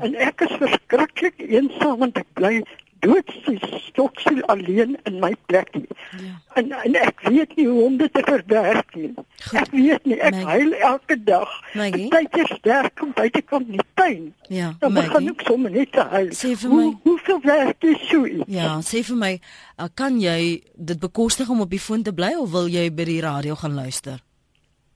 En 0.00 0.16
ek 0.16 0.46
is 0.48 0.56
verskriklik 0.64 1.44
eensaam 1.48 1.98
want 1.98 2.16
ek 2.16 2.26
bly 2.34 2.62
doodsies 3.02 3.64
stoksel 3.88 4.42
alleen 4.52 4.96
in 5.08 5.18
my 5.18 5.34
plek. 5.46 5.74
Ja. 5.74 6.34
En, 6.54 6.70
en 6.72 6.96
ek 7.02 7.22
weet 7.26 7.56
nie 7.58 7.66
hoe 7.66 7.82
om 7.84 7.96
dit 7.98 8.12
te 8.14 8.22
verwerk 8.26 8.94
nie. 8.94 9.12
Goed. 9.16 9.58
Ek 9.58 9.70
weet 9.74 10.06
nie, 10.08 10.18
ek 10.18 10.36
Maggie. 10.36 10.48
huil 10.52 10.72
elke 10.90 11.18
dag. 11.26 11.54
Partykeer 11.74 12.50
sterk 12.58 12.94
kom 13.00 13.12
buitekant 13.16 13.68
in 13.72 13.80
die 13.80 13.88
tuin. 13.98 14.26
Ja. 14.52 14.72
Dan 14.82 14.98
begin 14.98 15.30
ek 15.32 15.46
sommer 15.48 15.74
net 15.74 15.92
te 15.96 16.06
huil. 16.14 16.32
Sê 16.36 16.54
vir 16.54 16.74
my, 16.74 16.82
hoe, 16.82 16.96
hoeveel 17.06 17.40
werk 17.46 17.88
jy 17.88 17.94
so? 18.06 18.24
Ja, 18.46 18.74
sê 18.86 19.02
vir 19.06 19.18
my, 19.18 19.32
uh, 19.78 19.88
kan 19.98 20.20
jy 20.22 20.62
dit 20.76 21.02
bekostig 21.02 21.50
om 21.50 21.64
op 21.66 21.72
die 21.72 21.82
foon 21.82 22.06
te 22.06 22.14
bly 22.14 22.34
of 22.38 22.52
wil 22.54 22.70
jy 22.70 22.86
by 22.94 23.08
die 23.08 23.22
radio 23.24 23.58
gaan 23.58 23.74
luister? 23.78 24.22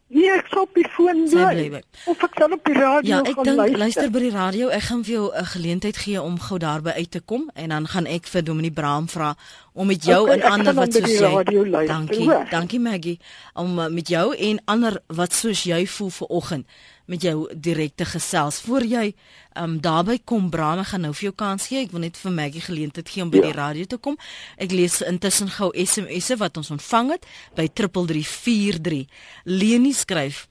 Nee, 0.08 0.30
ek 0.30 0.46
sal 0.52 0.62
op 0.62 0.74
die 0.78 0.86
foon 0.94 1.24
bly. 1.30 1.80
Of 2.06 2.20
ek 2.22 2.36
sal 2.38 2.52
op 2.54 2.62
die 2.68 2.76
radio 2.76 3.10
ja, 3.10 3.22
gaan 3.24 3.48
denk, 3.48 3.56
luister. 3.58 3.78
luister 3.78 4.10
by 4.14 4.20
die 4.22 4.30
radio. 4.30 4.68
Ek 4.70 4.84
gaan 4.86 5.02
vir 5.02 5.14
jou 5.14 5.24
'n 5.34 5.44
geleentheid 5.44 5.96
gee 5.96 6.22
om 6.22 6.38
gou 6.40 6.58
daarby 6.62 6.90
uit 6.90 7.10
te 7.10 7.20
kom 7.20 7.50
en 7.54 7.68
dan 7.68 7.86
gaan 7.86 8.06
ek 8.06 8.26
vir 8.26 8.44
Dominee 8.44 8.70
Braam 8.70 9.08
vra 9.08 9.34
om 9.74 9.86
met 9.86 10.04
jou 10.04 10.22
okay, 10.22 10.38
en 10.38 10.42
ander 10.42 10.74
wat 10.74 10.92
soos 10.92 11.10
jy 11.10 11.18
luister, 11.20 11.86
Dankie. 11.86 12.24
hoor. 12.24 12.46
Dankie 12.50 12.80
Maggie 12.80 13.18
om 13.54 13.78
uh, 13.78 13.88
met 13.88 14.08
jou 14.08 14.36
en 14.36 14.60
ander 14.64 15.00
wat 15.06 15.32
soos 15.32 15.62
jy 15.62 15.86
voel 15.86 16.10
vir 16.10 16.28
oggend 16.28 16.66
met 17.06 17.22
jou 17.22 17.46
direkte 17.54 18.04
gesels. 18.04 18.60
Voor 18.60 18.84
jy 18.84 19.14
um 19.54 19.80
daarby 19.80 20.18
kom 20.24 20.50
Braam, 20.50 20.78
ek 20.78 20.86
gaan 20.86 21.00
nou 21.00 21.12
vir 21.14 21.22
jou 21.22 21.34
kans 21.34 21.66
gee. 21.66 21.84
Ek 21.84 21.90
wil 21.90 22.00
net 22.00 22.16
vir 22.16 22.32
Maggie 22.32 22.60
geleentheid 22.60 23.08
gee 23.08 23.22
om 23.22 23.30
by 23.30 23.36
Ja. 23.36 23.42
die 23.42 23.52
radio 23.52 23.84
te 23.84 23.96
kom. 23.96 24.16
Ek 24.58 24.70
lees 24.70 25.00
intussen 25.02 25.48
gou 25.48 25.70
SMS'e 25.74 26.36
wat 26.36 26.56
ons 26.56 26.70
ontvang 26.70 27.10
het 27.10 27.26
by 27.54 27.68
3343. 27.68 29.06
Leni 29.44 29.92
skryf 29.92 30.46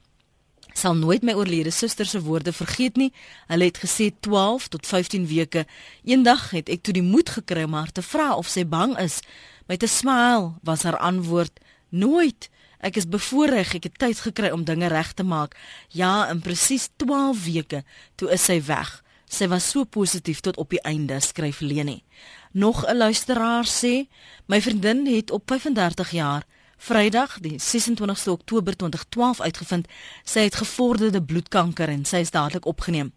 sal 0.76 0.94
nooit 0.94 1.22
my 1.24 1.32
oorlede 1.32 1.70
suster 1.72 2.04
se 2.06 2.20
woorde 2.20 2.52
vergeet 2.52 2.96
nie. 2.96 3.12
Hulle 3.48 3.64
het 3.64 3.78
gesê 3.80 4.10
12 4.20 4.68
tot 4.68 4.86
15 4.86 5.26
weke. 5.26 5.66
Eendag 6.04 6.50
het 6.50 6.68
ek 6.68 6.82
toe 6.82 6.92
die 6.92 7.02
moed 7.02 7.30
gekry 7.30 7.62
om 7.64 7.72
haar 7.72 7.92
te 7.92 8.02
vra 8.02 8.34
of 8.36 8.48
sy 8.48 8.64
bang 8.64 8.92
is. 9.00 9.20
Met 9.68 9.82
'n 9.82 9.88
smile 9.88 10.52
was 10.62 10.82
haar 10.82 10.98
antwoord: 10.98 11.60
"Nooit. 11.90 12.50
Ek 12.80 12.96
is 12.96 13.08
bevoorreg. 13.08 13.74
Ek 13.74 13.82
het 13.82 13.98
tyd 13.98 14.20
gekry 14.20 14.50
om 14.50 14.64
dinge 14.64 14.86
reg 14.86 15.12
te 15.12 15.22
maak. 15.22 15.56
Ja, 15.88 16.28
in 16.30 16.40
presies 16.40 16.88
12 16.96 17.44
weke 17.44 17.84
toe 18.14 18.30
is 18.30 18.44
sy 18.44 18.62
weg." 18.66 19.02
Sy 19.28 19.48
was 19.48 19.70
so 19.70 19.84
positief 19.84 20.40
tot 20.40 20.56
op 20.56 20.70
die 20.70 20.80
einde, 20.86 21.20
skryf 21.20 21.60
Leni. 21.60 22.04
Nog 22.52 22.86
'n 22.86 22.96
luisteraar 22.96 23.66
sê: 23.66 24.06
"My 24.46 24.60
vriendin 24.62 25.06
het 25.06 25.30
op 25.30 25.42
35 25.46 26.10
jaar 26.10 26.46
Vrydag, 26.76 27.38
die 27.40 27.58
26ste 27.58 28.30
Oktober 28.30 28.76
2012 28.76 29.40
uitgevind 29.40 29.88
sy 30.24 30.40
het 30.46 30.54
gevorderde 30.60 31.22
bloedkanker 31.22 31.88
en 31.88 32.04
sy 32.04 32.20
is 32.24 32.30
dadelik 32.30 32.66
opgeneem. 32.68 33.12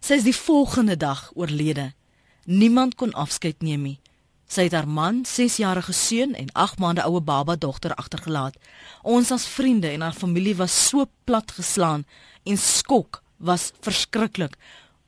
Sy 0.00 0.18
is 0.20 0.26
die 0.26 0.36
volgende 0.36 0.96
dag 0.96 1.30
oorlede. 1.34 1.92
Niemand 2.44 2.94
kon 2.94 3.12
afskeid 3.12 3.62
neem 3.62 3.82
nie. 3.82 3.98
Sy 4.52 4.66
het 4.66 4.74
haar 4.76 4.88
man, 4.88 5.22
6-jarige 5.24 5.94
seun 5.96 6.34
en 6.36 6.50
8 6.52 6.80
maande 6.82 7.04
oue 7.08 7.22
baba 7.24 7.54
dogter 7.56 7.94
agtergelaat. 7.96 8.58
Ons 9.02 9.30
as 9.32 9.46
vriende 9.48 9.88
en 9.88 10.02
haar 10.04 10.12
familie 10.12 10.52
was 10.58 10.74
so 10.88 11.06
plat 11.24 11.54
geslaan 11.56 12.04
en 12.44 12.58
skok 12.60 13.22
was 13.40 13.70
verskriklik. 13.80 14.58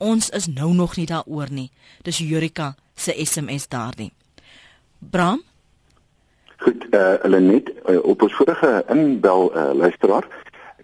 Ons 0.00 0.30
is 0.30 0.46
nou 0.48 0.72
nog 0.72 0.96
nie 0.96 1.04
daaroor 1.06 1.52
nie. 1.52 1.70
Dis 2.08 2.22
Jurika 2.24 2.74
se 2.96 3.12
SMS 3.24 3.68
daardie. 3.68 4.12
Bram, 4.98 5.42
Goed, 6.64 6.86
eh 6.90 7.00
uh, 7.00 7.14
hulle 7.20 7.40
net 7.40 7.68
uh, 7.90 7.98
op 8.04 8.22
ons 8.22 8.34
vorige 8.34 8.84
inbel 8.88 9.50
uh, 9.52 9.74
luisteraar. 9.74 10.24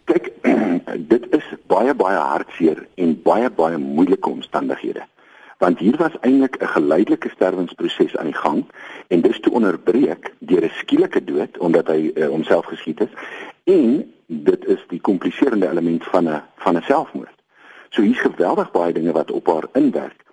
Kyk, 0.04 0.32
dit 1.12 1.24
is 1.36 1.46
baie 1.72 1.94
baie 1.94 2.18
hartseer 2.18 2.84
en 2.94 3.16
baie 3.22 3.48
baie 3.50 3.78
moeilike 3.78 4.28
omstandighede. 4.28 5.06
Want 5.60 5.78
hier 5.78 5.96
was 5.96 6.16
eintlik 6.20 6.56
'n 6.56 6.66
geleidelike 6.66 7.28
sterwensproses 7.28 8.16
aan 8.16 8.30
die 8.32 8.40
gang 8.44 8.64
en 9.08 9.20
dis 9.20 9.40
toe 9.40 9.52
onderbreek 9.52 10.32
deur 10.38 10.64
'n 10.64 10.72
skielike 10.80 11.24
dood 11.24 11.58
omdat 11.58 11.86
hy 11.86 12.10
uh, 12.14 12.28
homself 12.28 12.64
geskiet 12.64 12.98
het 12.98 13.12
en 13.64 14.12
dit 14.26 14.64
is 14.64 14.84
die 14.88 15.00
kompliserende 15.00 15.68
element 15.68 16.04
van 16.04 16.28
'n 16.28 16.42
van 16.56 16.76
'n 16.76 16.82
selfmoord. 16.82 17.36
So 17.88 18.02
hier's 18.02 18.20
geweldig 18.20 18.70
baie 18.70 18.92
dinge 18.92 19.12
wat 19.12 19.30
op 19.30 19.46
haar 19.46 19.68
inwerk. 19.72 20.24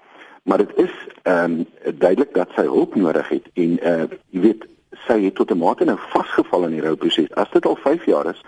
Maar 0.44 0.58
dit 0.58 0.72
is 0.76 0.94
ehm 1.22 1.44
um, 1.44 1.66
duidelik 1.98 2.34
dat 2.34 2.50
sy 2.56 2.64
hulp 2.64 2.96
nodig 2.96 3.30
het 3.30 3.46
en 3.54 3.72
uh 3.84 4.08
jy 4.30 4.40
weet 4.40 4.66
sy 5.08 5.24
het 5.24 5.36
tot 5.36 5.52
'n 5.52 5.58
mate 5.58 5.84
nou 5.84 5.98
vasgevall 6.10 6.64
in 6.64 6.72
die 6.72 6.82
rouproses. 6.82 7.34
As 7.34 7.52
dit 7.52 7.66
al 7.66 7.76
5 7.76 8.06
jaar 8.06 8.30
is 8.30 8.42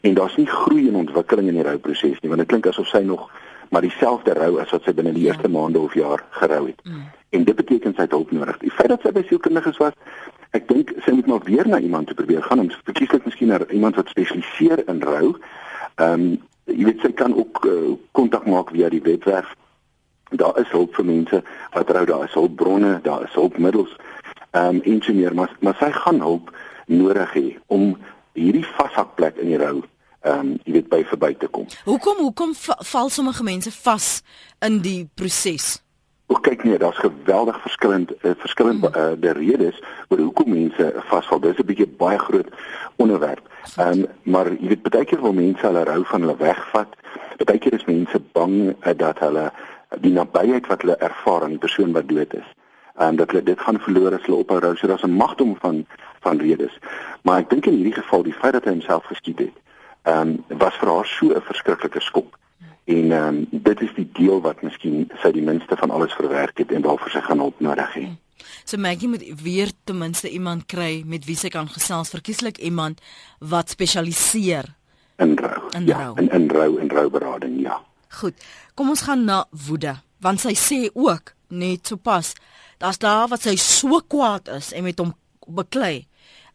en 0.00 0.14
daar's 0.14 0.36
nie 0.36 0.46
groei 0.46 0.88
en 0.88 0.94
ontwikkeling 0.94 1.48
in 1.48 1.54
die 1.54 1.68
rouproses 1.70 2.20
nie, 2.20 2.28
want 2.28 2.38
dit 2.38 2.48
klink 2.48 2.66
asof 2.66 2.86
sy 2.86 2.98
nog 2.98 3.30
maar 3.70 3.84
dieselfde 3.84 4.34
rou 4.34 4.58
as 4.60 4.70
wat 4.70 4.82
sy 4.84 4.94
binne 4.94 5.12
die 5.12 5.22
Ja. 5.22 5.32
eerste 5.32 5.48
maande 5.48 5.78
of 5.78 5.94
jaar 5.94 6.24
gerou 6.30 6.66
het. 6.66 6.80
Mm. 6.84 7.04
En 7.30 7.44
dit 7.44 7.56
beteken 7.56 7.94
sy 7.94 8.00
het 8.00 8.10
hulp 8.10 8.30
nodig. 8.30 8.58
Die 8.58 8.70
feit 8.70 8.88
dat 8.88 9.00
sy 9.02 9.12
by 9.12 9.22
sielkundiges 9.26 9.76
was, 9.76 9.92
ek 10.50 10.68
dink 10.68 10.92
sy 11.04 11.12
moet 11.12 11.26
maar 11.26 11.44
weer 11.44 11.68
na 11.68 11.78
iemand 11.78 12.06
toe 12.06 12.16
probeer 12.16 12.42
gaan, 12.42 12.60
om 12.60 12.70
verkieslik 12.84 13.24
miskien 13.24 13.48
na 13.48 13.60
iemand 13.70 13.96
wat 13.96 14.08
spesialiseer 14.08 14.88
in 14.88 15.02
rou. 15.02 15.36
Ehm 15.96 16.12
um, 16.12 16.38
jy 16.68 16.84
weet 16.84 17.00
sy 17.00 17.12
kan 17.16 17.32
ook 17.34 17.64
eh, 17.64 17.96
kontak 18.12 18.44
uh, 18.44 18.50
maak 18.52 18.70
via 18.70 18.88
die 18.88 19.02
webwerf. 19.02 19.54
Daar 20.30 20.58
is 20.60 20.68
hulp 20.68 20.94
vir 20.94 21.04
mense 21.04 21.42
wat 21.72 21.90
rou, 21.90 22.04
daar 22.04 22.24
is 22.24 22.34
hulpbronne, 22.36 23.00
daar 23.02 23.22
is 23.24 23.32
hulpmiddels 23.32 23.96
ehm 24.50 24.76
um, 24.76 24.80
en 24.84 25.02
so 25.02 25.12
meer, 25.12 25.34
maar 25.34 25.56
maar 25.60 25.76
sy 25.78 25.90
gaan 25.92 26.20
hulp 26.20 26.52
nodig 26.86 27.32
hê 27.34 27.46
om 27.66 27.96
hierdie 28.32 28.64
vashakplek 28.64 29.36
in 29.42 29.52
die 29.52 29.60
rou 29.60 29.82
ehm 30.22 30.38
um, 30.38 30.58
jy 30.64 30.72
weet 30.72 30.88
by 30.88 31.04
verby 31.04 31.34
te 31.38 31.46
kom. 31.48 31.66
hoekom 31.84 32.16
hoekom 32.16 32.54
va- 32.54 32.78
val 32.84 33.08
sommige 33.08 33.42
mense 33.42 33.70
vas 33.72 34.22
in 34.60 34.80
die 34.80 35.08
proses? 35.14 35.82
Ook 36.26 36.42
kyk 36.42 36.64
nee, 36.64 36.78
daar's 36.78 36.98
geweldig 36.98 37.60
verskillend 37.62 38.12
uh, 38.22 38.30
verskillend 38.38 38.84
uh, 38.96 39.12
die 39.16 39.32
redes 39.32 39.82
oor 40.08 40.18
hoekom 40.18 40.50
mense 40.50 40.92
vasval. 41.08 41.40
Dis 41.40 41.56
'n 41.58 41.66
bietjie 41.66 41.86
baie 41.86 42.18
groot 42.18 42.48
onderwerp. 42.96 43.48
Ehm 43.76 43.88
um, 44.00 44.06
maar 44.22 44.50
jy 44.52 44.68
weet 44.68 44.82
baie 44.90 45.04
keer 45.04 45.20
wil 45.20 45.32
mense 45.32 45.66
hulle 45.66 45.84
rou 45.84 46.04
van 46.04 46.20
hulle 46.20 46.36
wegvat. 46.36 46.88
Baie 47.44 47.58
keer 47.58 47.74
is 47.74 47.84
mense 47.86 48.18
bang 48.32 48.74
uh, 48.86 48.92
dat 48.96 49.18
hulle 49.18 49.52
die 50.00 50.12
nabyheid 50.12 50.66
wat 50.66 50.82
hulle 50.82 50.96
ervaar 50.98 51.42
aan 51.42 51.50
die 51.56 51.58
persoon 51.64 51.92
wat 51.92 52.08
dood 52.08 52.34
is, 52.34 52.48
ehm 52.98 53.08
um, 53.08 53.16
dat 53.16 53.30
hulle 53.30 53.42
dit 53.42 53.60
gaan 53.60 53.78
verloor 53.80 54.12
as 54.14 54.22
hulle 54.26 54.36
ophou 54.42 54.58
rou. 54.60 54.76
So 54.76 54.86
daar's 54.86 55.02
'n 55.06 55.10
magdom 55.16 55.56
van 55.60 55.86
van 56.20 56.38
redes. 56.38 56.78
Maar 57.22 57.38
ek 57.40 57.50
dink 57.50 57.66
in 57.66 57.72
hierdie 57.78 57.94
geval 58.02 58.22
die 58.22 58.32
feit 58.34 58.52
dat 58.52 58.64
hy 58.64 58.70
homself 58.70 59.04
geskiet 59.04 59.38
het, 59.38 59.56
ehm 60.08 60.36
um, 60.48 60.58
was 60.58 60.76
vir 60.80 60.88
haar 60.88 61.06
so 61.06 61.26
'n 61.34 61.42
verskriklike 61.50 62.00
skok. 62.00 62.38
En 62.84 63.12
ehm 63.12 63.26
um, 63.28 63.46
dit 63.50 63.80
is 63.80 63.92
die 63.94 64.08
deel 64.12 64.40
wat 64.40 64.62
miskien 64.62 65.10
sy 65.22 65.30
die 65.32 65.42
minste 65.42 65.76
van 65.76 65.90
alles 65.90 66.12
verwerk 66.12 66.58
het 66.58 66.72
en 66.72 66.82
waarvoor 66.82 67.10
sy 67.10 67.20
gaan 67.20 67.38
hulp 67.38 67.60
nodig 67.60 67.94
hê. 67.94 68.06
So 68.64 68.76
Maggie 68.76 69.08
moet 69.08 69.24
weer 69.42 69.70
ten 69.84 69.98
minste 69.98 70.30
iemand 70.30 70.66
kry 70.66 71.02
met 71.06 71.24
wie 71.24 71.36
sy 71.36 71.48
kan 71.48 71.68
gesels, 71.68 72.08
verkieslik 72.08 72.58
iemand 72.58 73.00
wat 73.38 73.70
spesialiseer. 73.70 74.74
In 75.16 75.36
rou. 75.36 75.62
In 75.76 75.86
ja, 75.86 76.02
rou. 76.02 76.16
in 76.16 76.28
in 76.30 76.50
rou 76.50 76.78
en 76.78 76.90
rouberading, 76.90 77.60
ja. 77.60 77.80
Goed. 78.08 78.34
Kom 78.74 78.88
ons 78.88 79.02
gaan 79.02 79.24
na 79.24 79.44
woede, 79.50 79.96
want 80.20 80.40
sy 80.40 80.54
sê 80.54 80.88
ook 80.94 81.34
net 81.48 81.86
so 81.86 81.96
pas, 81.96 82.34
daar's 82.78 82.98
daar 82.98 83.28
wat 83.28 83.42
sy 83.42 83.56
so 83.56 84.00
kwaad 84.00 84.48
is 84.48 84.72
en 84.72 84.84
met 84.84 84.98
hom 84.98 85.14
beklei. 85.48 86.07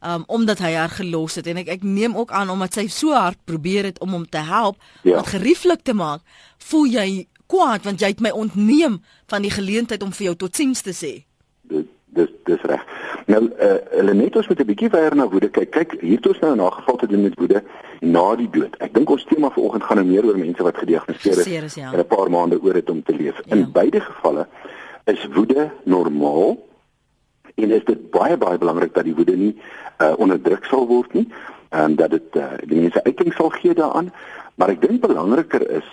Um 0.06 0.24
omdat 0.28 0.60
hy 0.60 0.74
haar 0.74 0.90
gelos 0.90 1.36
het 1.36 1.48
en 1.48 1.58
ek 1.58 1.68
ek 1.68 1.84
neem 1.84 2.16
ook 2.18 2.32
aan 2.32 2.50
omdat 2.50 2.74
sy 2.74 2.88
so 2.88 3.14
hard 3.14 3.38
probeer 3.46 3.84
het 3.84 4.00
om 4.00 4.10
hom 4.12 4.26
te 4.30 4.38
help 4.38 4.76
Ja. 5.04 5.18
om 5.18 5.24
gerieflik 5.24 5.84
te 5.84 5.94
maak, 5.94 6.22
voel 6.58 6.86
jy 6.86 7.28
kwaad 7.48 7.84
want 7.84 8.00
jy 8.02 8.08
het 8.08 8.20
my 8.20 8.30
ontneem 8.30 9.02
van 9.28 9.42
die 9.42 9.52
geleentheid 9.52 10.04
om 10.04 10.12
vir 10.12 10.26
jou 10.26 10.36
totsiens 10.36 10.82
te 10.82 10.92
sê. 10.92 11.24
Dit 11.62 11.88
dis 12.14 12.30
dis 12.46 12.62
reg. 12.62 12.82
Nou 13.28 13.50
eh 13.58 13.68
uh, 13.70 13.78
hulle 13.98 14.14
net 14.14 14.36
ons 14.36 14.48
met 14.48 14.60
'n 14.60 14.66
bietjie 14.66 14.90
weier 14.90 15.16
na 15.16 15.28
woede 15.28 15.50
kyk. 15.50 15.72
Kyk, 15.72 15.92
hier 16.02 16.16
het 16.18 16.28
ons 16.28 16.40
nou 16.40 16.52
'n 16.54 16.58
nageval 16.58 16.96
te 16.98 17.08
doen 17.08 17.22
met 17.24 17.36
woede 17.40 17.64
na 18.02 18.36
die 18.36 18.50
dood. 18.50 18.76
Ek 18.80 18.94
dink 18.94 19.10
ons 19.10 19.24
tema 19.26 19.50
vanoggend 19.50 19.84
gaan 19.84 19.98
nou 19.98 20.08
meer 20.08 20.26
oor 20.26 20.38
mense 20.38 20.64
wat 20.64 20.78
gediagnoseer 20.78 21.64
is 21.64 21.76
ja. 21.76 21.94
en 21.94 22.00
'n 22.00 22.06
paar 22.08 22.30
maande 22.30 22.62
oor 22.62 22.74
het 22.74 22.90
om 22.90 23.04
te 23.04 23.16
leef. 23.16 23.40
In 23.48 23.58
Ja. 23.58 23.66
beide 23.72 24.00
gevalle 24.02 24.48
is 25.06 25.28
woede 25.34 25.72
normaal 25.86 26.58
en 27.56 27.72
is 27.72 27.86
dit 27.86 28.10
baie 28.12 28.38
baie 28.38 28.58
belangrik 28.58 28.94
dat 28.94 29.04
die 29.04 29.16
woede 29.16 29.36
nie 29.36 29.56
uh, 30.02 30.14
onderdruk 30.18 30.66
sal 30.66 30.88
word 30.88 31.14
nie 31.14 31.28
en 31.70 31.96
dat 31.96 32.14
dit 32.14 32.36
uh, 32.38 32.54
die 32.70 32.80
mense 32.80 33.04
uiting 33.04 33.34
sal 33.34 33.50
gee 33.50 33.74
daaraan. 33.74 34.12
Maar 34.56 34.76
ek 34.76 34.82
dink 34.82 35.02
belangriker 35.02 35.66
is 35.70 35.88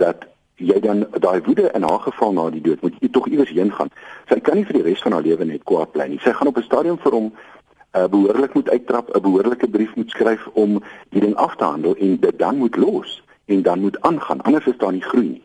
dat 0.00 0.24
jy 0.56 0.78
dan 0.80 1.04
daai 1.20 1.42
woede 1.44 1.68
in 1.76 1.84
haar 1.84 2.00
geval 2.00 2.32
na 2.32 2.46
die 2.50 2.62
dood 2.64 2.80
moet 2.80 2.96
jy 3.00 3.10
tog 3.12 3.28
iewers 3.28 3.52
heen 3.52 3.72
gaan. 3.72 3.92
Sy 4.30 4.40
kan 4.40 4.56
nie 4.56 4.64
vir 4.64 4.78
die 4.78 4.86
res 4.88 5.02
van 5.04 5.12
haar 5.12 5.26
lewe 5.26 5.44
net 5.44 5.66
kwaad 5.68 5.92
bly 5.92 6.08
nie. 6.08 6.20
Sy 6.24 6.32
gaan 6.32 6.48
op 6.48 6.56
'n 6.56 6.68
stadium 6.68 6.98
vir 6.98 7.12
hom 7.12 7.28
uh, 7.32 8.08
behoorlik 8.08 8.54
moet 8.54 8.70
uittrap 8.70 9.12
'n 9.12 9.20
behoorlike 9.20 9.68
brief 9.68 9.92
moet 9.96 10.10
skryf 10.10 10.48
om 10.52 10.80
die 11.12 11.20
ding 11.20 11.36
af 11.36 11.56
te 11.56 11.64
handel 11.64 11.94
en 11.96 12.16
dit 12.20 12.38
dan 12.38 12.56
moet 12.56 12.76
los 12.76 13.22
en 13.46 13.62
dan 13.62 13.80
moet 13.80 14.00
aangaan. 14.00 14.40
Anders 14.40 14.66
is 14.66 14.78
daar 14.78 14.92
nie 14.92 15.04
groei 15.04 15.28
nie. 15.28 15.44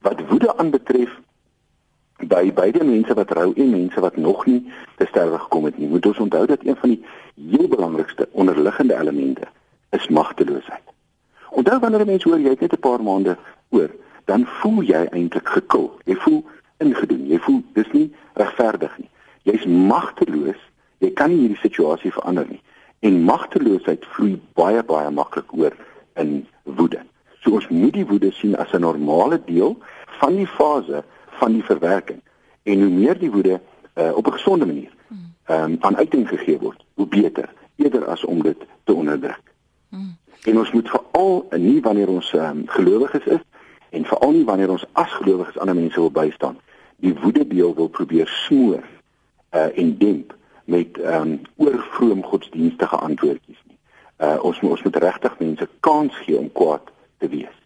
Wat 0.00 0.20
woede 0.28 0.56
aanbetref 0.56 1.20
by 2.26 2.52
beide 2.52 2.84
mense 2.84 3.14
wat 3.14 3.30
rou 3.30 3.52
en 3.54 3.70
mense 3.70 4.00
wat 4.00 4.16
nog 4.16 4.46
nie 4.46 4.72
te 4.96 5.06
sterwe 5.06 5.38
gekom 5.38 5.64
het 5.64 5.78
nie, 5.78 5.88
moet 5.88 6.06
ons 6.06 6.18
onthou 6.18 6.46
dat 6.46 6.64
een 6.64 6.76
van 6.76 6.88
die 6.88 7.04
heel 7.50 7.68
belangrikste 7.68 8.28
onderliggende 8.32 8.98
elemente 8.98 9.46
is 9.90 10.08
magteloosheid. 10.08 10.82
Onthou 11.50 11.78
wanneer 11.78 12.00
'n 12.00 12.06
mens 12.06 12.22
hoor 12.22 12.38
jy 12.38 12.48
het 12.48 12.60
net 12.60 12.72
'n 12.72 12.80
paar 12.80 13.02
maande 13.02 13.36
oor, 13.70 13.90
dan 14.24 14.46
voel 14.46 14.82
jy 14.82 15.06
eintlik 15.10 15.48
gekil. 15.48 15.98
Jy 16.04 16.14
voel 16.14 16.44
ingedoen. 16.78 17.26
Jy 17.26 17.38
voel 17.38 17.62
dis 17.72 17.90
nie 17.92 18.08
regverdig 18.34 18.98
nie. 18.98 19.10
Jy's 19.42 19.66
magteloos. 19.66 20.60
Jy 20.98 21.12
kan 21.14 21.30
nie 21.30 21.44
hierdie 21.44 21.62
situasie 21.62 22.12
verander 22.12 22.46
nie. 22.48 22.60
En 23.06 23.22
magteloosheid 23.22 24.06
vloei 24.14 24.40
baie 24.58 24.82
baie 24.82 25.10
maklik 25.10 25.52
oor 25.54 25.76
in 26.18 26.46
woede. 26.62 27.00
So 27.42 27.54
ons 27.58 27.68
moet 27.68 27.94
die 27.94 28.06
woede 28.06 28.32
sien 28.32 28.56
as 28.56 28.72
'n 28.72 28.80
normale 28.80 29.40
deel 29.46 29.78
van 30.20 30.36
die 30.36 30.46
fase 30.46 31.04
van 31.38 31.52
die 31.52 31.64
verwerking. 31.64 32.20
En 32.62 32.80
hoe 32.82 32.90
meer 32.90 33.18
die 33.18 33.30
woede 33.30 33.60
uh, 33.94 34.16
op 34.16 34.26
'n 34.26 34.32
gesonde 34.32 34.66
manier 34.66 34.92
ehm 35.48 35.62
um, 35.62 35.76
aan 35.80 35.96
uiting 35.96 36.28
gegee 36.28 36.58
word, 36.58 36.84
hoe 36.94 37.06
beter, 37.06 37.48
eerder 37.76 38.04
as 38.04 38.24
om 38.24 38.42
dit 38.42 38.56
te 38.84 38.92
onderdruk. 38.94 39.40
En 40.44 40.58
ons 40.58 40.70
moet 40.70 40.88
veral 40.88 41.46
nie 41.56 41.80
wanneer 41.80 42.08
ons 42.08 42.32
um, 42.32 42.62
gelowiges 42.66 43.24
is 43.24 43.40
en 43.90 44.04
veral 44.04 44.30
nie 44.30 44.44
wanneer 44.44 44.70
ons 44.70 44.84
as 44.92 45.10
gelowiges 45.10 45.58
ander 45.58 45.74
mense 45.74 46.00
wil 46.00 46.10
bystaan, 46.10 46.58
die 46.96 47.14
woede 47.22 47.46
deel 47.46 47.74
wil 47.74 47.88
probeer 47.88 48.28
smoor 48.28 48.82
uh, 49.54 49.78
en 49.78 49.98
demp 49.98 50.36
met 50.64 50.98
ehm 50.98 51.30
um, 51.30 51.40
oorvroom 51.56 52.24
godsdienstige 52.24 52.96
antwoordjies 52.96 53.62
nie. 53.66 53.78
Uh, 54.18 54.36
ons 54.42 54.60
ons 54.60 54.82
moet 54.82 54.96
regtig 54.96 55.38
mense 55.38 55.68
kans 55.80 56.16
gee 56.26 56.38
om 56.38 56.52
kwaad 56.52 56.92
te 57.18 57.28
wees. 57.28 57.57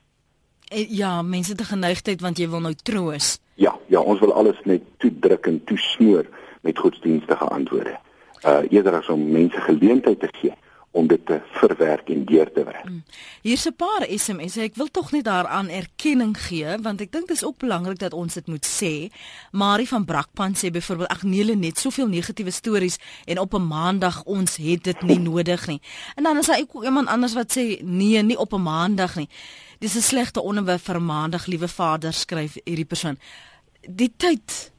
En, 0.73 0.87
ja, 0.89 1.23
mense 1.23 1.55
te 1.55 1.65
geneigtheid 1.65 2.21
want 2.21 2.39
jy 2.39 2.49
wil 2.49 2.65
nou 2.65 2.75
troos. 2.75 3.39
Ja, 3.61 3.75
ja, 3.93 4.01
ons 4.01 4.21
wil 4.21 4.33
alles 4.33 4.59
net 4.65 4.83
toedruk 4.99 5.47
en 5.47 5.61
toesmoor 5.69 6.27
met 6.63 6.79
godsdienstige 6.79 7.45
antwoorde. 7.45 7.99
Uh 8.47 8.63
eerder 8.71 8.97
as 8.99 9.09
om 9.13 9.31
mense 9.31 9.61
geleentheid 9.61 10.21
te 10.21 10.29
gee 10.41 10.55
om 10.93 11.07
dit 11.07 11.27
te 11.27 11.41
verwerk 11.57 12.09
en 12.09 12.25
deur 12.25 12.53
te 12.53 12.65
werk. 12.65 12.89
Hier's 13.43 13.67
'n 13.67 13.77
paar 13.77 14.07
SMS'e. 14.09 14.61
Ek 14.61 14.75
wil 14.75 14.91
tog 14.91 15.13
net 15.13 15.25
daaraan 15.25 15.69
erkenning 15.69 16.37
gee 16.39 16.77
want 16.81 17.01
ek 17.01 17.13
dink 17.13 17.29
dit 17.29 17.37
is 17.37 17.45
ook 17.45 17.59
belangrik 17.59 17.99
dat 17.99 18.13
ons 18.13 18.35
dit 18.35 18.47
moet 18.47 18.67
sê. 18.67 19.09
Marie 19.51 19.89
van 19.89 20.05
Brakpan 20.05 20.55
sê 20.55 20.71
byvoorbeeld 20.71 21.09
ag 21.09 21.23
nee, 21.23 21.57
net 21.57 21.79
soveel 21.79 22.09
negatiewe 22.09 22.51
stories 22.51 22.99
en 23.25 23.39
op 23.39 23.55
'n 23.55 23.67
maandag 23.67 24.23
ons 24.25 24.57
het 24.57 24.85
dit 24.85 25.03
nie 25.03 25.19
nodig 25.19 25.67
nie. 25.67 25.81
En 26.15 26.23
dan 26.23 26.39
is 26.39 26.47
daar 26.47 26.61
ook 26.61 26.85
iemand 26.85 27.09
anders 27.09 27.35
wat 27.35 27.59
sê 27.59 27.83
nee, 27.83 28.23
nie 28.23 28.39
op 28.39 28.53
'n 28.53 28.63
maandag 28.63 29.17
nie. 29.17 29.29
Dis 29.79 29.97
'n 29.97 30.01
slegte 30.01 30.43
onderwerp 30.43 30.81
vir 30.81 31.03
maandag, 31.03 31.47
liewe 31.47 31.69
vader, 31.69 32.13
skryf 32.13 32.57
hierdie 32.65 32.85
persoon. 32.85 33.19
Die 33.89 34.13
tyd 34.17 34.73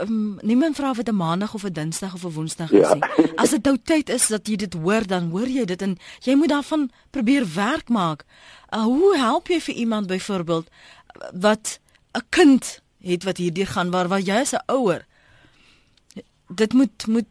Um, 0.00 0.38
niemand 0.42 0.76
vra 0.76 0.90
of 0.90 0.96
dit 0.96 1.08
'n 1.08 1.14
maandag 1.16 1.54
of 1.54 1.64
'n 1.64 1.72
dinsdag 1.72 2.14
of 2.14 2.24
'n 2.24 2.30
woensdag 2.32 2.70
is 2.72 2.88
Ja. 2.88 2.94
nie. 2.94 3.32
As 3.36 3.50
dit 3.50 3.64
nou 3.64 3.76
tyd 3.84 4.08
is 4.08 4.26
dat 4.26 4.46
jy 4.48 4.56
dit 4.56 4.72
hoor, 4.74 5.06
dan 5.06 5.30
hoor 5.30 5.46
jy 5.48 5.64
dit 5.64 5.82
en 5.82 5.98
jy 6.20 6.34
moet 6.34 6.48
daarvan 6.48 6.90
probeer 7.10 7.54
werk 7.54 7.88
maak. 7.88 8.24
Uh, 8.70 8.82
hoe 8.82 9.16
help 9.16 9.48
jy 9.48 9.60
vir 9.60 9.74
iemand 9.74 10.06
byvoorbeeld 10.06 10.68
wat 11.32 11.80
'n 12.12 12.22
kind 12.28 12.80
het 13.00 13.24
wat 13.24 13.36
hierdeur 13.36 13.66
gaan 13.66 13.90
waar 13.90 14.08
waar 14.08 14.20
jy 14.20 14.40
as 14.40 14.52
'n 14.52 14.62
ouer 14.66 15.06
dit 16.54 16.72
moet 16.72 17.06
moet 17.06 17.26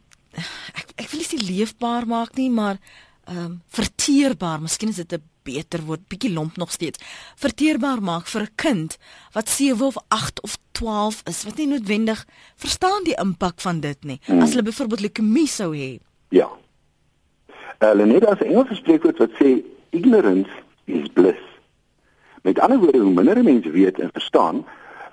ek 0.74 0.92
ek 0.96 1.10
wil 1.10 1.20
nie 1.20 1.26
sê 1.28 1.38
leefbaar 1.48 2.06
maak 2.06 2.34
nie, 2.36 2.50
maar 2.50 2.78
ehm 3.24 3.44
um, 3.44 3.62
verteerbaar, 3.68 4.60
miskien 4.60 4.88
is 4.88 4.96
dit 4.96 5.12
'n 5.12 5.22
beter 5.42 5.80
woord, 5.84 6.08
bietjie 6.08 6.32
lomp 6.32 6.56
nog 6.56 6.70
steeds. 6.70 6.98
Verteerbaar 7.36 8.02
maak 8.02 8.26
vir 8.26 8.42
'n 8.42 8.54
kind 8.54 8.98
wat 9.32 9.48
7 9.48 9.86
of 9.86 9.96
8 10.08 10.40
of 10.42 10.56
12 10.72 11.22
is, 11.24 11.44
wat 11.44 11.56
nie 11.56 11.66
noodwendig 11.66 12.26
verstaan 12.56 13.04
die 13.04 13.16
impak 13.20 13.60
van 13.60 13.80
dit 13.80 14.04
nie. 14.04 14.20
As 14.40 14.50
hulle 14.50 14.62
byvoorbeeld 14.62 15.00
leukemie 15.00 15.46
sou 15.46 15.76
hê. 15.76 15.98
Ja. 16.28 16.48
Hulle 17.78 18.06
net 18.06 18.26
as 18.26 18.40
'n 18.40 18.44
Engelse 18.44 18.74
spreekwoord 18.74 19.18
wat 19.18 19.30
sê 19.30 19.62
ignorance 19.90 20.50
is 20.84 21.08
bliss. 21.12 21.42
Met 22.42 22.58
ander 22.58 22.78
woorde, 22.78 22.98
hoe 22.98 23.12
minder 23.12 23.38
'n 23.38 23.44
mens 23.44 23.66
weet 23.66 23.98
en 23.98 24.10
verstaan, 24.12 24.64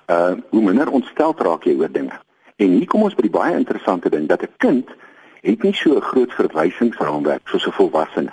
uh 0.06 0.34
hoe 0.50 0.62
minder 0.62 0.90
ontstel 0.90 1.34
raak 1.36 1.64
jy 1.64 1.74
oor 1.78 1.92
dinge. 1.92 2.20
En 2.56 2.68
hier 2.70 2.86
kom 2.86 3.02
ons 3.02 3.14
by 3.14 3.22
die 3.22 3.30
baie 3.30 3.56
interessante 3.56 4.10
ding 4.10 4.28
dat 4.28 4.42
'n 4.42 4.54
kind 4.56 4.88
het 5.42 5.62
nie 5.62 5.74
so 5.74 5.96
'n 5.96 6.00
groot 6.00 6.32
verwysingsraamwerk 6.32 7.48
soos 7.48 7.66
'n 7.66 7.78
volwassene 7.78 8.32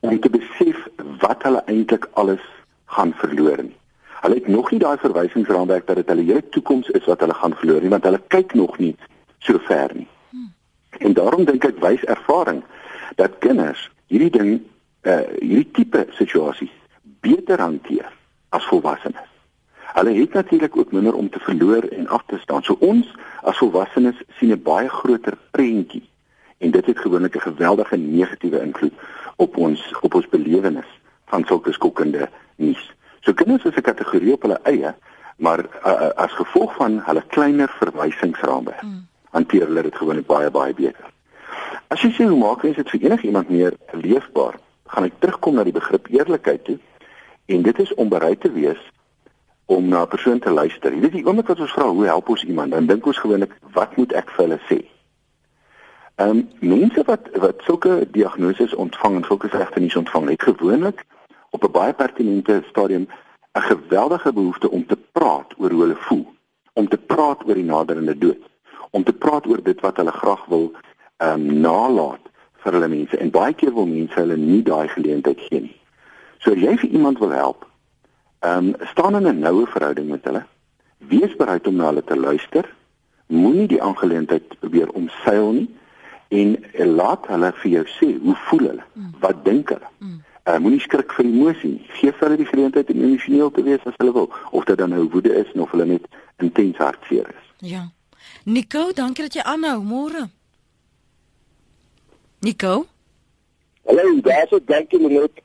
om 0.00 0.20
te 0.20 0.30
besef 0.30 0.88
wat 1.18 1.42
hulle 1.42 1.62
eintlik 1.66 2.08
alles 2.12 2.44
gaan 2.84 3.12
verloor 3.14 3.62
nie. 3.62 3.76
Hulle 4.20 4.34
het 4.34 4.48
nog 4.48 4.70
nie 4.70 4.80
daai 4.80 4.96
verwysingsraamwerk 4.98 5.86
dat 5.86 5.96
dit 5.96 6.08
hulle 6.08 6.22
hele 6.22 6.48
toekoms 6.48 6.88
is 6.88 7.04
wat 7.04 7.20
hulle 7.20 7.34
gaan 7.34 7.54
verloor 7.54 7.80
nie, 7.80 7.88
want 7.88 8.04
hulle 8.04 8.20
kyk 8.26 8.54
nog 8.54 8.78
nie 8.78 8.96
so 9.38 9.58
ver 9.58 9.90
nie. 9.94 10.08
En 10.98 11.12
daarom 11.12 11.44
dink 11.44 11.64
ek 11.64 11.78
wys 11.78 12.04
ervaring 12.04 12.64
dat 13.14 13.38
kinders 13.38 13.90
hierdie 14.06 14.30
ding 14.30 14.60
uh 15.02 15.20
hierdie 15.40 15.70
tipe 15.72 16.06
situasies 16.10 16.72
beter 17.20 17.60
hanteer 17.60 18.12
as 18.48 18.64
volwassenes. 18.64 19.30
Hulle 19.94 20.12
het 20.12 20.32
natuurlik 20.32 20.76
ook 20.76 20.92
minder 20.92 21.14
om 21.14 21.30
te 21.30 21.38
verloor 21.38 21.82
en 21.82 22.08
af 22.08 22.22
te 22.26 22.38
staan. 22.38 22.62
So 22.62 22.76
ons 22.80 23.14
as 23.42 23.56
volwassenes 23.56 24.16
sien 24.38 24.52
'n 24.52 24.62
baie 24.62 24.88
groter 24.88 25.38
prentjie 25.50 26.08
en 26.58 26.70
dit 26.70 26.86
het 26.86 26.98
gewoonlik 26.98 27.36
'n 27.36 27.48
geweldige 27.50 27.96
negatiewe 27.96 28.60
invloed 28.60 28.92
op 29.36 29.56
ons 29.56 29.94
op 30.00 30.14
ons 30.14 30.28
belewenis 30.28 30.90
van 31.26 31.44
sulke 31.44 31.72
skokkende 31.72 32.28
nuus. 32.56 32.94
So 33.20 33.32
kinders 33.32 33.64
is 33.64 33.76
'n 33.76 33.80
kategorie 33.80 34.32
op 34.32 34.42
hulle 34.42 34.60
eie, 34.62 34.94
maar 35.36 35.58
uh, 35.58 36.08
as 36.14 36.32
gevolg 36.32 36.74
van 36.74 37.00
hulle 37.04 37.22
kleiner 37.28 37.68
verwysingsraamwerk 37.78 38.82
mm. 38.82 39.06
hanteer 39.30 39.66
hulle 39.66 39.82
dit 39.82 39.96
gewoonlik 39.96 40.26
baie 40.26 40.50
baie 40.50 40.74
beter. 40.74 41.04
As 41.88 42.02
jy 42.02 42.10
sê 42.10 42.24
hoe 42.24 42.38
maak 42.38 42.62
mens 42.62 42.76
dit 42.76 42.90
vir 42.90 43.00
enigiemand 43.00 43.48
meer 43.48 43.72
leefbaar, 43.92 44.54
gaan 44.86 45.04
ek 45.04 45.18
terugkom 45.18 45.54
na 45.54 45.64
die 45.64 45.76
begrip 45.76 46.06
eerlikheid 46.08 46.64
toe 46.64 46.78
en 47.46 47.62
dit 47.62 47.78
is 47.78 47.94
om 47.94 48.08
bereid 48.08 48.40
te 48.40 48.52
wees 48.52 48.80
om 49.66 49.88
na 49.88 50.02
'n 50.02 50.08
persoon 50.08 50.38
te 50.38 50.50
luister. 50.50 50.92
Jy 50.92 51.00
weet 51.00 51.12
die 51.12 51.26
oomblik 51.26 51.46
wat 51.46 51.60
ons 51.60 51.72
vra 51.72 51.88
hoe 51.88 52.04
help 52.06 52.28
ons 52.28 52.44
iemand, 52.44 52.70
dan 52.70 52.86
dink 52.86 53.06
ons 53.06 53.18
gewoonlik 53.18 53.52
wat 53.72 53.96
moet 53.96 54.12
ek 54.12 54.30
vir 54.30 54.44
hulle 54.44 54.60
sê? 54.70 54.95
Ehm 56.16 56.28
um, 56.28 56.48
mense 56.60 57.02
wat 57.04 57.28
wat 57.32 57.54
sulke 57.58 58.08
diagnoses 58.10 58.74
ontvang 58.74 59.14
en 59.14 59.24
sulke 59.24 59.48
slegte 59.48 59.80
nuus 59.80 59.96
ontvang, 59.96 60.28
het 60.28 60.42
gewoonlik 60.42 61.04
op 61.50 61.64
'n 61.64 61.70
baie 61.70 61.92
pertinente 61.92 62.62
stadium 62.68 63.06
'n 63.52 63.60
geweldige 63.60 64.32
behoefte 64.32 64.70
om 64.70 64.86
te 64.86 64.96
praat 65.12 65.52
oor 65.58 65.70
hoe 65.70 65.80
hulle 65.80 65.96
voel, 65.96 66.26
om 66.72 66.88
te 66.88 66.98
praat 66.98 67.44
oor 67.46 67.54
die 67.54 67.64
naderende 67.64 68.18
dood, 68.18 68.42
om 68.90 69.04
te 69.04 69.12
praat 69.12 69.46
oor 69.46 69.62
dit 69.62 69.80
wat 69.80 69.96
hulle 69.96 70.12
graag 70.12 70.44
wil 70.44 70.72
ehm 71.16 71.32
um, 71.32 71.60
nalat 71.60 72.24
vir 72.52 72.72
hulle 72.72 72.88
mense 72.88 73.16
en 73.16 73.30
baie 73.30 73.54
keer 73.54 73.74
wil 73.74 73.86
mense 73.86 74.20
hulle 74.20 74.36
nie 74.36 74.62
daai 74.62 74.88
geleentheid 74.88 75.40
gee 75.40 75.60
nie. 75.60 75.80
So 76.38 76.52
as 76.52 76.58
jy 76.58 76.76
vir 76.76 76.90
iemand 76.90 77.18
wil 77.18 77.30
help, 77.30 77.66
ehm 78.40 78.68
um, 78.68 78.74
staan 78.86 79.16
in 79.16 79.28
'n 79.28 79.38
noue 79.38 79.66
verhouding 79.66 80.08
met 80.08 80.24
hulle. 80.24 80.44
Wees 80.98 81.36
bereid 81.36 81.66
om 81.66 81.76
na 81.76 81.84
hulle 81.84 82.04
te 82.04 82.16
luister. 82.16 82.74
Moenie 83.26 83.68
die 83.68 83.82
aangeleentheid 83.82 84.58
probeer 84.58 84.88
omseil 84.90 85.52
nie 85.52 85.68
en 86.28 86.56
laat 86.96 87.26
hulle 87.26 87.52
vir 87.62 87.70
jou 87.70 87.84
sê 87.98 88.08
hoe 88.22 88.34
voel 88.48 88.66
hulle? 88.70 88.84
Wat 89.20 89.44
dink 89.44 89.68
hulle? 89.68 89.88
Uh, 90.46 90.58
moenie 90.58 90.80
skrik 90.80 91.12
vir 91.12 91.24
emosie 91.26 91.70
nie. 91.70 91.86
Gee 91.98 92.12
vir 92.12 92.28
hulle 92.28 92.36
die 92.36 92.46
geleentheid 92.46 92.90
om 92.90 93.02
emosioneel 93.02 93.50
te 93.50 93.62
wees 93.62 93.82
as 93.84 93.94
hulle 93.98 94.12
wil, 94.12 94.30
of 94.50 94.64
dit 94.64 94.78
dan 94.78 94.90
nou 94.90 95.08
woede 95.10 95.34
is 95.34 95.52
of 95.54 95.70
hulle 95.70 95.84
net 95.86 96.04
intens 96.38 96.76
hartseer 96.76 97.26
is. 97.28 97.46
Ja. 97.58 97.88
Nico, 98.44 98.92
dankie 98.94 99.24
dat 99.26 99.34
jy 99.34 99.42
aanhou. 99.42 99.82
Môre. 99.82 100.28
Nico, 102.40 102.86
Hallo, 103.86 104.20
daar's 104.20 104.50
ek 104.52 104.66
dankie 104.66 104.98
meneer. 104.98 105.28
ek 105.30 105.42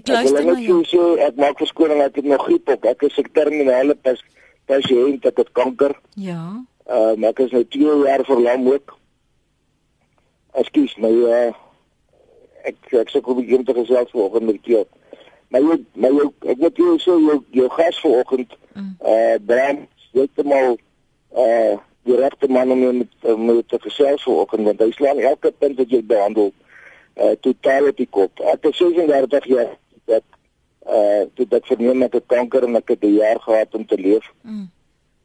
Ek 0.00 0.08
luister 0.08 0.44
net 0.44 0.54
na 0.54 0.60
jou. 0.60 0.78
so 0.88 1.16
ek 1.20 1.36
maak 1.36 1.58
verskoning 1.60 2.00
ek 2.02 2.16
het 2.16 2.24
nog 2.24 2.44
griep 2.46 2.68
ook. 2.68 2.84
Ek 2.84 3.02
is 3.02 3.18
'n 3.18 3.28
terminale 3.32 3.94
pas 3.94 4.20
pasiënt 4.66 5.24
ek 5.24 5.36
het 5.36 5.52
kanker. 5.52 5.94
Ja. 6.16 6.64
Uh 6.88 7.14
maar 7.16 7.30
ek 7.30 7.38
is 7.38 7.50
nou 7.52 7.64
2 7.64 8.04
jaar 8.06 8.24
verlam 8.24 8.68
ook. 8.68 8.96
Ekskuus, 10.54 10.94
my 11.02 11.10
uh 11.10 11.52
ek 12.64 12.92
ek 13.00 13.10
sê 13.12 13.20
kom 13.20 13.40
ek 13.42 13.64
te 13.66 13.74
gesels 13.76 14.12
vanoggend 14.12 14.46
met 14.46 14.68
jou. 14.70 14.84
Maar 15.52 15.64
jy 15.66 15.78
maar 16.00 16.14
jou 16.18 16.28
ek 16.52 16.60
moet 16.62 16.78
jou 16.82 16.94
sê 17.02 17.16
jou 17.22 17.38
jou 17.56 17.68
gas 17.76 17.98
vanoggend 18.04 18.54
mm. 18.74 18.92
uh 19.14 19.34
brand 19.48 19.88
heeltemal 20.12 20.78
uh 21.34 21.74
die 22.04 22.18
regte 22.20 22.48
man 22.52 22.70
om 22.70 22.84
met 23.00 23.26
met 23.38 23.68
te 23.68 23.80
gesels 23.80 24.22
vanoggend 24.28 24.68
want 24.68 24.84
hy 24.84 24.90
slaan 24.94 25.24
elke 25.32 25.52
punt 25.58 25.80
wat 25.80 25.90
jy 25.90 26.02
behandel 26.12 26.52
uh 27.18 27.34
totaal 27.46 27.90
op 27.90 27.98
die 27.98 28.10
kop. 28.10 28.44
Ek 28.54 28.70
is 28.70 28.78
36 28.78 29.50
jaar 29.50 29.74
dat 30.10 30.24
uh 30.86 31.26
toe 31.34 31.48
dat 31.50 31.66
verneem 31.66 32.06
ek 32.06 32.20
het 32.20 32.30
kanker 32.30 32.68
en 32.68 32.78
ek 32.80 32.94
het 32.94 33.04
'n 33.04 33.18
jaar 33.18 33.40
gehad 33.40 33.74
om 33.74 33.86
te 33.86 33.98
leef. 33.98 34.30
Mm. 34.42 34.70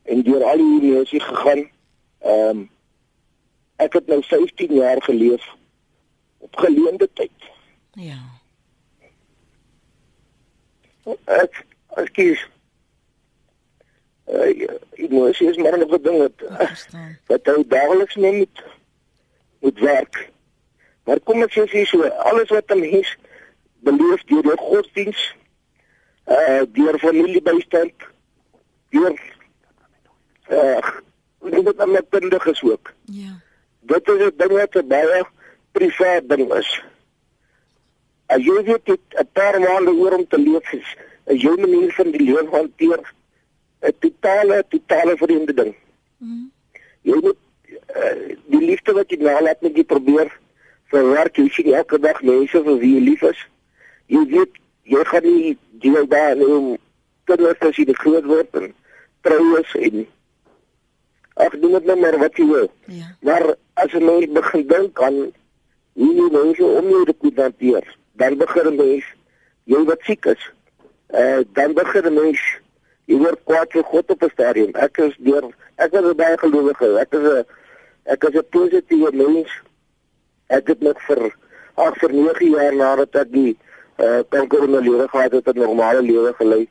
En 0.10 0.22
deur 0.24 0.44
al 0.44 0.58
die 0.58 0.92
emosie 0.92 1.22
gegaan. 1.22 1.70
Ehm 2.20 2.58
um, 2.58 2.70
ek 3.80 3.94
het 3.94 4.08
nou 4.12 4.22
15 4.24 4.74
jaar 4.74 5.04
geleef 5.04 5.46
op 6.38 6.56
geleende 6.56 7.10
tyd. 7.14 7.50
Ja. 7.92 8.20
Ek 11.26 11.66
ek 11.98 12.12
kies 12.14 12.42
uh 14.30 14.68
emosie 15.00 15.50
is 15.50 15.58
maar 15.58 15.80
'n 15.80 16.04
ding 16.04 16.20
wat 16.20 16.38
wat 17.32 17.48
ou 17.48 17.64
daagliks 17.68 18.16
mee 18.16 18.34
moet 18.44 18.64
moet 19.60 19.80
werk. 19.80 20.30
Maar 21.04 21.20
kom 21.20 21.44
ek 21.44 21.56
sê 21.56 21.66
vir 21.72 21.88
so 21.88 22.04
alles 22.30 22.50
wat 22.50 22.72
'n 22.76 22.80
mens 22.80 23.18
beleef 23.80 24.24
deur 24.30 24.44
die 24.44 24.58
godsdienst 24.58 25.36
uh 26.28 26.62
deur 26.78 27.00
familiebystand 27.00 27.94
deur 28.90 29.14
uh 30.50 30.98
dit 31.50 31.66
het 31.66 31.86
met 31.88 32.06
kundiges 32.10 32.64
ook. 32.64 32.94
Ja. 33.06 33.40
Dit 33.80 34.08
is 34.08 34.22
'n 34.26 34.34
ding 34.38 34.52
wat 34.52 34.88
baie 34.88 35.26
privaat 35.72 36.30
ding 36.30 36.54
is. 36.54 36.82
As 38.28 38.44
jy 38.44 38.64
weet 38.64 38.86
dit 38.86 39.00
'n 39.18 39.28
paar 39.34 39.60
maande 39.60 39.92
oor 39.92 40.14
om 40.18 40.28
te 40.28 40.38
leef 40.38 40.74
is, 40.74 40.96
is 41.26 41.42
jou 41.42 41.56
manier 41.60 41.92
van 41.94 42.12
die 42.12 42.24
lewe 42.24 42.48
hanteer 42.52 43.02
'n 43.82 43.94
totale 44.00 44.64
totale 44.70 45.18
vreemde 45.18 45.54
ding. 45.54 45.76
Mm. 46.18 46.52
Jy 47.02 47.18
moet 47.22 47.38
uh, 47.96 48.36
die 48.46 48.62
liefde 48.62 48.94
wat 48.94 49.10
jy 49.10 49.18
nalat 49.18 49.62
met 49.62 49.76
jy 49.76 49.84
probeer 49.84 50.30
verwerk, 50.92 51.38
jy 51.38 51.50
sien 51.50 51.74
elke 51.74 52.00
dag 52.00 52.22
mense 52.22 52.64
vir 52.64 52.78
wie 52.82 52.94
jy 52.98 53.02
lief 53.08 53.22
is. 53.22 53.48
Jy 54.06 54.26
weet 54.34 54.54
jy 54.84 55.04
gaan 55.06 55.24
nie 55.24 55.58
deel 55.72 56.08
daar 56.08 56.38
om 56.38 56.78
kinders 57.30 57.60
as 57.60 57.78
jy 57.78 57.94
groot 57.94 58.26
word 58.26 58.62
en 58.62 58.72
troues 59.22 59.76
en 59.76 60.06
ag 61.40 61.56
doen 61.56 61.72
dit 61.78 61.86
net 61.86 61.86
nou 61.88 62.00
maar 62.00 62.18
wat 62.20 62.38
jy 62.38 62.46
wil. 62.50 62.68
Ja. 62.92 63.10
Maar 63.26 63.46
as 63.80 63.94
jy 63.96 64.02
nou 64.04 64.18
begin 64.36 64.66
dink 64.68 65.02
aan 65.02 65.20
hoe 66.00 66.14
jy 66.16 66.28
mense 66.34 66.64
om 66.64 66.90
jou 66.92 67.04
te 67.06 67.32
hanteer, 67.36 67.86
dan 68.20 68.38
begin 68.40 68.76
jy 68.80 69.04
jy 69.70 69.84
wat 69.88 70.04
siek 70.08 70.26
is. 70.34 70.50
Eh 71.10 71.40
uh, 71.40 71.46
dan 71.58 71.74
begin 71.78 72.14
mens 72.14 72.42
jy 73.10 73.18
word 73.22 73.40
kwaad 73.50 73.72
vir 73.74 73.88
God 73.92 74.12
op 74.16 74.24
'n 74.24 74.34
stadium. 74.34 74.76
Ek 74.76 74.98
is 74.98 75.16
deur 75.18 75.50
ek 75.78 75.94
is 75.94 76.16
baie 76.16 76.38
gelowige. 76.38 76.90
Ek 77.00 77.14
is 77.14 77.26
'n 77.30 77.46
ek 78.04 78.24
is 78.24 78.36
'n 78.36 78.50
positiewe 78.50 79.12
mens. 79.14 79.50
Ek 80.48 80.68
het 80.68 80.82
net 80.82 81.00
vir 81.08 81.32
ag 81.76 81.98
vir 81.98 82.14
9 82.14 82.52
jaar 82.52 82.76
nadat 82.76 83.16
ek 83.16 83.32
die 83.32 83.58
uh 84.00 84.22
kanker 84.30 84.64
in 84.64 84.72
my 84.72 84.80
lewe 84.80 85.08
gehad 85.08 85.32
het, 85.32 85.48
'n 85.48 85.60
normale 85.60 86.02
lewe 86.02 86.34
gelei. 86.34 86.68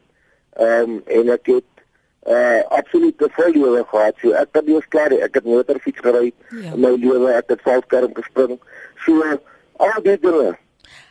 Ehm 0.57 0.91
um, 0.91 1.03
en 1.07 1.29
ek 1.31 1.47
het 1.47 1.78
uh 2.27 2.63
absoluut 2.69 3.19
te 3.19 3.29
veel 3.31 3.53
lewe 3.53 3.85
gehad. 3.89 4.15
So 4.21 4.33
ek 4.33 4.49
het 4.53 4.67
nie 4.67 4.81
klaar, 4.89 5.13
ek 5.13 5.35
het 5.35 5.45
motorfiets 5.45 6.01
gery 6.01 6.33
ja. 6.51 6.73
in 6.73 6.81
my 6.81 6.91
lewe, 6.97 7.33
ek 7.33 7.55
het 7.55 7.63
valskerm 7.63 8.15
gespring. 8.15 8.59
So 9.05 9.23
al 9.77 10.03
die 10.03 10.19
dinge. 10.19 10.57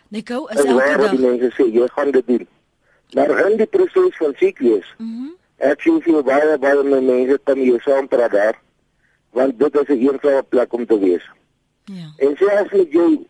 Nico, 0.09 0.45
is 0.45 0.63
elke 0.63 0.97
dag 0.97 1.11
die 1.11 1.19
mense 1.19 1.51
sê 1.55 1.67
jy 1.71 1.87
gaan 1.95 2.11
dit 2.11 2.27
doen. 2.27 2.47
Maar 3.15 3.33
in 3.49 3.57
die 3.57 3.67
proses 3.67 4.15
van 4.17 4.33
siek 4.37 4.59
wees. 4.59 4.95
Mhm. 4.97 5.07
Mm 5.07 5.35
ek 5.57 5.81
sien 5.81 5.95
vir 6.05 6.21
baie 6.21 6.57
baie 6.61 7.01
mense 7.01 7.37
kom 7.49 7.57
hier 7.57 7.81
saam 7.81 8.05
praat 8.07 8.31
daar 8.31 8.57
want 9.33 9.57
dit 9.59 9.75
is 9.75 9.87
'n 9.89 10.01
eensame 10.07 10.43
plek 10.43 10.73
om 10.73 10.85
te 10.85 10.99
wees. 10.99 11.25
Ja. 11.85 12.13
En 12.17 12.35
selfs 12.37 12.71
met 12.71 12.91
jou 12.91 13.25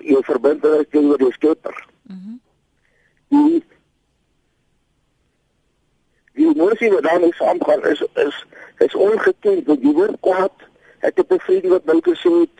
jou 0.00 0.22
verbintenis 0.24 0.86
teenoor 0.90 1.18
die 1.18 1.32
skepper. 1.32 1.86
Mhm. 2.02 2.38
Mm 3.28 3.48
die 3.50 3.64
emosie 6.36 6.90
wat 6.92 7.02
daarmee 7.02 7.34
saamgaan 7.34 7.84
is 7.84 8.02
is 8.14 8.44
is 8.78 8.94
ongekend 8.94 9.66
want 9.66 9.82
jy 9.82 9.92
word 9.92 10.20
kwaad. 10.20 10.52
Ek 11.00 11.16
het 11.16 11.32
'n 11.32 11.38
vriend 11.38 11.66
wat 11.66 11.84
my 11.84 12.00
gesê 12.02 12.32
het 12.40 12.56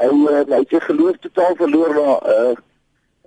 hy 0.00 0.08
hy 0.26 0.58
het 0.58 0.68
sy 0.68 0.80
geloof 0.80 1.16
totaal 1.20 1.54
verloor 1.56 1.94
na 1.94 2.08
uh 2.34 2.54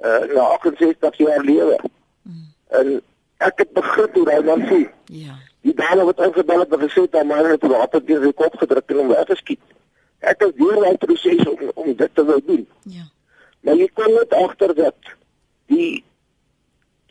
uh 0.04 0.36
na 0.36 0.44
68 0.60 1.18
jaar 1.18 1.44
lewe. 1.44 1.80
Mm. 2.22 2.46
En 2.68 3.02
ek 3.38 3.58
het 3.64 3.74
begrip 3.74 4.14
hoe 4.14 4.30
hy 4.30 4.42
dan 4.42 4.62
sê. 4.68 4.82
Ja. 5.06 5.38
Die 5.62 5.74
dame 5.74 6.04
wat 6.04 6.20
ingebel 6.20 6.60
het 6.60 6.74
en 6.74 6.80
gesê 6.80 7.06
het 7.08 7.16
hy 7.20 7.24
maar 7.24 7.50
het 7.50 7.68
water 7.68 8.06
deur 8.06 8.24
sy 8.24 8.32
kop 8.32 8.58
gedruk 8.58 8.90
en 8.90 9.02
hom 9.04 9.08
weggeskiet. 9.08 9.62
Ek 10.20 10.40
het 10.44 10.58
deur 10.58 10.80
daai 10.82 10.98
proses 10.98 11.48
om 11.48 11.72
om 11.74 11.96
dit 11.96 12.16
te 12.16 12.26
wil 12.26 12.42
doen. 12.46 12.68
Ja. 12.84 13.06
Maar 13.64 13.76
jy 13.80 13.90
kom 13.94 14.12
net 14.12 14.34
agter 14.34 14.76
dat 14.76 15.14
die 15.72 16.04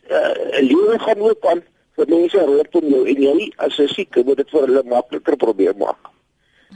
uh 0.09 0.59
lewe 0.61 0.99
gaan 0.99 1.21
ook 1.21 1.45
aan 1.45 1.63
vir 1.97 2.09
mense 2.09 2.45
rondom 2.45 2.89
jou 2.89 3.03
en 3.07 3.21
jy 3.21 3.51
as 3.57 3.79
'n 3.79 3.87
sieke 3.87 4.23
moet 4.25 4.37
dit 4.37 4.49
vir 4.49 4.67
hulle 4.67 4.83
makliker 4.83 5.37
probeer 5.37 5.75
maak. 5.77 6.09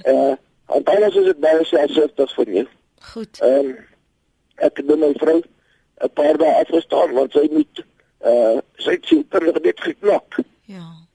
Eh 0.04 0.14
uh, 0.14 0.36
anders 0.84 1.16
is 1.16 1.26
dit 1.26 1.40
baie 1.40 1.66
selfsugtig 1.66 2.34
vir 2.36 2.50
jou. 2.54 2.68
Goed. 3.14 3.40
Ehm 3.42 3.66
um, 3.66 3.78
ek 4.56 4.78
het 4.78 4.86
met 4.86 5.00
my 5.00 5.14
vrou 5.18 5.42
'n 5.42 6.14
paar 6.14 6.38
dae 6.38 6.54
afgestaan 6.62 7.14
want 7.14 7.32
sy 7.32 7.48
moet 7.52 7.86
eh 8.20 8.32
uh, 8.32 8.60
sy 8.78 8.92
het 8.92 9.06
sy 9.06 9.24
terug 9.30 9.62
net 9.62 9.80
geknop. 9.80 10.40
Ja. 10.66 11.08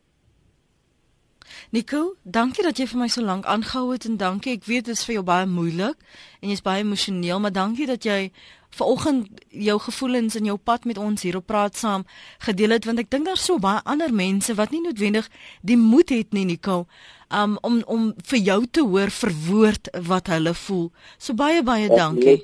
Nico, 1.70 2.14
dankie 2.22 2.62
dat 2.62 2.76
jy 2.78 2.86
vir 2.86 2.98
my 3.00 3.08
so 3.08 3.22
lank 3.22 3.44
aangehou 3.44 3.92
het 3.92 4.04
en 4.04 4.16
dankie. 4.16 4.52
Ek 4.52 4.64
weet 4.64 4.84
dit 4.84 4.96
is 4.96 5.04
vir 5.04 5.14
jou 5.14 5.24
baie 5.24 5.46
moeilik 5.46 5.96
en 6.40 6.48
jy's 6.48 6.60
baie 6.60 6.82
emosioneel, 6.84 7.40
maar 7.40 7.52
dankie 7.52 7.86
dat 7.86 8.04
jy 8.04 8.32
vanoggend 8.76 9.28
jou 9.48 9.78
gevoelens 9.78 10.34
en 10.34 10.44
jou 10.44 10.56
pad 10.56 10.84
met 10.84 10.98
ons 10.98 11.22
hier 11.22 11.36
op 11.36 11.46
praat 11.46 11.76
saam 11.76 12.04
gedeel 12.38 12.70
het 12.76 12.84
want 12.88 12.98
ek 12.98 13.10
dink 13.10 13.26
daar's 13.28 13.44
so 13.44 13.58
baie 13.58 13.80
ander 13.84 14.12
mense 14.12 14.54
wat 14.54 14.70
nie 14.70 14.80
noodwendig 14.80 15.28
die 15.60 15.76
moed 15.76 16.08
het 16.08 16.32
nie 16.32 16.44
Nico 16.44 16.86
um, 17.32 17.56
om 17.60 17.80
om 17.86 18.10
vir 18.28 18.38
jou 18.38 18.60
te 18.70 18.84
hoor 18.84 19.10
verwoord 19.10 19.90
wat 20.08 20.28
hulle 20.32 20.54
voel. 20.64 20.90
So 21.18 21.34
baie 21.38 21.62
baie 21.62 21.88
dankie. 21.92 22.42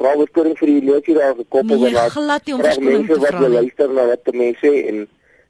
Vra 0.00 0.14
wat 0.16 0.32
kon 0.36 0.52
vir 0.56 0.72
die 0.72 0.82
leertjie 0.88 1.16
daar 1.18 1.34
gekoppel 1.36 1.84
nee, 1.84 1.94
wat 1.96 2.12
glad 2.16 2.46
nie 2.46 2.56
om 2.56 2.62
verskoning 2.64 3.08
te 3.08 3.18
vra. 3.20 3.40
Wat 3.44 3.56
luister 3.56 3.96
na 3.96 4.06
wat 4.10 4.30
mense 4.42 4.74
en 4.92 5.02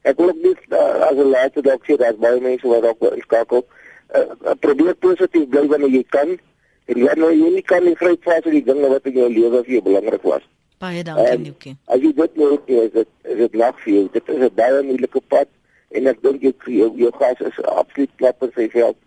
ek 0.09 0.17
wil 0.17 0.33
ook 0.33 0.41
nie 0.43 0.55
uh, 0.73 1.09
as 1.09 1.17
'n 1.17 1.29
laaste 1.35 1.63
dalk 1.67 1.85
sê 1.87 1.97
dat 1.97 2.19
baie 2.19 2.41
mense 2.41 2.67
wat 2.67 2.87
ook 2.89 3.19
skakel 3.27 3.65
uh, 4.15 4.55
probeer 4.59 4.95
positief 4.95 5.47
bly 5.49 5.67
wanneer 5.67 5.99
jy 5.99 6.05
kan 6.09 6.37
En 6.91 6.99
ja, 6.99 7.13
nou 7.15 7.29
jy 7.31 7.51
nie 7.53 7.63
kan 7.63 7.85
nie 7.87 7.95
vry 7.99 8.17
vas 8.25 8.43
die 8.43 8.63
dinge 8.67 8.89
wat 8.91 9.05
in 9.07 9.19
jou 9.21 9.29
lewe 9.31 9.63
vir 9.63 9.77
jou 9.77 9.83
belangrik 9.85 10.25
was. 10.27 10.43
Baie 10.81 11.03
dankie, 11.07 11.37
Nukie. 11.45 11.75
As 11.93 12.01
jy 12.03 12.11
dit 12.17 12.37
nou 12.41 12.51
is 12.57 12.91
dit 12.95 13.07
is 13.31 13.37
dit 13.45 13.57
lag 13.61 13.77
vir 13.83 13.93
jou. 13.93 14.05
Dit 14.11 14.29
is 14.33 14.39
'n 14.41 14.55
baie 14.57 14.83
moeilike 14.83 15.21
pad 15.27 15.47
en 15.91 16.07
ek 16.07 16.21
dink 16.21 16.41
jy 16.41 16.53
jou, 16.65 16.91
jou 16.97 17.11
gas 17.19 17.39
is 17.39 17.63
absoluut 17.63 18.15
plat 18.15 18.35
in 18.41 18.51
sy 18.55 18.67
veld. 18.69 18.97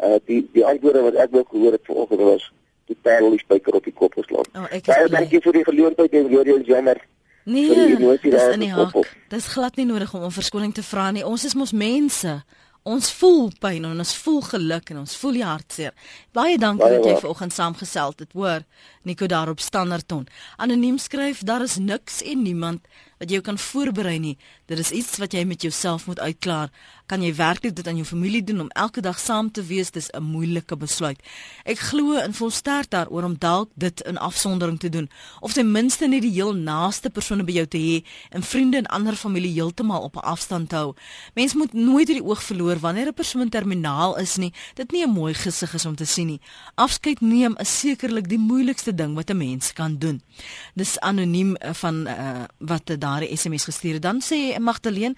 Uh 0.00 0.18
die 0.26 0.40
die 0.52 0.64
antwoorde 0.64 1.02
wat 1.02 1.14
ek 1.14 1.30
wou 1.30 1.44
gehoor 1.50 1.72
het 1.72 1.84
vanoggend 1.84 2.20
was 2.20 2.52
totaal 2.86 3.30
die 3.30 3.38
spyker 3.38 3.74
op 3.74 3.84
die 3.84 3.92
kop 3.92 4.14
geslaan. 4.14 4.46
Oh, 4.54 4.68
baie 4.70 5.08
dankie 5.08 5.40
vir 5.40 5.52
die 5.52 5.64
geleentheid 5.64 6.12
en 6.12 6.28
weer 6.28 6.46
eens 6.46 6.66
jammer. 6.66 7.00
Nee, 7.44 7.96
dis 8.22 8.46
in 8.54 8.60
die 8.60 8.72
hak. 8.72 8.94
Dis 9.28 9.48
glad 9.52 9.76
nie 9.76 9.84
nodig 9.84 10.14
om 10.14 10.22
om 10.22 10.32
verskoning 10.32 10.72
te 10.74 10.82
vra 10.82 11.10
nie. 11.10 11.24
Ons 11.24 11.44
is 11.44 11.54
mos 11.54 11.72
mense. 11.72 12.42
Ons 12.84 13.06
voel 13.16 13.46
pyn 13.64 13.86
en 13.88 14.00
ons 14.02 14.10
voel 14.20 14.42
geluk 14.44 14.90
en 14.92 14.98
ons 15.00 15.12
voel 15.16 15.38
die 15.38 15.44
hartseer. 15.48 15.94
Baie 16.36 16.58
dankie 16.60 16.84
Baie 16.84 16.98
dat 16.98 17.06
jy 17.08 17.14
vanoggend 17.22 17.54
saamgesels 17.56 18.18
het, 18.20 18.34
hoor. 18.36 18.66
Nico 19.08 19.24
daar 19.32 19.48
op 19.48 19.62
Standerton. 19.64 20.26
Anoniem 20.60 20.98
skryf 21.00 21.40
daar 21.48 21.64
is 21.64 21.78
niks 21.80 22.20
en 22.20 22.42
niemand 22.44 22.84
wat 23.18 23.30
jy 23.30 23.40
kan 23.40 23.58
voorberei 23.58 24.18
nie. 24.18 24.36
Dit 24.66 24.78
is 24.78 24.90
iets 24.90 25.18
wat 25.18 25.32
jy 25.32 25.44
met 25.44 25.62
jouself 25.62 26.06
moet 26.06 26.20
uitklaar. 26.20 26.70
Kan 27.06 27.22
jy 27.22 27.34
werklik 27.36 27.74
dit 27.76 27.86
aan 27.88 27.96
jou 27.96 28.06
familie 28.06 28.44
doen 28.44 28.60
om 28.60 28.70
elke 28.72 29.00
dag 29.04 29.18
saam 29.20 29.50
te 29.52 29.62
wees? 29.62 29.90
Dis 29.90 30.08
'n 30.10 30.22
moeilike 30.22 30.76
besluit. 30.76 31.20
Ek 31.64 31.78
glo 31.78 32.16
en 32.16 32.34
voel 32.34 32.50
sterk 32.50 32.90
daaroor 32.90 33.24
om 33.24 33.38
dalk 33.38 33.70
dit 33.74 34.00
in 34.00 34.18
afsondering 34.18 34.78
te 34.78 34.88
doen 34.88 35.10
of 35.40 35.52
ten 35.52 35.70
minste 35.70 36.06
net 36.08 36.22
die 36.22 36.32
heel 36.32 36.54
naaste 36.54 37.10
persone 37.10 37.44
by 37.44 37.52
jou 37.52 37.66
te 37.66 37.78
hê 37.78 38.04
en 38.30 38.42
vriende 38.42 38.76
en 38.76 38.86
ander 38.86 39.16
familie 39.16 39.52
heeltemal 39.52 40.02
op 40.02 40.16
'n 40.16 40.18
afstand 40.18 40.68
te 40.68 40.76
hou. 40.76 40.94
Mens 41.34 41.54
moet 41.54 41.72
nooit 41.72 42.08
uit 42.08 42.16
die 42.16 42.24
oog 42.24 42.42
verloor 42.42 42.78
wanneer 42.78 43.06
'n 43.06 43.14
persoon 43.14 43.48
terminaal 43.48 44.18
is 44.18 44.36
nie. 44.36 44.52
Dit 44.74 44.92
nie 44.92 45.04
'n 45.04 45.10
mooi 45.10 45.34
gesig 45.34 45.74
is 45.74 45.86
om 45.86 45.94
te 45.94 46.04
sien 46.04 46.26
nie. 46.26 46.40
Afskeid 46.74 47.20
neem 47.20 47.54
is 47.56 47.78
sekerlik 47.78 48.28
die 48.28 48.38
moeilikste 48.38 48.94
ding 48.94 49.14
wat 49.14 49.30
'n 49.30 49.36
mens 49.36 49.72
kan 49.72 49.98
doen. 49.98 50.22
Dis 50.74 51.00
anoniem 51.00 51.56
eh, 51.56 51.74
van 51.74 52.08
uh, 52.08 52.44
wat 52.58 52.86
daardie 53.04 53.32
SMS 53.36 53.68
gestuur. 53.68 54.00
Dan 54.00 54.24
sê 54.24 54.54
Magdalene 54.58 55.14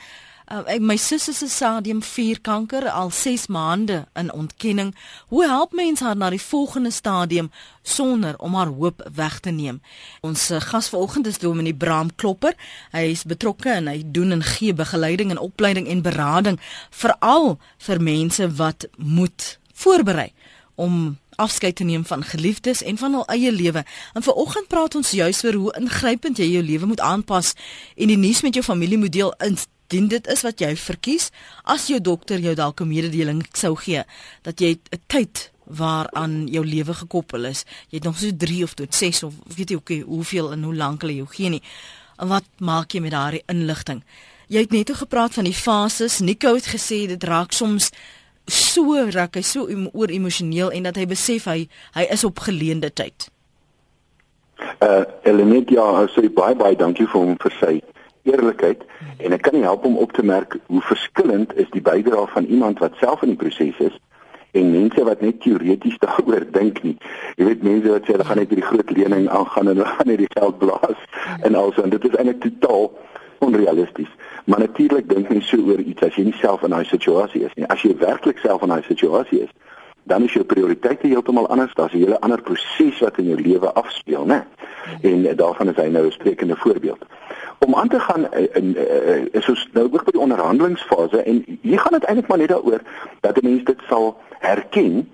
Uh, 0.47 0.61
ek 0.71 0.83
my 0.87 0.95
sussie 0.95 1.33
se 1.35 1.49
stadium 1.51 1.99
4 2.07 2.39
kanker 2.47 2.85
al 2.87 3.09
6 3.11 3.49
maande 3.51 4.05
in 4.15 4.29
ontkenning. 4.31 4.93
Hoe 5.27 5.43
help 5.43 5.73
mens 5.75 6.01
haar 6.01 6.15
na 6.17 6.29
die 6.31 6.39
volgende 6.41 6.93
stadium 6.95 7.49
sonder 7.83 8.39
om 8.39 8.55
haar 8.55 8.71
hoop 8.71 9.03
weg 9.15 9.41
te 9.43 9.51
neem? 9.51 9.81
Ons 10.23 10.47
uh, 10.55 10.61
gas 10.63 10.89
vanoggend 10.89 11.27
is 11.27 11.43
Dominee 11.43 11.75
Braam 11.75 12.15
Klopper. 12.15 12.55
Hy 12.95 13.03
is 13.11 13.27
betrokke 13.27 13.73
en 13.75 13.91
hy 13.91 14.05
doen 14.07 14.39
en 14.39 14.47
gee 14.47 14.71
begeleiding 14.71 15.35
en 15.35 15.43
opleiding 15.43 15.91
en 15.91 16.07
berading 16.07 16.61
veral 16.95 17.57
vir 17.89 18.03
mense 18.03 18.51
wat 18.63 18.87
moet 18.97 19.57
voorberei 19.75 20.31
om 20.79 21.17
afskeid 21.37 21.77
te 21.77 21.85
neem 21.85 22.05
van 22.05 22.25
geliefdes 22.25 22.83
en 22.83 22.99
van 22.99 23.13
hul 23.13 23.27
eie 23.27 23.53
lewe. 23.53 23.85
En 24.15 24.23
vanoggend 24.23 24.69
praat 24.69 24.95
ons 24.95 25.11
juis 25.11 25.45
oor 25.45 25.55
hoe 25.55 25.75
ingrypend 25.81 26.39
jy 26.39 26.51
jou 26.51 26.63
lewe 26.63 26.87
moet 26.87 27.01
aanpas 27.01 27.55
en 27.97 28.13
die 28.13 28.19
nuus 28.21 28.43
met 28.43 28.55
jou 28.55 28.65
familie 28.65 28.99
moet 28.99 29.13
deel 29.13 29.35
indien 29.41 30.09
dit 30.09 30.27
is 30.27 30.43
wat 30.43 30.61
jy 30.61 30.77
verkies 30.77 31.31
as 31.65 31.87
jou 31.87 32.01
dokter 32.01 32.39
jou 32.41 32.55
dalk 32.55 32.81
'n 32.81 32.89
mededeling 32.89 33.47
sou 33.53 33.77
gee 33.77 34.05
dat 34.43 34.61
jy 34.61 34.79
'n 34.93 35.01
tyd 35.07 35.51
waaraan 35.67 36.47
jou 36.47 36.65
lewe 36.67 36.95
gekoppel 36.95 37.45
is. 37.45 37.65
Jy 37.91 37.99
het 37.99 38.05
nog 38.05 38.19
so 38.19 38.31
3 38.37 38.63
of 38.63 38.75
tot 38.75 38.95
6 38.95 39.23
of 39.23 39.35
weet 39.57 39.71
jy 39.71 39.77
okay, 39.77 40.01
hoeveel 40.01 40.53
en 40.53 40.63
hoe 40.63 40.75
lank 40.75 41.01
hulle 41.01 41.15
jou 41.15 41.27
gee 41.31 41.49
nie. 41.49 41.63
En 42.17 42.29
wat 42.29 42.45
maak 42.59 42.93
jy 42.93 43.01
met 43.01 43.11
daardie 43.11 43.43
inligting? 43.47 44.03
Jy 44.49 44.63
het 44.63 44.71
net 44.71 44.91
gepraat 44.95 45.35
van 45.35 45.45
die 45.45 45.55
fases. 45.55 46.21
Nico 46.23 46.55
het 46.55 46.69
gesê 46.71 47.07
dit 47.11 47.25
raak 47.25 47.53
soms 47.53 47.91
so 48.47 48.95
raak 49.11 49.37
hy 49.37 49.43
so 49.43 49.67
oor 49.93 50.13
emosioneel 50.13 50.71
en 50.71 50.87
dat 50.89 50.97
hy 50.97 51.07
besef 51.11 51.49
hy 51.51 51.67
hy 51.97 52.07
is 52.11 52.25
op 52.25 52.45
geleende 52.47 52.91
tyd. 52.91 53.29
Uh 54.81 55.05
Elenet 55.23 55.71
ja, 55.71 56.07
so 56.15 56.23
baie 56.33 56.57
baie 56.57 56.77
dankie 56.77 57.07
vir 57.07 57.21
hom 57.21 57.37
vir 57.43 57.55
sy 57.61 57.75
eerlikheid 58.27 58.83
en 59.19 59.35
ek 59.37 59.45
kan 59.47 59.55
nie 59.55 59.67
help 59.67 59.85
om 59.87 59.99
op 60.03 60.13
te 60.13 60.25
merk 60.27 60.57
hoe 60.67 60.83
verskillend 60.89 61.55
is 61.61 61.69
die 61.75 61.83
bydrae 61.83 62.27
van 62.35 62.49
iemand 62.51 62.83
wat 62.83 62.99
self 63.01 63.23
in 63.23 63.35
die 63.35 63.41
proses 63.41 63.79
is 63.91 63.99
en 64.57 64.73
mense 64.73 65.05
wat 65.05 65.21
net 65.21 65.41
teoreties 65.45 65.99
daaroor 66.05 66.47
dink 66.53 66.81
nie. 66.87 66.97
Jy 67.37 67.51
weet 67.51 67.67
mense 67.67 67.93
wat 67.93 68.07
sê 68.07 68.17
hulle 68.17 68.29
gaan 68.29 68.41
net 68.41 68.53
hierdie 68.53 68.69
groot 68.71 68.95
lening 68.97 69.29
aangaan 69.29 69.73
en 69.73 69.77
hulle 69.77 69.91
gaan 69.99 70.11
net 70.13 70.23
die 70.25 70.33
geld 70.39 70.59
blaas 70.63 71.05
en 71.43 71.59
also 71.59 71.85
en 71.85 71.93
dit 71.93 72.09
is 72.09 72.17
eintlik 72.17 72.41
totaal 72.47 72.91
onrealisties. 73.39 74.09
Maar 74.45 74.59
natuurlik 74.59 75.09
dink 75.09 75.29
jy 75.29 75.41
so 75.41 75.57
oor 75.57 75.79
iets 75.79 76.03
as 76.03 76.15
jy 76.15 76.25
nie 76.25 76.39
self 76.41 76.63
in 76.63 76.71
daai 76.71 76.85
situasie 76.85 77.45
is 77.45 77.55
nie. 77.55 77.67
As 77.67 77.83
jy 77.83 77.97
werklik 77.99 78.39
self 78.39 78.63
in 78.63 78.69
daai 78.69 78.83
situasie 78.83 79.41
is, 79.47 79.53
dan 80.07 80.23
is 80.23 80.33
jou 80.33 80.45
prioriteite 80.45 81.09
heeltemal 81.11 81.49
anders. 81.49 81.75
Daar's 81.75 81.93
'n 81.93 81.99
hele 81.99 82.21
ander 82.21 82.43
proses 82.43 82.99
wat 82.99 83.19
in 83.19 83.29
jou 83.29 83.41
lewe 83.41 83.73
afspeel, 83.73 84.25
né? 84.27 84.45
En 85.03 85.37
daarvan 85.37 85.69
is 85.69 85.77
hy 85.77 85.89
nou 85.89 86.07
'n 86.07 86.13
sprekende 86.13 86.57
voorbeeld. 86.57 87.05
Om 87.59 87.75
aan 87.75 87.89
te 87.89 88.01
gaan 88.01 88.33
in, 88.33 88.49
in, 88.53 88.77
in 88.77 89.29
is 89.33 89.49
ons 89.49 89.69
nou 89.73 89.85
ook 89.93 90.05
by 90.05 90.11
die 90.11 90.21
onderhandelingsfase 90.21 91.23
en 91.23 91.45
hier 91.61 91.79
gaan 91.79 91.93
dit 91.93 92.05
eintlik 92.05 92.29
maar 92.29 92.39
net 92.39 92.49
daaroor 92.49 92.81
dat 93.21 93.37
'n 93.37 93.47
mens 93.49 93.65
dit 93.65 93.81
sal 93.89 94.17
herken 94.39 95.11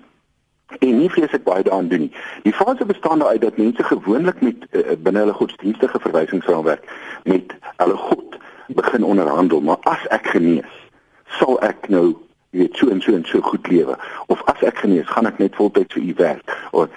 en 0.79 0.99
nie 0.99 1.11
vreeslik 1.11 1.45
baie 1.45 1.63
daaraan 1.63 1.89
doen 1.89 2.07
nie. 2.07 2.13
Die 2.43 2.53
fase 2.53 2.85
bestaan 2.85 3.19
daaruit 3.19 3.41
dat 3.41 3.57
mense 3.57 3.83
gewoonlik 3.83 4.41
met 4.41 4.67
uh, 4.71 4.97
binne 4.99 5.19
hulle 5.19 5.33
godsdienstige 5.33 6.01
verwysingsraamwerk 6.01 6.85
met 7.25 7.55
hulle 7.77 7.97
God 7.97 8.39
begin 8.67 9.05
onderhandel, 9.05 9.61
maar 9.61 9.81
as 9.81 10.07
ek 10.09 10.27
genees, 10.27 10.77
sal 11.39 11.61
ek 11.61 11.89
nou 11.89 12.17
weet 12.53 12.77
so 12.77 12.89
en 12.89 13.01
so 13.01 13.15
en 13.17 13.25
so 13.25 13.41
goed 13.41 13.69
lewe 13.69 13.97
of 14.27 14.43
as 14.53 14.63
ek 14.67 14.83
genees, 14.85 15.09
gaan 15.09 15.29
ek 15.29 15.39
net 15.41 15.57
voltyds 15.57 15.95
vir 15.97 16.03
u 16.03 16.15
werk. 16.17 16.57
Of 16.71 16.89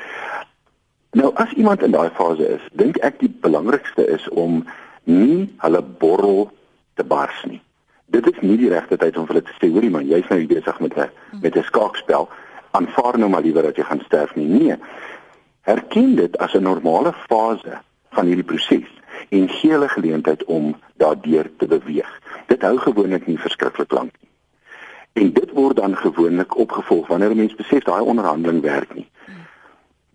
nou 1.16 1.32
as 1.42 1.52
iemand 1.56 1.84
in 1.84 1.96
daai 1.96 2.10
fase 2.16 2.48
is, 2.58 2.64
dink 2.72 3.00
ek 3.08 3.20
die 3.24 3.32
belangrikste 3.42 4.08
is 4.08 4.28
om 4.30 4.64
nie 5.04 5.46
hulle 5.64 5.82
borrel 5.82 6.50
te 6.96 7.04
bars 7.04 7.44
nie. 7.48 7.62
Dit 8.14 8.28
is 8.30 8.40
nie 8.42 8.58
die 8.60 8.70
regte 8.70 8.98
tyd 8.98 9.18
om 9.18 9.28
hulle 9.30 9.44
te 9.44 9.56
sê, 9.58 9.70
hoorie 9.72 9.92
man, 9.92 10.08
jy's 10.08 10.28
nou 10.30 10.42
besig 10.48 10.80
met 10.80 10.98
'n 10.98 11.10
met 11.42 11.56
'n 11.56 11.64
skaakspel 11.64 12.30
aanvaar 12.76 13.18
nou 13.20 13.30
maar 13.30 13.42
liewer 13.42 13.64
dat 13.64 13.80
jy 13.80 13.84
gaan 13.84 14.04
sterf 14.06 14.36
nie. 14.36 14.48
Nee. 14.48 14.76
Herken 15.62 16.16
dit 16.16 16.38
as 16.38 16.54
'n 16.54 16.64
normale 16.64 17.14
fase 17.14 17.82
van 18.10 18.26
hierdie 18.26 18.50
proses 18.52 18.92
en 19.30 19.50
gee 19.50 19.72
hulle 19.72 19.90
geleentheid 19.90 20.44
om 20.44 20.76
daardeur 20.98 21.50
te 21.58 21.68
beweeg. 21.68 22.22
Dit 22.48 22.62
hou 22.62 22.78
gewoonlik 22.78 23.28
nie 23.28 23.40
verskriklik 23.40 23.92
lank 23.92 24.12
nie. 24.22 24.30
En 25.24 25.34
dit 25.34 25.52
word 25.52 25.76
dan 25.76 25.98
gewoonlik 25.98 26.58
opgevolg 26.58 27.08
wanneer 27.08 27.32
'n 27.32 27.38
mens 27.38 27.56
besef 27.56 27.84
daai 27.84 28.02
onderhandeling 28.02 28.62
werk 28.62 28.94
nie. 28.94 29.10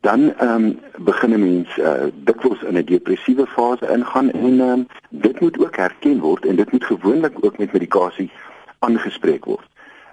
Dan 0.01 0.35
ehm 0.37 0.65
um, 0.65 0.81
begin 0.99 1.33
'n 1.33 1.41
mens 1.41 1.77
uh, 1.77 1.93
dikwels 2.15 2.63
in 2.63 2.77
'n 2.77 2.85
depressiewe 2.85 3.47
fase 3.47 3.89
ingaan 3.93 4.31
en 4.31 4.61
ehm 4.61 4.71
um, 4.71 4.87
dit 5.09 5.41
moet 5.41 5.59
ook 5.59 5.77
herken 5.77 6.21
word 6.21 6.47
en 6.47 6.57
dit 6.57 6.73
moet 6.73 6.85
gewoonlik 6.85 7.45
ook 7.45 7.59
met 7.59 7.73
medikasie 7.73 8.31
aangespreek 8.79 9.45
word. 9.45 9.69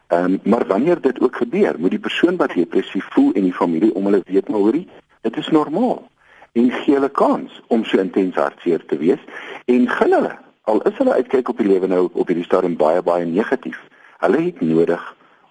Ehm 0.07 0.23
um, 0.23 0.39
maar 0.43 0.67
wanneer 0.67 1.01
dit 1.01 1.21
ook 1.21 1.35
gebeur, 1.35 1.75
moet 1.77 1.89
die 1.89 1.99
persoon 1.99 2.35
wat 2.35 2.53
depressief 2.53 3.07
voel 3.09 3.33
en 3.33 3.41
die 3.41 3.53
familie 3.53 3.93
om 3.95 4.05
hulle 4.05 4.21
weet 4.25 4.49
maar 4.49 4.59
hoorie, 4.59 4.87
dit 5.21 5.37
is 5.37 5.49
normaal. 5.49 6.07
En 6.51 6.71
gee 6.71 6.93
hulle 6.93 7.09
kans 7.09 7.61
om 7.67 7.83
so 7.83 7.99
intens 7.99 8.35
hartseer 8.35 8.85
te 8.85 8.97
wees 8.97 9.19
en 9.65 9.89
gun 9.89 10.11
hulle 10.11 10.35
al 10.61 10.81
is 10.81 10.97
hulle 10.97 11.13
uitkyk 11.13 11.49
op 11.49 11.57
die 11.57 11.67
lewe 11.67 11.87
nou 11.87 12.09
op 12.13 12.27
hierdie 12.27 12.45
stadium 12.45 12.75
baie 12.79 13.01
baie 13.01 13.25
negatief. 13.25 13.79
Hulle 14.23 14.41
het 14.41 14.61
nodig 14.61 15.03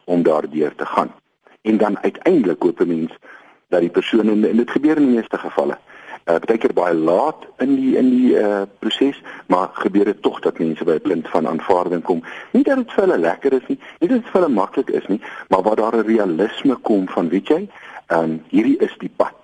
om 0.04 0.22
daardeur 0.22 0.74
te 0.74 0.86
gaan. 0.86 1.12
En 1.62 1.76
dan 1.76 1.98
uiteindelik 1.98 2.58
koop 2.58 2.80
'n 2.80 2.88
mens 2.88 3.12
dat 3.68 3.80
die 3.80 3.90
persoon 3.90 4.28
en 4.28 4.56
dit 4.56 4.70
gebeur 4.70 4.96
in 4.96 5.06
die 5.06 5.16
meeste 5.16 5.38
gevalle 5.38 5.78
uh, 6.26 6.38
baie 6.46 6.58
keer 6.58 6.74
baie 6.74 6.94
laat 6.94 7.46
in 7.62 7.74
die 7.78 7.96
in 7.96 8.10
die 8.10 8.34
uh, 8.38 8.62
proses, 8.78 9.18
maar 9.46 9.70
gebeur 9.72 10.04
dit 10.04 10.22
tog 10.22 10.40
dat 10.40 10.58
mense 10.58 10.84
by 10.84 10.98
'n 10.98 11.08
punt 11.08 11.28
van 11.28 11.48
aanvaarding 11.48 12.02
kom. 12.02 12.22
Nie 12.52 12.62
dat 12.62 12.76
dit 12.76 12.92
vir 12.92 13.04
hulle 13.04 13.18
lekker 13.18 13.52
is 13.52 13.66
nie, 13.66 13.78
nie 14.00 14.08
dat 14.08 14.22
dit 14.22 14.30
vir 14.30 14.40
hulle 14.40 14.54
maklik 14.54 14.90
is 14.90 15.06
nie, 15.06 15.20
maar 15.48 15.62
waar 15.62 15.76
daar 15.76 15.96
'n 15.96 16.06
realisme 16.06 16.74
kom 16.74 17.08
van, 17.08 17.28
weet 17.28 17.48
jy, 17.48 17.68
um, 18.08 18.42
hierdie 18.48 18.78
is 18.78 18.94
die 18.98 19.12
pad. 19.16 19.34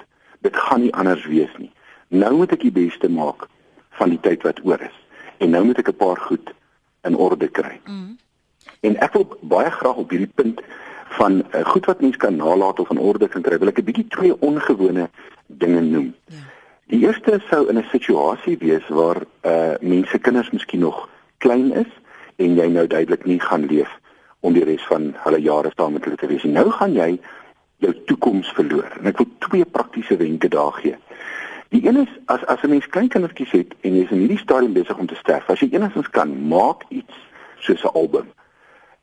Dit 0.41 0.57
gaan 0.57 0.81
nie 0.81 0.95
anders 0.95 1.27
wees 1.27 1.55
nie. 1.59 1.73
Nou 2.09 2.35
moet 2.35 2.53
ek 2.53 2.61
die 2.61 2.73
beste 2.73 3.09
maak 3.09 3.47
van 3.91 4.09
die 4.09 4.21
tyd 4.21 4.43
wat 4.43 4.61
oor 4.65 4.81
is. 4.81 4.99
En 5.39 5.51
nou 5.51 5.65
moet 5.65 5.79
ek 5.79 5.89
'n 5.89 5.97
paar 5.97 6.17
goed 6.17 6.53
in 7.03 7.17
orde 7.17 7.49
kry. 7.49 7.81
Mm. 7.87 8.19
En 8.81 8.97
ek 8.97 9.13
wil 9.13 9.39
baie 9.41 9.71
graag 9.71 9.97
op 9.97 10.11
hierdie 10.11 10.33
punt 10.35 10.61
van 11.19 11.43
uh, 11.55 11.65
goed 11.65 11.87
wat 11.87 12.01
mens 12.01 12.17
kan 12.17 12.37
nalat 12.37 12.81
of 12.81 12.91
in 12.91 12.99
orde 12.99 13.29
kan 13.29 13.43
kry. 13.43 13.59
Wil 13.59 13.69
ek 13.69 13.79
'n 13.79 13.85
bietjie 13.85 14.09
twee 14.09 14.41
ongewone 14.41 15.11
dinge 15.47 15.81
noem. 15.81 16.15
Ja. 16.27 16.51
Die 16.93 17.01
eerste 17.07 17.41
sou 17.49 17.69
in 17.69 17.79
'n 17.79 17.89
situasie 17.91 18.59
wees 18.59 18.89
waar 18.89 19.23
uh 19.43 19.75
mense 19.81 20.19
kinders 20.19 20.51
miskien 20.51 20.81
nog 20.81 21.09
klein 21.39 21.73
is 21.73 21.93
en 22.37 22.55
jy 22.55 22.67
nou 22.69 22.87
duidelik 22.87 23.25
nie 23.25 23.41
gaan 23.41 23.65
leef 23.67 23.89
om 24.41 24.53
die 24.53 24.65
res 24.65 24.85
van 24.91 25.15
hulle 25.25 25.41
jare 25.41 25.73
saam 25.77 25.93
met 25.93 26.05
hulle 26.05 26.17
te 26.17 26.27
wees 26.27 26.43
nie. 26.43 26.53
Nou 26.53 26.71
gaan 26.71 26.93
jy 26.93 27.21
jou 27.77 27.95
toekoms 28.05 28.53
verloor. 28.53 28.93
En 29.01 29.07
ek 29.07 29.17
wil 29.17 29.27
twee 29.39 29.65
praktiese 29.65 30.17
wenke 30.17 30.49
daar 30.49 30.73
gee. 30.73 30.97
Die 31.69 31.87
een 31.87 31.97
is 31.97 32.13
as 32.27 32.45
as 32.45 32.63
'n 32.63 32.69
mens 32.69 32.87
klein 32.87 33.09
kindertjies 33.09 33.51
het 33.51 33.75
en 33.81 33.97
jy 33.97 34.05
is 34.05 34.11
in 34.11 34.19
hierdie 34.19 34.45
stadium 34.45 34.73
besig 34.73 34.99
om 34.99 35.07
te 35.07 35.17
sterf, 35.17 35.49
as 35.49 35.61
jy 35.61 35.69
enigstens 35.73 36.11
kan 36.11 36.49
maak 36.49 36.85
iets 36.89 37.15
soos 37.59 37.83
'n 37.85 37.97
album. 37.97 38.27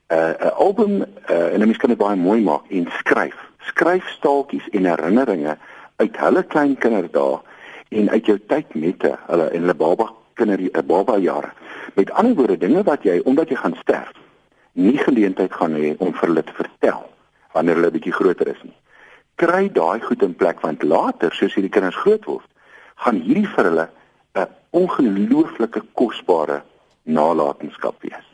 'n 0.10 0.16
uh, 0.16 0.52
album 0.62 1.02
uh, 1.30 1.54
en 1.54 1.60
'n 1.62 1.66
mens 1.66 1.78
kan 1.78 1.90
dit 1.90 1.98
baie 1.98 2.16
mooi 2.16 2.42
maak 2.42 2.70
en 2.70 2.88
skryf. 2.98 3.38
Skryf 3.60 4.08
staaltjies 4.08 4.70
en 4.70 4.86
herinneringe 4.86 5.58
uit 5.96 6.18
hulle 6.18 6.44
klein 6.44 6.78
kinderdae 6.78 7.49
en 7.90 8.10
uit 8.10 8.26
jou 8.26 8.40
tyd 8.48 8.76
met 8.76 9.02
hulle 9.02 9.50
en 9.50 9.62
hulle 9.62 9.76
baba 9.76 10.10
kinder 10.34 10.60
'n 10.60 10.86
baba 10.86 11.18
jare. 11.18 11.52
Met 11.96 12.12
ander 12.12 12.36
woorde 12.36 12.58
dinge 12.58 12.84
wat 12.84 13.04
jy 13.04 13.20
omdat 13.24 13.50
jy 13.50 13.56
gaan 13.56 13.76
sterf 13.76 14.12
nie 14.72 14.98
geleentheid 14.98 15.54
gaan 15.54 15.74
hê 15.76 15.96
om 15.98 16.14
vir 16.14 16.28
hulle 16.28 16.44
te 16.44 16.54
vertel 16.54 17.04
wanneer 17.54 17.76
hulle 17.76 17.92
bietjie 17.92 18.14
groter 18.14 18.48
is 18.48 18.62
nie. 18.64 18.76
Kry 19.36 19.70
daai 19.74 20.00
goed 20.02 20.24
in 20.24 20.36
plek 20.36 20.62
want 20.62 20.84
later 20.84 21.34
soos 21.34 21.56
hierdie 21.56 21.72
kinders 21.74 21.98
groot 22.04 22.26
word, 22.26 22.48
gaan 23.04 23.22
hierdie 23.26 23.48
vir 23.56 23.70
hulle 23.70 23.88
'n 24.36 24.48
ongelooflike 24.72 25.82
kosbare 25.94 26.62
nalatenskap 27.04 27.96
wees. 28.02 28.28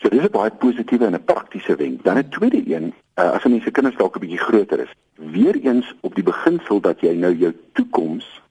So 0.00 0.08
dis 0.08 0.24
'n 0.24 0.32
baie 0.32 0.50
positiewe 0.50 1.06
en 1.06 1.14
'n 1.14 1.24
praktiese 1.24 1.76
wenk. 1.76 2.04
Dan 2.04 2.18
'n 2.18 2.28
tweede 2.28 2.62
een, 2.74 2.94
uh, 3.16 3.30
as 3.36 3.44
mense 3.44 3.70
kinders 3.70 3.96
dalk 3.96 4.16
'n 4.16 4.20
bietjie 4.20 4.38
groter 4.38 4.78
is, 4.80 4.92
weer 5.14 5.56
eens 5.56 5.94
op 6.00 6.14
die 6.14 6.22
beginsel 6.24 6.80
dat 6.80 7.00
jy 7.00 7.14
nou 7.14 7.34
jou 7.34 7.52
toekoms 7.72 8.42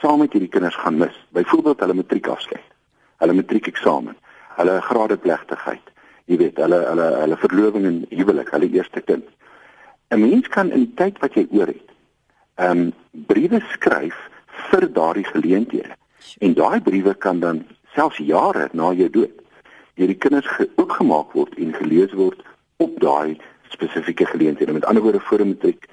saam 0.00 0.18
met 0.18 0.32
hierdie 0.32 0.50
kinders 0.50 0.76
gaan 0.76 0.96
mis. 0.96 1.26
Byvoorbeeld 1.28 1.80
hulle 1.80 1.94
matriekafskeid, 1.94 2.68
hulle 3.16 3.32
matriekeksamen, 3.32 4.16
hulle 4.56 4.80
gradeplegtigheid, 4.80 5.86
jy 6.24 6.36
weet, 6.36 6.56
hulle 6.56 6.78
hulle 6.86 7.16
hulle 7.22 7.36
verloving 7.36 7.84
en 7.84 8.06
huwelik, 8.08 8.50
hulle 8.50 8.70
eerste 8.70 9.00
kind. 9.00 9.24
'n 10.10 10.20
Mens 10.20 10.48
kan 10.48 10.70
in 10.70 10.78
die 10.78 10.94
tyd 10.94 11.18
wat 11.18 11.34
jy 11.34 11.46
oor 11.50 11.66
het, 11.66 11.90
ehm 12.54 12.78
um, 12.78 12.92
briewe 13.10 13.60
skryf 13.72 14.16
vir 14.70 14.92
daardie 14.92 15.24
geleenthede. 15.24 15.94
En 16.38 16.54
daai 16.54 16.80
briewe 16.80 17.14
kan 17.14 17.40
dan 17.40 17.66
selfs 17.94 18.16
jare 18.16 18.68
na 18.72 18.92
jou 18.92 19.10
dood 19.10 19.45
deur 19.96 20.12
die 20.12 20.18
kinders 20.20 20.46
ge 20.46 20.68
ook 20.76 20.92
gemaak 20.92 21.32
word 21.32 21.54
en 21.56 21.74
gelees 21.74 22.12
word 22.12 22.42
op 22.76 23.00
daai 23.00 23.36
spesifieke 23.68 24.26
geleenthede. 24.26 24.72
Met 24.72 24.84
ander 24.84 25.02
woorde 25.02 25.20
voor 25.20 25.40
'n 25.40 25.48
matriek 25.48 25.88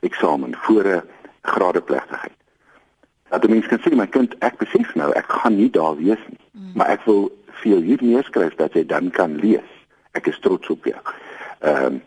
eksamen, 0.00 0.54
voor 0.56 0.84
'n 0.84 1.02
gradeplegtigheid. 1.42 2.32
Dat 3.28 3.40
die 3.42 3.50
mens 3.50 3.66
kan 3.66 3.78
sê 3.78 3.94
my 3.96 4.06
kind, 4.06 4.34
ek 4.38 4.56
besef 4.56 4.94
nou 4.94 5.12
ek 5.12 5.32
gaan 5.32 5.56
nie 5.56 5.70
daar 5.70 5.96
wees 5.96 6.22
nie, 6.28 6.40
mm. 6.52 6.70
maar 6.74 6.86
ek 6.86 7.04
wil 7.04 7.32
vir 7.46 7.70
jou 7.72 7.82
hier 7.82 8.02
neerskryf 8.02 8.54
dat 8.54 8.72
jy 8.72 8.86
dan 8.86 9.10
kan 9.10 9.36
lees. 9.36 9.70
Ek 10.10 10.26
is 10.26 10.38
trots 10.38 10.68
op 10.68 10.84
jou. 10.84 11.00
Ehm 11.58 11.84
um, 11.84 12.02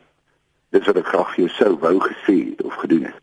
dis 0.70 0.86
wat 0.86 0.98
ek 0.98 1.08
graag 1.08 1.36
vir 1.36 1.46
jou 1.46 1.50
sou 1.50 1.78
wou 1.80 2.00
gesê 2.00 2.50
het 2.50 2.62
of 2.62 2.74
gedoen 2.74 3.04
het. 3.04 3.20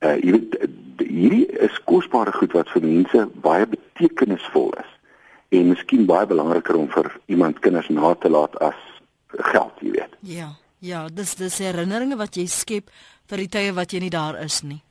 Uh 0.00 0.16
jy 0.22 0.30
weet 0.30 0.56
hierdie 0.98 1.46
is 1.46 1.82
kosbare 1.84 2.32
goed 2.32 2.52
wat 2.52 2.70
vir 2.70 2.82
mense 2.82 3.28
baie 3.34 3.66
betekenisvol 3.66 4.72
is 4.78 4.93
en 5.54 5.68
miskien 5.68 6.06
baie 6.06 6.26
belangriker 6.26 6.76
om 6.76 6.88
vir 6.88 7.12
iemand 7.26 7.58
kinders 7.58 7.88
na 7.88 8.14
te 8.14 8.28
laat 8.28 8.58
as 8.58 8.80
geld, 9.28 9.80
jy 9.80 9.90
weet. 9.90 10.20
Ja. 10.20 10.50
Ja, 10.84 11.06
dis 11.08 11.32
dis 11.40 11.62
herinneringe 11.64 12.16
wat 12.20 12.36
jy 12.36 12.44
skep 12.50 12.90
vir 13.30 13.40
die 13.40 13.48
tye 13.48 13.72
wat 13.72 13.94
jy 13.94 14.02
nie 14.04 14.12
daar 14.12 14.36
is 14.42 14.58
nie. 14.68 14.82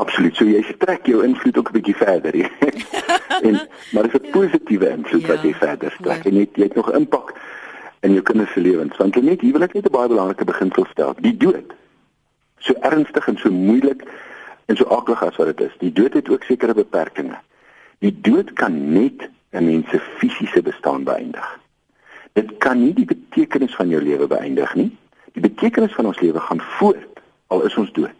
Absoluut. 0.00 0.36
So 0.36 0.48
jy 0.48 0.62
trek 0.80 1.08
jou 1.08 1.20
invloed 1.24 1.58
ook 1.60 1.68
'n 1.68 1.76
bietjie 1.76 1.96
verder. 1.96 2.34
en 3.46 3.60
maar 3.92 4.08
dit 4.08 4.14
is 4.14 4.20
'n 4.20 4.24
ja. 4.24 4.32
positiewe 4.32 4.88
invloed 4.88 5.20
ja, 5.20 5.28
wat 5.28 5.42
jy 5.42 5.54
verder 5.54 5.96
trek. 6.00 6.24
En 6.24 6.34
jy, 6.34 6.48
jy 6.54 6.62
het 6.62 6.74
nog 6.74 6.92
impak 6.92 7.34
in 8.00 8.12
jou 8.12 8.22
kinders 8.22 8.52
se 8.52 8.60
lewens. 8.60 8.96
Want 8.96 9.20
net 9.20 9.40
hier 9.40 9.52
wil 9.52 9.62
ek 9.62 9.74
net 9.74 9.86
'n 9.86 9.92
baie 9.92 10.08
belangrike 10.08 10.44
beginsel 10.44 10.86
stel. 10.90 11.14
Die 11.20 11.36
dood. 11.36 11.76
So 12.58 12.72
ernstig 12.80 13.28
en 13.28 13.36
so 13.36 13.50
moeilik 13.50 14.00
en 14.66 14.76
so 14.76 14.84
aklig 14.84 15.22
as 15.22 15.36
wat 15.36 15.56
dit 15.56 15.60
is. 15.68 15.76
Die 15.78 15.92
dood 15.92 16.12
het 16.12 16.28
ook 16.28 16.42
sekere 16.42 16.74
beperkings. 16.74 17.36
Die 17.98 18.16
dood 18.20 18.52
kan 18.52 18.92
net 18.92 19.28
'n 19.56 19.64
mens 19.64 19.88
se 19.90 20.00
fisiese 20.18 20.62
bestaan 20.62 21.04
beëindig. 21.04 21.58
Dit 22.32 22.56
kan 22.58 22.80
nie 22.82 22.92
die 22.94 23.04
betekenis 23.04 23.74
van 23.74 23.88
jou 23.88 24.02
lewe 24.02 24.26
beëindig 24.26 24.74
nie. 24.74 24.90
Die 25.32 25.42
betekenis 25.42 25.94
van 25.94 26.06
ons 26.06 26.20
lewe 26.20 26.40
gaan 26.40 26.60
voort 26.60 27.20
al 27.46 27.64
is 27.64 27.76
ons 27.76 27.92
dood. 27.92 28.18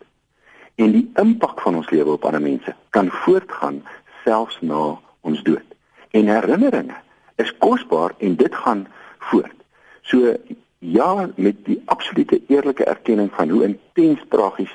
En 0.74 0.92
die 0.92 1.10
impak 1.14 1.60
van 1.60 1.76
ons 1.76 1.90
lewe 1.90 2.10
op 2.10 2.24
ander 2.24 2.40
mense 2.40 2.74
kan 2.90 3.10
voortgaan 3.10 3.82
selfs 4.24 4.58
na 4.60 4.98
ons 5.20 5.42
dood. 5.42 5.64
En 6.10 6.28
herinneringe 6.28 6.96
is 7.36 7.52
kosbaar 7.58 8.14
en 8.18 8.36
dit 8.36 8.54
gaan 8.54 8.86
voort. 9.18 9.64
So 10.02 10.36
ja, 10.78 11.28
met 11.34 11.64
die 11.64 11.82
absolute 11.84 12.40
eerlike 12.48 12.84
erkenning 12.84 13.30
van 13.32 13.48
hoe 13.48 13.64
intens 13.64 14.20
tragies 14.28 14.72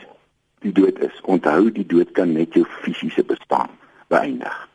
die 0.60 0.72
dood 0.72 1.00
is. 1.00 1.22
Onthou 1.22 1.72
die 1.72 1.86
dood 1.86 2.12
kan 2.12 2.34
net 2.34 2.54
jou 2.54 2.66
fisiese 2.82 3.24
bestaan 3.24 3.70
beëindig. 4.08 4.71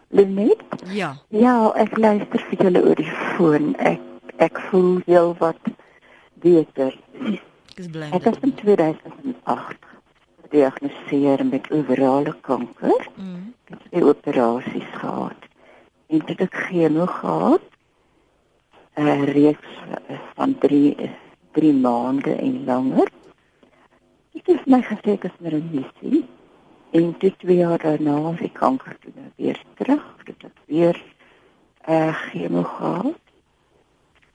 Lenet? 0.08 0.62
Ja. 0.88 1.10
Ja, 1.28 1.72
ek 1.76 1.98
luister 2.00 2.40
vir 2.48 2.62
julle 2.64 2.82
oor 2.88 2.96
die 2.96 3.12
foon. 3.36 3.74
Ek 3.76 4.00
ek 4.40 4.60
voel 4.70 5.02
heel 5.04 5.34
wat 5.42 5.60
beter. 6.40 6.96
Ek 7.28 7.82
is 7.82 7.90
bly. 7.92 8.08
Ek 8.16 8.30
is 8.30 8.38
in 8.46 8.54
2008 8.62 9.88
gediagnoseer 10.46 11.44
met 11.50 11.68
oorale 11.70 12.32
kanker. 12.40 13.08
Mm. 13.16 13.52
Ek 13.68 13.84
het 13.90 14.08
operasies 14.14 14.88
gehad. 15.02 15.50
En 16.08 16.24
dit 16.30 16.38
het 16.38 16.54
chemo 16.64 17.06
gehad. 17.06 17.68
'n 18.98 19.06
uh, 19.06 19.24
reeks 19.32 19.72
van 20.34 20.58
3 20.58 21.10
3 21.52 21.72
maande 21.72 22.34
en 22.34 22.64
langer. 22.64 23.08
Dit 24.32 24.48
is 24.48 24.64
my 24.66 24.82
gesê 24.82 25.14
ek 25.18 25.24
is 25.24 25.38
met 25.38 25.52
'n 25.52 25.70
missie 25.72 26.26
en 26.90 27.14
dit 27.18 27.38
twee 27.38 27.56
jaar 27.56 27.78
daarna 27.78 28.16
het 28.30 28.40
ek 28.48 28.54
kanker 28.56 28.96
toe 29.00 29.12
nou 29.14 29.30
weer 29.36 29.60
terug 29.76 30.04
dit 30.24 30.42
het 30.42 30.60
weer 30.66 30.96
uh, 31.88 32.14
chemo 32.14 32.62
gehad 32.62 33.18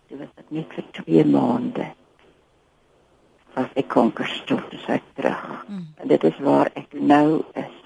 dit 0.08 0.20
was 0.20 0.34
dit 0.36 0.52
net 0.58 0.76
vir 0.78 0.86
twee 0.92 1.26
maande 1.26 1.88
as 3.54 3.74
ek 3.74 3.90
kanker 3.96 4.30
stop 4.30 4.70
dus 4.74 4.86
ek 4.88 5.06
terug 5.18 5.42
mm. 5.68 5.88
en 5.98 6.14
dit 6.14 6.28
is 6.30 6.38
waar 6.46 6.70
ek 6.78 6.94
nou 6.94 7.42
is 7.58 7.80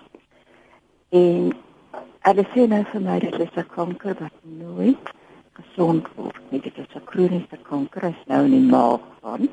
en 1.16 1.54
hulle 2.28 2.48
sê 2.52 2.68
nou 2.68 2.84
vir 2.92 3.06
my 3.08 3.20
dit 3.24 3.40
is 3.48 3.56
'n 3.56 3.70
kanker 3.76 4.20
wat 4.20 4.36
nooit 4.44 5.14
gesond 5.60 6.08
word 6.16 6.52
nie 6.52 6.62
dit 6.62 6.78
is 6.78 6.96
'n 6.96 7.06
kroniese 7.06 7.58
kanker 7.70 8.04
is 8.14 8.22
nou 8.28 8.44
in 8.46 8.52
die 8.52 8.70
maag 8.72 9.02
van 9.22 9.50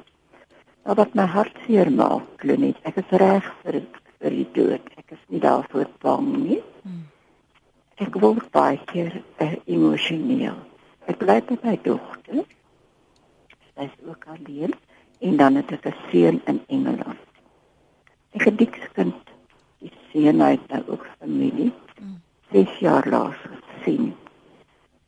Maar 0.85 0.95
wat 0.95 1.15
my 1.15 1.25
hart 1.25 1.57
seer 1.65 1.89
maak, 1.93 2.25
kliniek, 2.37 2.77
ek 2.85 2.99
is 3.01 3.13
reg 3.21 3.47
vir 3.63 3.81
vir 4.21 4.35
die 4.37 4.49
dood. 4.57 4.89
Ek 5.01 5.15
is 5.17 5.23
nie 5.33 5.41
daarvoor 5.41 5.89
bang 6.05 6.27
nie. 6.43 6.59
Hmm. 6.83 7.07
Ek 8.05 8.17
word 8.21 8.51
baie 8.53 8.77
keer 8.91 9.17
uh, 9.41 9.55
emosioneel. 9.65 10.59
Ek 11.09 11.21
bly 11.21 11.39
by 11.49 11.57
my 11.63 11.75
dogter. 11.87 12.45
Sy 13.73 13.87
is 13.89 13.97
ook 14.05 14.29
alleen 14.35 14.77
en 15.25 15.41
dan 15.41 15.57
het 15.61 15.73
ek 15.73 15.89
'n 15.89 15.97
seun 16.11 16.43
in 16.53 16.61
Engeland. 16.69 17.25
Ek 18.37 18.45
het 18.51 18.59
dik 18.59 18.77
kind. 18.93 19.33
Die 19.81 19.93
seun 20.13 20.41
het 20.41 20.69
nou 20.69 20.83
ook 20.87 21.07
familie. 21.19 21.73
Hmm. 21.97 22.21
6 22.53 22.79
jaar 22.79 23.09
laas 23.09 23.41
gesien. 23.73 24.13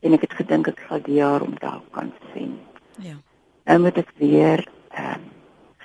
En 0.01 0.12
ek 0.12 0.20
het 0.20 0.32
gedink 0.32 0.68
ek 0.68 0.84
sal 0.88 1.01
die 1.03 1.18
jaar 1.20 1.42
om 1.42 1.55
daar 1.59 1.80
kan 1.90 2.12
sien. 2.32 2.59
Ja. 2.99 3.16
Nou 3.64 3.78
moet 3.80 3.97
ek 3.97 4.12
weer 4.20 4.66
ehm 4.90 5.20
uh, 5.20 5.32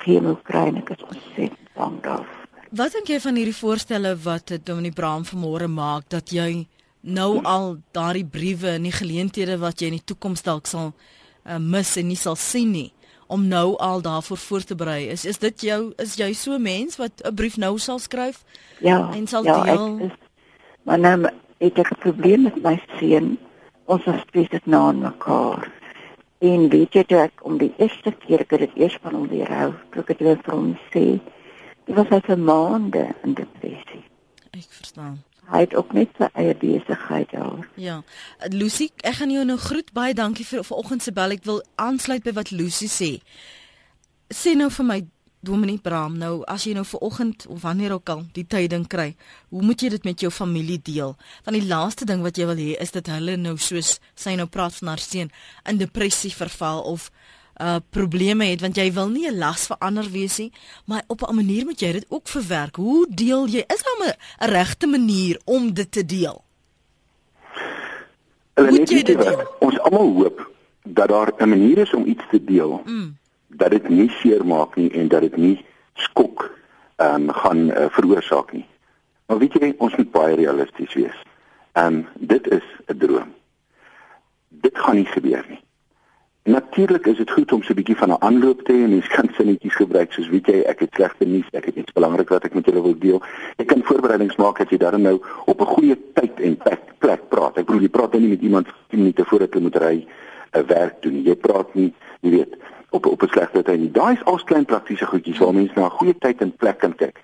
chemo 0.02 0.36
kry 0.44 0.68
en 0.72 0.78
ek 0.82 0.90
is 0.90 1.04
ontsettend 1.06 1.74
bang 1.78 2.02
daarvoor. 2.02 2.46
Wat 2.72 2.94
dink 2.96 3.10
jy 3.12 3.20
van 3.20 3.36
hierdie 3.36 3.58
voorstelle 3.58 4.16
wat 4.24 4.54
Dominie 4.66 4.94
Braam 4.96 5.26
vanmôre 5.28 5.68
maak 5.68 6.10
dat 6.10 6.32
jy 6.34 6.68
nou 7.02 7.42
al 7.44 7.78
daardie 7.92 8.26
briewe 8.26 8.78
en 8.78 8.86
die 8.86 8.96
geleenthede 8.96 9.58
wat 9.62 9.82
jy 9.82 9.92
in 9.92 10.00
die 10.00 10.08
toekoms 10.14 10.46
dalk 10.46 10.70
sal 10.70 10.92
uh, 10.92 11.58
mis 11.58 11.96
en 11.98 12.08
nie 12.08 12.20
sal 12.20 12.38
sien 12.38 12.72
nie 12.72 12.90
om 13.32 13.48
nou 13.48 13.78
al 13.80 14.02
daarvoor 14.02 14.38
voor 14.38 14.64
te 14.68 14.76
berei 14.76 15.08
is 15.10 15.26
is 15.26 15.40
dit 15.42 15.66
jou 15.70 15.80
is 16.04 16.18
jy 16.20 16.34
so 16.38 16.60
mens 16.60 17.00
wat 17.02 17.22
'n 17.26 17.36
brief 17.36 17.58
nou 17.58 17.78
sal 17.80 18.00
skryf 18.00 18.44
ja 18.80 19.10
en 19.14 19.28
sal 19.28 19.44
ja, 19.44 19.64
deel 19.64 19.98
is, 20.10 20.18
maar 20.84 21.00
nou 21.00 21.26
ek 21.58 21.78
het 21.78 21.92
'n 21.92 22.00
probleem 22.00 22.44
met 22.44 22.62
my 22.64 22.82
seun 23.00 23.38
ons 23.92 24.08
is 24.14 24.24
spesifiek 24.24 24.66
na 24.72 24.88
mekaar 24.96 25.68
en 26.52 26.66
weet 26.74 26.98
jy 26.98 27.06
ek 27.22 27.46
om 27.48 27.60
die 27.62 27.74
eerste 27.78 28.16
keer 28.24 28.46
ek 28.46 28.56
het 28.56 28.66
dit 28.66 28.82
eers 28.86 28.98
van 29.04 29.20
hom 29.20 29.30
weer 29.30 29.52
hou 29.60 29.70
ek 30.02 30.16
het 30.16 30.26
dit 30.26 30.48
vir 30.48 30.56
hom 30.58 30.74
sê 30.96 31.06
Hy 31.92 31.98
was 31.98 32.12
al 32.14 32.22
vir 32.24 32.38
maande 32.40 33.02
in 33.26 33.34
depressie. 33.36 34.04
Ek 34.56 34.68
verstaan. 34.70 35.18
Hy 35.52 35.60
het 35.66 35.74
ook 35.76 35.90
net 35.92 36.14
sy 36.16 36.30
eie 36.40 36.54
besigheid 36.56 37.34
daar. 37.36 37.66
Ja. 37.76 37.98
Lucy, 38.54 38.92
ek 39.04 39.18
gaan 39.18 39.34
jou 39.34 39.44
nou 39.44 39.58
groet. 39.60 39.90
Baie 39.92 40.14
dankie 40.16 40.46
vir 40.48 40.64
vanoggend 40.64 41.04
se 41.04 41.12
bel. 41.12 41.36
Ek 41.36 41.44
wil 41.50 41.60
aansluit 41.82 42.24
by 42.24 42.36
wat 42.38 42.54
Lucy 42.56 42.88
sê. 42.88 43.10
Sê 44.32 44.54
nou 44.56 44.70
vir 44.72 44.88
my 44.88 45.00
Dominee 45.42 45.80
Bram, 45.82 46.20
nou 46.22 46.44
as 46.46 46.68
jy 46.68 46.76
nou 46.78 46.84
ver 46.86 47.02
oggend 47.02 47.48
of 47.50 47.64
wanneer 47.64 47.96
ook 47.96 48.10
al 48.14 48.20
die 48.36 48.46
tyding 48.46 48.84
kry, 48.88 49.16
hoe 49.50 49.64
moet 49.66 49.82
jy 49.82 49.90
dit 49.90 50.04
met 50.06 50.22
jou 50.22 50.30
familie 50.32 50.78
deel? 50.78 51.16
Want 51.48 51.58
die 51.58 51.66
laaste 51.66 52.06
ding 52.06 52.22
wat 52.22 52.38
jy 52.38 52.46
wil 52.46 52.60
hê 52.62 52.76
is 52.84 52.94
dat 52.94 53.10
hulle 53.10 53.40
nou 53.42 53.56
soos 53.58 53.96
sy 54.14 54.36
nou 54.38 54.46
praat 54.46 54.76
van 54.78 54.92
haar 54.94 55.02
seun 55.02 55.32
in 55.66 55.80
depressie 55.82 56.30
verval 56.36 56.84
of 56.92 57.10
uh 57.62 57.80
probleme 57.94 58.46
het 58.52 58.62
want 58.62 58.78
jy 58.78 58.88
wil 58.94 59.10
nie 59.10 59.26
'n 59.30 59.38
las 59.38 59.66
vir 59.68 59.78
ander 59.80 60.06
wees 60.10 60.38
nie, 60.38 60.52
maar 60.86 61.04
op 61.08 61.26
'n 61.26 61.36
manier 61.36 61.66
moet 61.66 61.80
jy 61.80 61.92
dit 61.92 62.06
ook 62.10 62.28
verwerk. 62.28 62.76
Hoe 62.76 63.08
deel 63.10 63.48
jy? 63.48 63.64
Is 63.68 63.84
daar 63.84 64.14
'n 64.14 64.52
regte 64.52 64.88
manier 64.88 65.42
om 65.46 65.74
dit 65.74 65.92
te 65.92 66.06
deel? 66.06 66.44
Hulle 68.54 68.72
net 68.72 68.88
dit 68.88 69.06
deel? 69.06 69.42
Ons 69.60 69.80
almal 69.80 70.14
hoop 70.14 70.50
dat 70.84 71.10
daar 71.10 71.34
'n 71.38 71.50
manier 71.50 71.78
is 71.78 71.94
om 71.94 72.06
iets 72.06 72.24
te 72.30 72.44
deel. 72.44 72.82
Mm 72.86 73.20
dat 73.56 73.72
dit 73.72 73.90
nie 73.90 74.10
seermaak 74.10 74.76
nie 74.76 74.92
en 74.92 75.08
dat 75.08 75.22
dit 75.22 75.38
nie 75.38 75.66
skok 75.94 76.50
um, 76.98 77.30
gaan 77.30 77.70
uh, 77.70 77.86
veroorsaak 77.90 78.52
nie. 78.52 78.66
Maar 79.26 79.38
weet 79.38 79.54
jy, 79.54 79.74
ons 79.78 79.96
moet 79.96 80.12
baie 80.12 80.36
realisties 80.36 80.94
wees. 80.94 81.18
Ehm 81.74 82.02
um, 82.02 82.08
dit 82.20 82.48
is 82.48 82.64
'n 82.88 82.98
droom. 82.98 83.34
Dit 84.48 84.78
gaan 84.78 84.96
nie 84.96 85.06
gebeur 85.06 85.46
nie. 85.48 85.62
Natuurlik 86.44 87.06
is 87.06 87.18
dit 87.18 87.32
goed 87.32 87.52
om 87.52 87.64
so 87.64 87.72
'n 87.72 87.76
bietjie 87.76 87.98
van 87.98 88.10
'n 88.10 88.22
aanloop 88.22 88.62
te 88.62 88.74
hê 88.74 88.84
en 88.84 88.90
mens 88.90 89.08
kan 89.08 89.30
sinnetjies 89.34 89.76
gebruik 89.76 90.12
soos 90.12 90.30
weet 90.30 90.46
jy 90.48 90.60
ek 90.62 90.80
het 90.80 90.94
slegte 90.94 91.26
nuus, 91.26 91.48
ek 91.52 91.66
het 91.66 91.76
iets 91.76 91.92
belangrik 91.92 92.30
wat 92.30 92.44
ek 92.44 92.54
met 92.54 92.66
julle 92.66 92.82
wil 92.82 92.98
deel. 92.98 93.22
Ek 93.56 93.68
kan 93.68 93.84
voorbereidings 93.84 94.36
maak 94.36 94.58
dat 94.58 94.70
jy 94.70 94.78
dan 94.78 95.02
nou 95.02 95.22
op 95.46 95.62
'n 95.62 95.74
goeie 95.76 95.98
tyd 96.14 96.40
en 96.40 96.58
plek, 96.58 96.82
plek 96.98 97.30
praat. 97.30 97.58
Ek 97.58 97.66
bedoel 97.66 97.82
jy 97.82 97.90
praat 97.90 98.14
nie 98.14 98.28
met 98.28 98.42
iemand 98.42 98.68
10 98.88 99.00
minute 99.00 99.26
voordat 99.26 99.54
jy 99.54 99.62
moet 99.62 99.76
ry 99.76 99.96
'n 99.96 100.60
uh, 100.60 100.66
werk 100.68 101.02
doen. 101.02 101.24
Jy 101.24 101.36
praat 101.36 101.76
nie, 101.76 101.94
jy 102.22 102.30
weet, 102.30 102.56
op 102.92 103.06
op 103.06 103.22
'n 103.22 103.28
slegte 103.28 103.64
tyd 103.64 103.80
nie. 103.80 103.92
Daai 103.92 104.14
is 104.14 104.24
al 104.24 104.44
klein 104.44 104.66
praktiese 104.66 105.06
goedjies 105.06 105.38
waar 105.38 105.54
mense 105.54 105.74
na 105.76 105.86
'n 105.86 105.98
goeie 106.00 106.18
tyd 106.18 106.42
en 106.42 106.56
plek 106.56 106.78
kan 106.80 106.96
kyk. 106.96 107.20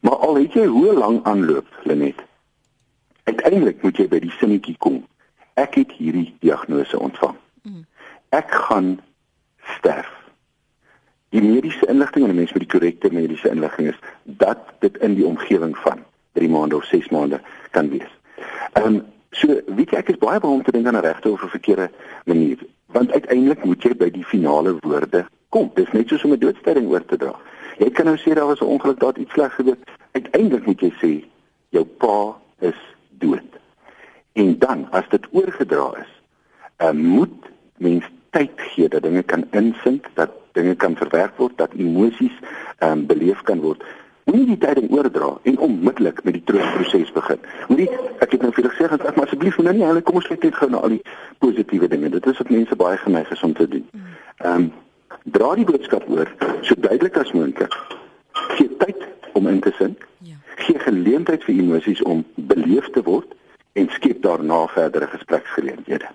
Maar 0.00 0.16
al 0.16 0.34
het 0.34 0.52
jy 0.52 0.66
hoe 0.66 0.92
lank 0.92 1.26
aanloop, 1.26 1.66
Lenet. 1.82 2.20
Uiteindelik 3.24 3.82
moet 3.82 3.96
jy 3.96 4.08
by 4.08 4.18
die 4.18 4.30
sinnetjie 4.30 4.76
kom. 4.78 5.06
Ek 5.54 5.74
het 5.74 5.92
hierdie 5.92 6.36
diagnose 6.40 6.98
ontvang. 6.98 7.36
Ek 8.28 8.50
gaan 8.50 9.00
sterf. 9.78 10.10
Die 11.28 11.42
mediese 11.42 11.86
inligting 11.86 12.24
en 12.24 12.30
die 12.30 12.38
mens 12.38 12.52
met 12.52 12.62
die 12.64 12.78
korrekte 12.78 13.12
mediese 13.12 13.48
inligting 13.48 13.88
is 13.88 13.98
dat 14.22 14.58
dit 14.78 14.96
in 14.96 15.14
die 15.14 15.26
omgewing 15.26 15.76
van 15.78 16.04
3 16.32 16.48
maande 16.48 16.76
of 16.76 16.84
6 16.84 17.08
maande 17.08 17.40
kan 17.70 17.88
wees. 17.88 18.12
Ehm 18.72 18.86
um, 18.86 19.02
so 19.30 19.46
weet 19.66 19.90
jy 19.90 19.98
ek 19.98 20.08
is 20.08 20.20
baie 20.20 20.40
behoorlik 20.40 20.66
te 20.66 20.72
dink 20.72 20.86
aan 20.86 20.96
'n 20.96 21.04
regte 21.04 21.30
of 21.30 21.42
'n 21.42 21.48
verkeerde 21.48 21.90
manier 22.24 22.58
want 22.92 23.12
uiteindelik 23.12 23.64
moet 23.64 23.82
jy 23.82 23.94
by 23.96 24.10
die 24.10 24.24
finale 24.24 24.76
woorde 24.80 25.26
kom. 25.54 25.70
Dis 25.74 25.92
net 25.92 26.08
soos 26.08 26.24
om 26.24 26.32
'n 26.32 26.40
doodstelling 26.40 26.88
oor 26.88 27.04
te 27.04 27.16
dra. 27.16 27.34
Jy 27.78 27.90
kan 27.90 28.06
nou 28.06 28.16
sê 28.16 28.34
daar 28.34 28.46
was 28.46 28.60
'n 28.60 28.72
ongeluk, 28.74 29.00
daar 29.00 29.12
het 29.12 29.22
iets 29.22 29.32
sleg 29.32 29.54
gebeur. 29.54 29.76
Uiteindelik 30.12 30.66
moet 30.66 30.80
jy 30.80 30.92
sê 31.00 31.24
jou 31.68 31.84
pa 31.84 32.36
is 32.60 32.80
dood. 33.10 33.50
En 34.32 34.58
dan 34.58 34.90
as 34.90 35.08
dit 35.08 35.26
oorgedra 35.30 35.92
is, 36.00 36.12
uh, 36.78 36.90
moet 36.90 37.44
mens 37.76 38.04
tyd 38.30 38.50
gee 38.56 38.88
dat 38.88 39.02
dinge 39.02 39.22
kan 39.22 39.44
insink, 39.50 40.06
dat 40.14 40.30
dinge 40.52 40.74
kan 40.74 40.96
verwerk 40.96 41.36
word, 41.36 41.56
dat 41.56 41.72
emosies 41.72 42.38
um, 42.80 43.06
beleef 43.06 43.42
kan 43.42 43.60
word 43.60 43.82
Moenie 44.28 44.46
die 44.50 44.58
tyding 44.60 44.90
oordra 44.92 45.30
en 45.48 45.58
onmiddellik 45.58 46.18
met 46.24 46.34
die 46.36 46.42
troostproses 46.44 47.12
begin. 47.16 47.38
Moenie 47.68 47.86
ek 48.20 48.34
het 48.34 48.42
nou 48.44 48.50
vir 48.52 48.66
gesê 48.68 48.88
dat 48.92 49.06
maar 49.16 49.24
asseblief 49.24 49.56
nou 49.56 49.72
nie 49.72 49.86
hulle 49.88 50.02
kom 50.04 50.20
ons 50.20 50.28
kyk 50.28 50.44
net 50.44 50.58
gou 50.58 50.68
na 50.68 50.82
al 50.84 50.92
die 50.98 51.00
positiewe 51.40 51.88
dinge. 51.88 52.10
Dit 52.12 52.28
is 52.28 52.42
wat 52.42 52.52
mense 52.52 52.76
baie 52.76 53.00
geneig 53.00 53.32
is 53.32 53.46
om 53.48 53.56
te 53.56 53.68
doen. 53.72 53.86
Ehm 54.44 54.68
um, 54.68 54.68
dra 55.32 55.54
die 55.56 55.64
boodskap 55.68 56.04
oor 56.12 56.28
so 56.60 56.76
duidelik 56.76 57.16
as 57.16 57.32
moontlik. 57.32 57.72
Gee 58.58 58.68
tyd 58.84 59.08
om 59.32 59.48
in 59.48 59.64
te 59.64 59.72
sink. 59.80 60.04
Ja. 60.28 60.36
Gee 60.60 60.78
geleentheid 60.84 61.44
vir 61.48 61.64
emosies 61.64 62.04
om 62.04 62.24
beleef 62.52 62.92
te 62.92 63.02
word 63.08 63.32
en 63.80 63.88
skep 63.96 64.22
daarna 64.28 64.66
verdere 64.76 65.08
gespreksgeleenthede. 65.16 66.12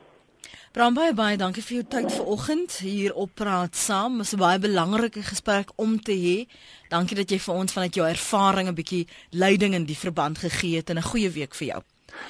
Bram 0.74 0.96
baie 0.98 1.14
baie 1.14 1.36
dankie 1.38 1.62
vir 1.62 1.76
jou 1.76 1.84
tyd 1.86 2.08
vanoggend 2.10 2.80
hier 2.82 3.14
op 3.14 3.36
praat 3.38 3.78
saam. 3.78 4.18
Dit 4.18 4.26
is 4.26 4.34
'n 4.34 4.42
baie 4.42 4.60
belangrike 4.60 5.22
gesprek 5.22 5.70
om 5.76 6.02
te 6.02 6.12
hê. 6.12 6.48
Dankie 6.90 7.16
dat 7.16 7.30
jy 7.30 7.40
vir 7.40 7.56
ons 7.56 7.72
vanuit 7.72 7.96
jou 7.96 8.08
ervaring 8.08 8.68
'n 8.68 8.74
bietjie 8.74 9.08
leiding 9.30 9.74
in 9.74 9.86
die 9.86 9.98
verband 9.98 10.38
gegee 10.38 10.76
het 10.76 10.90
en 10.90 10.98
'n 10.98 11.02
goeie 11.02 11.30
week 11.30 11.56
vir 11.56 11.68
jou. 11.68 11.82